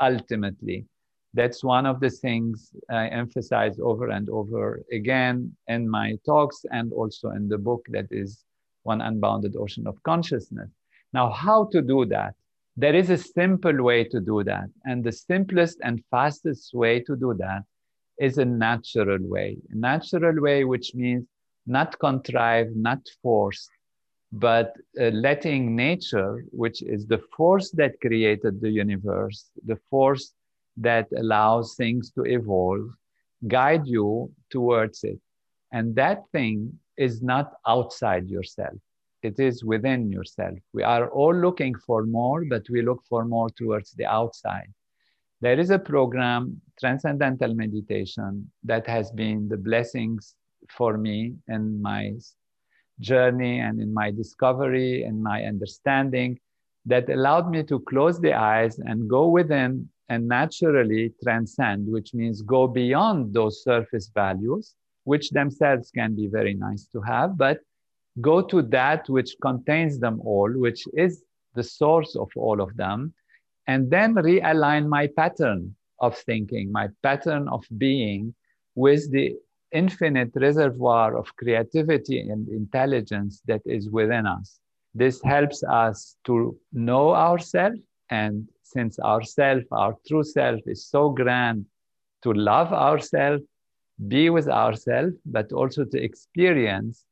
ultimately 0.01 0.87
that's 1.35 1.63
one 1.63 1.87
of 1.87 2.01
the 2.01 2.11
things 2.11 2.71
i 2.91 3.07
emphasize 3.09 3.79
over 3.81 4.09
and 4.09 4.29
over 4.29 4.83
again 4.93 5.55
in 5.69 5.89
my 5.89 6.17
talks 6.25 6.65
and 6.71 6.93
also 6.93 7.31
in 7.31 7.49
the 7.49 7.59
book 7.59 7.85
that 7.91 8.07
is 8.11 8.45
one 8.83 9.01
unbounded 9.01 9.55
ocean 9.57 9.87
of 9.87 10.03
consciousness 10.03 10.71
now 11.13 11.31
how 11.31 11.69
to 11.73 11.83
do 11.83 12.05
that 12.05 12.35
there 12.77 12.95
is 12.95 13.11
a 13.11 13.19
simple 13.19 13.83
way 13.83 14.05
to 14.05 14.21
do 14.21 14.43
that. 14.45 14.69
And 14.85 15.05
the 15.05 15.13
simplest 15.13 15.79
and 15.83 16.03
fastest 16.11 16.75
way 16.75 17.01
to 17.01 17.17
do 17.17 17.35
that 17.39 17.63
is 18.19 18.39
a 18.39 18.45
natural 18.45 19.19
way. 19.21 19.59
A 19.71 19.77
natural 19.77 20.41
way, 20.41 20.65
which 20.65 20.95
means 20.95 21.27
not 21.67 21.99
contrived, 21.99 22.77
not 22.77 23.01
forced, 23.23 23.71
but 24.33 24.75
uh, 25.01 25.05
letting 25.11 25.77
nature, 25.77 26.45
which 26.51 26.83
is 26.83 27.07
the 27.07 27.23
force 27.37 27.71
that 27.73 28.01
created 28.01 28.61
the 28.61 28.71
universe, 28.71 29.51
the 29.65 29.79
force 29.89 30.33
that 30.77 31.09
allows 31.17 31.75
things 31.75 32.11
to 32.13 32.23
evolve, 32.23 32.89
guide 33.47 33.87
you 33.87 34.33
towards 34.51 35.05
it. 35.05 35.21
And 35.73 35.95
that 35.97 36.23
thing 36.33 36.79
is 36.97 37.23
not 37.23 37.53
outside 37.67 38.29
yourself 38.29 38.79
it 39.25 39.41
is 39.41 39.65
within 39.65 40.13
yourself. 40.13 40.59
We 40.73 40.83
are 40.83 41.09
all 41.09 41.35
looking 41.35 41.75
for 41.75 42.05
more, 42.05 42.45
but 42.45 42.69
we 42.69 42.83
look 42.83 43.03
for 43.09 43.25
more 43.25 43.49
towards 43.51 43.93
the 43.93 44.05
outside. 44.05 44.73
There 45.41 45.59
is 45.59 45.71
a 45.71 45.79
program, 45.79 46.61
Transcendental 46.79 47.55
Meditation, 47.55 48.51
that 48.65 48.87
has 48.87 49.11
been 49.11 49.49
the 49.49 49.57
blessings 49.57 50.35
for 50.71 50.97
me 50.97 51.35
in 51.49 51.81
my 51.83 52.13
journey 53.01 53.61
and 53.61 53.81
in 53.81 53.93
my 53.93 54.11
discovery 54.11 55.05
and 55.05 55.23
my 55.23 55.45
understanding 55.45 56.39
that 56.87 57.09
allowed 57.09 57.51
me 57.51 57.63
to 57.65 57.81
close 57.81 58.21
the 58.21 58.35
eyes 58.35 58.79
and 58.79 59.09
go 59.09 59.29
within 59.29 59.89
and 60.09 60.29
naturally 60.29 61.13
transcend, 61.23 61.91
which 61.91 62.15
means 62.15 62.43
go 62.43 62.67
beyond 62.67 63.33
those 63.33 63.63
surface 63.63 64.11
values, 64.15 64.75
which 65.05 65.31
themselves 65.31 65.91
can 65.91 66.15
be 66.15 66.27
very 66.27 66.55
nice 66.55 66.87
to 66.93 67.01
have, 67.01 67.37
but 67.37 67.61
go 68.21 68.41
to 68.43 68.63
that 68.63 69.09
which 69.09 69.35
contains 69.43 69.99
them 69.99 70.21
all, 70.21 70.51
which 70.53 70.85
is 70.95 71.25
the 71.55 71.63
source 71.63 72.17
of 72.17 72.29
all 72.37 72.61
of 72.61 72.77
them, 72.77 73.13
and 73.67 73.91
then 73.91 74.15
realign 74.15 74.87
my 74.87 75.07
pattern 75.07 75.75
of 76.01 76.17
thinking, 76.19 76.71
my 76.71 76.89
pattern 77.03 77.49
of 77.49 77.65
being 77.79 78.35
with 78.75 79.11
the 79.11 79.37
infinite 79.73 80.31
reservoir 80.35 81.17
of 81.17 81.35
creativity 81.37 82.21
and 82.21 82.49
intelligence 82.49 83.43
that 83.47 83.63
is 83.65 83.91
within 83.91 84.27
us. 84.27 84.61
This 84.95 85.21
helps 85.23 85.63
us 85.65 86.17
to 86.25 86.57
know 86.73 87.15
ourselves, 87.15 87.81
and 88.11 88.49
since 88.63 88.99
ourself, 88.99 89.63
our 89.73 89.95
true 90.07 90.25
self, 90.25 90.61
is 90.67 90.87
so 90.87 91.11
grand, 91.11 91.67
to 92.23 92.33
love 92.33 92.73
ourselves, 92.73 93.43
be 94.09 94.31
with 94.31 94.49
ourselves, 94.49 95.15
but 95.27 95.53
also 95.53 95.85
to 95.85 96.03
experience 96.03 97.05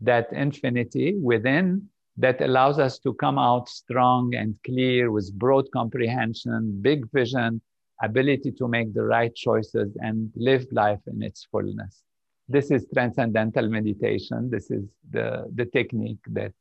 that 0.00 0.32
infinity 0.32 1.16
within 1.20 1.88
that 2.16 2.40
allows 2.40 2.78
us 2.78 2.98
to 2.98 3.14
come 3.14 3.38
out 3.38 3.68
strong 3.68 4.34
and 4.34 4.56
clear 4.64 5.10
with 5.10 5.32
broad 5.38 5.66
comprehension, 5.72 6.78
big 6.82 7.10
vision, 7.12 7.60
ability 8.02 8.52
to 8.52 8.68
make 8.68 8.92
the 8.92 9.02
right 9.02 9.34
choices 9.34 9.96
and 10.00 10.30
live 10.36 10.66
life 10.72 11.00
in 11.06 11.22
its 11.22 11.46
fullness. 11.50 12.02
This 12.48 12.70
is 12.70 12.86
transcendental 12.94 13.68
meditation. 13.68 14.50
This 14.50 14.70
is 14.70 14.84
the, 15.10 15.46
the 15.54 15.66
technique 15.66 16.24
that 16.28 16.52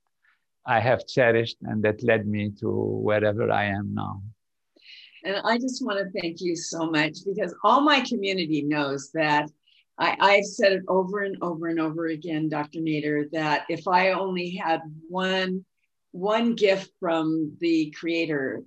I 0.67 0.79
have 0.79 1.07
cherished 1.07 1.57
and 1.63 1.81
that 1.83 2.03
led 2.03 2.27
me 2.27 2.51
to 2.59 2.69
wherever 2.69 3.51
I 3.51 3.65
am 3.65 3.93
now. 3.93 4.21
And 5.23 5.37
I 5.43 5.57
just 5.57 5.83
want 5.83 5.99
to 5.99 6.21
thank 6.21 6.41
you 6.41 6.55
so 6.55 6.89
much 6.91 7.17
because 7.25 7.55
all 7.63 7.81
my 7.81 8.01
community 8.01 8.61
knows 8.61 9.11
that 9.13 9.49
I, 9.97 10.15
I've 10.19 10.45
said 10.45 10.73
it 10.73 10.83
over 10.87 11.21
and 11.21 11.37
over 11.41 11.67
and 11.67 11.79
over 11.79 12.07
again, 12.07 12.49
Dr. 12.49 12.79
Nader, 12.79 13.31
that 13.31 13.65
if 13.69 13.87
I 13.87 14.11
only 14.11 14.51
had 14.51 14.81
one 15.09 15.65
one 16.11 16.55
gift 16.55 16.91
from 16.99 17.55
the 17.59 17.91
creator 17.91 18.63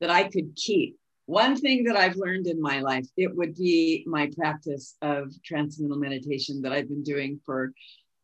that 0.00 0.10
I 0.10 0.24
could 0.24 0.54
keep 0.56 0.96
one 1.26 1.56
thing 1.56 1.84
that 1.84 1.96
I've 1.96 2.16
learned 2.16 2.46
in 2.46 2.60
my 2.60 2.80
life, 2.80 3.06
it 3.16 3.34
would 3.36 3.56
be 3.56 4.04
my 4.06 4.30
practice 4.36 4.96
of 5.02 5.32
transcendental 5.44 5.98
meditation 5.98 6.62
that 6.62 6.72
I've 6.72 6.88
been 6.88 7.02
doing 7.02 7.40
for 7.44 7.72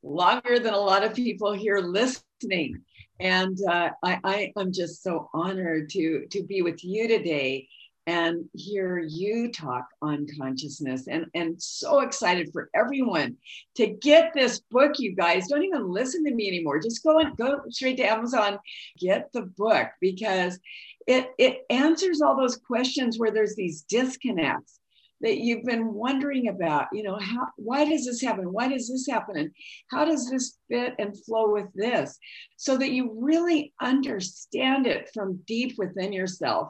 longer 0.05 0.61
than 0.61 0.73
a 0.73 0.79
lot 0.79 1.05
of 1.05 1.15
people 1.15 1.53
here 1.53 1.79
listening. 1.79 2.81
And 3.23 3.57
uh, 3.68 3.91
I, 4.03 4.18
I 4.25 4.53
am 4.59 4.73
just 4.73 5.03
so 5.03 5.31
honored 5.33 5.89
to, 5.91 6.27
to 6.31 6.43
be 6.43 6.61
with 6.62 6.83
you 6.83 7.07
today 7.07 7.68
and 8.09 8.49
hear 8.53 8.99
you 8.99 9.53
talk 9.53 9.87
on 10.03 10.27
consciousness 10.37 11.07
and, 11.07 11.27
and 11.35 11.62
so 11.62 12.01
excited 12.01 12.51
for 12.53 12.68
everyone 12.75 13.37
to 13.77 13.87
get 13.87 14.33
this 14.35 14.59
book 14.73 14.99
you 14.99 15.14
guys. 15.14 15.47
Don't 15.47 15.62
even 15.62 15.89
listen 15.89 16.25
to 16.25 16.35
me 16.35 16.49
anymore. 16.49 16.81
Just 16.81 17.05
go 17.05 17.20
and 17.20 17.37
go 17.37 17.61
straight 17.68 17.97
to 17.99 18.03
amazon 18.03 18.59
get 18.99 19.33
the 19.33 19.43
book 19.43 19.87
because 20.01 20.59
it 21.07 21.31
it 21.39 21.64
answers 21.70 22.20
all 22.20 22.37
those 22.37 22.57
questions 22.57 23.20
where 23.20 23.31
there's 23.31 23.55
these 23.55 23.83
disconnects 23.83 24.81
that 25.23 25.39
you've 25.39 25.64
been 25.64 25.95
wondering 25.95 26.49
about 26.49 26.89
you 26.93 27.03
know 27.03 27.18
how 27.18 27.49
why 27.57 27.85
does 27.85 28.05
this 28.05 28.20
happen? 28.20 28.53
Why 28.53 28.68
does 28.68 28.89
this 28.89 29.07
happen? 29.07 29.37
And 29.37 29.51
how 29.91 30.05
does 30.05 30.29
this 30.29 30.59
fit 30.68 30.95
and 30.99 31.18
flow 31.25 31.53
with 31.53 31.73
this? 31.75 32.18
So 32.57 32.77
that 32.77 32.91
you 32.91 33.16
really 33.18 33.73
understand 33.81 34.87
it 34.87 35.11
from 35.14 35.41
deep 35.47 35.79
within 35.79 36.12
yourself. 36.12 36.68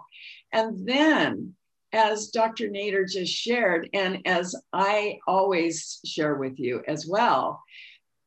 And 0.53 0.86
then 0.86 1.55
as 1.94 2.30
dr 2.30 2.66
nader 2.70 3.07
just 3.07 3.34
shared 3.34 3.86
and 3.92 4.20
as 4.24 4.55
i 4.72 5.18
always 5.26 6.00
share 6.07 6.36
with 6.36 6.59
you 6.59 6.82
as 6.88 7.07
well 7.07 7.62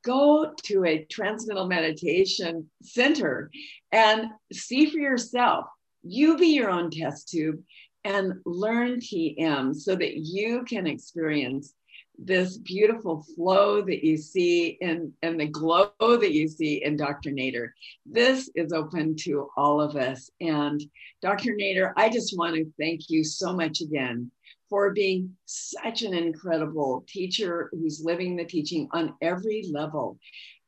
go 0.06 0.54
to 0.64 0.86
a 0.86 1.04
transcendental 1.06 1.68
meditation 1.68 2.70
center 2.84 3.50
and 3.92 4.28
see 4.54 4.86
for 4.86 5.00
yourself. 5.00 5.66
You 6.04 6.38
be 6.38 6.48
your 6.48 6.70
own 6.70 6.92
test 6.92 7.30
tube 7.30 7.64
and 8.06 8.34
learn 8.46 9.00
TM 9.00 9.76
so 9.76 9.96
that 9.96 10.18
you 10.18 10.64
can 10.64 10.88
experience 10.88 11.74
this 12.18 12.58
beautiful 12.60 13.26
flow 13.36 13.82
that 13.82 14.06
you 14.06 14.16
see 14.16 14.78
in, 14.80 15.12
and 15.22 15.40
the 15.40 15.48
glow 15.48 15.92
that 16.00 16.32
you 16.32 16.48
see 16.48 16.84
in 16.84 16.96
Dr. 16.96 17.32
Nader. 17.32 17.70
This 18.06 18.50
is 18.56 18.72
open 18.72 19.16
to 19.22 19.50
all 19.58 19.82
of 19.82 19.98
us. 19.98 20.30
And 20.40 20.82
Dr. 21.22 21.52
Nader, 21.60 21.92
I 21.98 22.10
just 22.10 22.38
want 22.38 22.56
to 22.56 22.72
thank 22.80 23.10
you 23.10 23.24
so 23.24 23.54
much 23.54 23.82
again 23.82 24.32
for 24.70 24.94
being 24.94 25.36
such 25.46 26.04
an 26.04 26.14
incredible 26.14 27.04
teacher 27.08 27.70
who's 27.74 28.02
living 28.04 28.36
the 28.36 28.46
teaching 28.46 28.88
on 28.92 29.16
every 29.22 29.66
level. 29.72 30.18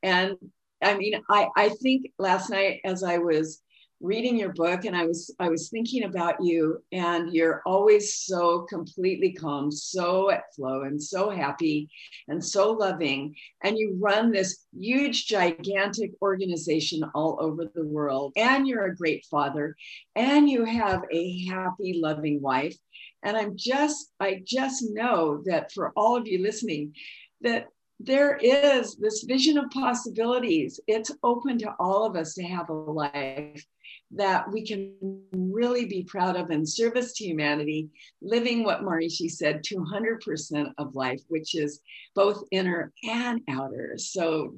And 0.02 0.36
I 0.82 0.96
mean, 0.96 1.22
I, 1.30 1.48
I 1.56 1.68
think 1.70 2.12
last 2.18 2.50
night 2.50 2.80
as 2.84 3.02
I 3.02 3.18
was 3.18 3.62
reading 4.00 4.38
your 4.38 4.52
book 4.52 4.84
and 4.84 4.96
I 4.96 5.04
was 5.04 5.34
I 5.40 5.48
was 5.48 5.70
thinking 5.70 6.04
about 6.04 6.36
you 6.40 6.82
and 6.92 7.32
you're 7.32 7.62
always 7.66 8.14
so 8.14 8.62
completely 8.62 9.32
calm, 9.32 9.72
so 9.72 10.30
at 10.30 10.54
flow 10.54 10.82
and 10.82 11.02
so 11.02 11.30
happy 11.30 11.88
and 12.28 12.44
so 12.44 12.70
loving 12.72 13.34
and 13.62 13.76
you 13.76 13.96
run 14.00 14.30
this 14.30 14.66
huge 14.78 15.26
gigantic 15.26 16.12
organization 16.22 17.02
all 17.14 17.38
over 17.40 17.64
the 17.74 17.84
world 17.84 18.32
and 18.36 18.68
you're 18.68 18.86
a 18.86 18.96
great 18.96 19.24
father 19.28 19.74
and 20.14 20.48
you 20.48 20.64
have 20.64 21.02
a 21.10 21.46
happy 21.46 21.98
loving 22.00 22.40
wife 22.40 22.76
and 23.24 23.36
I'm 23.36 23.56
just 23.56 24.12
I 24.20 24.42
just 24.44 24.84
know 24.90 25.42
that 25.46 25.72
for 25.72 25.92
all 25.96 26.16
of 26.16 26.28
you 26.28 26.40
listening 26.40 26.94
that 27.40 27.66
there 28.00 28.36
is 28.36 28.94
this 28.94 29.24
vision 29.24 29.58
of 29.58 29.70
possibilities. 29.70 30.78
It's 30.86 31.10
open 31.24 31.58
to 31.58 31.74
all 31.80 32.04
of 32.04 32.14
us 32.14 32.34
to 32.34 32.44
have 32.44 32.68
a 32.68 32.72
life 32.72 33.66
that 34.12 34.50
we 34.50 34.66
can 34.66 35.22
really 35.32 35.84
be 35.84 36.02
proud 36.02 36.36
of 36.36 36.50
in 36.50 36.64
service 36.64 37.12
to 37.14 37.24
humanity, 37.24 37.90
living 38.22 38.64
what 38.64 38.82
Maharishi 38.82 39.30
said 39.30 39.62
200% 39.62 40.72
of 40.78 40.94
life, 40.94 41.20
which 41.28 41.54
is 41.54 41.80
both 42.14 42.42
inner 42.50 42.92
and 43.04 43.42
outer. 43.50 43.94
So 43.98 44.56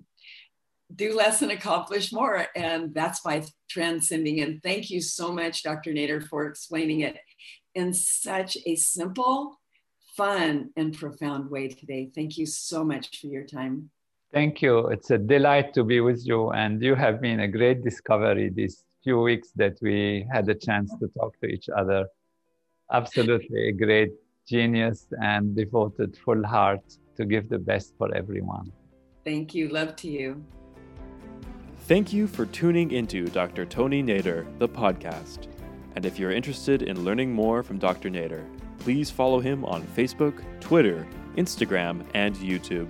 do 0.95 1.17
less 1.17 1.43
and 1.43 1.51
accomplish 1.51 2.13
more. 2.13 2.47
And 2.55 2.95
that's 2.95 3.21
by 3.21 3.45
transcending. 3.69 4.41
And 4.41 4.63
thank 4.63 4.91
you 4.91 5.01
so 5.01 5.33
much, 5.33 5.63
Dr. 5.63 5.93
Nader, 5.93 6.27
for 6.27 6.47
explaining 6.47 7.01
it 7.01 7.17
in 7.75 7.93
such 7.93 8.57
a 8.67 8.77
simple, 8.77 9.61
fun, 10.17 10.71
and 10.77 10.97
profound 10.97 11.51
way 11.51 11.69
today. 11.69 12.11
Thank 12.15 12.39
you 12.39 12.47
so 12.47 12.85
much 12.85 13.21
for 13.21 13.27
your 13.27 13.45
time. 13.45 13.91
Thank 14.33 14.63
you. 14.63 14.89
It's 14.89 15.11
a 15.11 15.19
delight 15.19 15.75
to 15.75 15.83
be 15.83 16.01
with 16.01 16.25
you. 16.25 16.51
And 16.51 16.81
you 16.83 16.95
have 16.95 17.21
been 17.21 17.41
a 17.41 17.49
great 17.49 17.83
discovery 17.83 18.49
this 18.49 18.85
few 19.03 19.21
weeks 19.21 19.51
that 19.57 19.79
we 19.81 20.27
had 20.33 20.49
a 20.49 20.55
chance 20.55 20.93
to 21.01 21.09
talk 21.19 21.39
to 21.41 21.47
each 21.47 21.69
other. 21.69 22.07
Absolutely 22.93 23.69
a 23.69 23.73
great 23.73 24.13
genius 24.47 25.07
and 25.23 25.55
devoted 25.57 26.17
full 26.25 26.45
heart 26.45 26.83
to 27.17 27.25
give 27.25 27.49
the 27.49 27.59
best 27.59 27.95
for 27.99 28.15
everyone. 28.15 28.73
Thank 29.25 29.55
you. 29.55 29.69
Love 29.69 29.97
to 29.97 30.09
you. 30.09 30.45
Thank 31.87 32.13
you 32.13 32.27
for 32.27 32.47
tuning 32.47 32.93
into 32.93 33.27
Dr. 33.27 33.65
Tony 33.67 34.03
Nader, 34.03 34.47
the 34.59 34.69
podcast. 34.69 35.49
And 35.97 36.07
if 36.07 36.19
you're 36.19 36.31
interested 36.31 36.83
in 36.83 37.05
learning 37.05 37.33
more 37.33 37.63
from 37.63 37.79
Dr. 37.79 38.11
Nader, 38.11 38.45
please 38.79 39.11
follow 39.11 39.41
him 39.41 39.65
on 39.65 39.83
Facebook, 39.83 40.43
Twitter, 40.61 41.07
Instagram, 41.37 42.05
and 42.15 42.35
YouTube. 42.37 42.89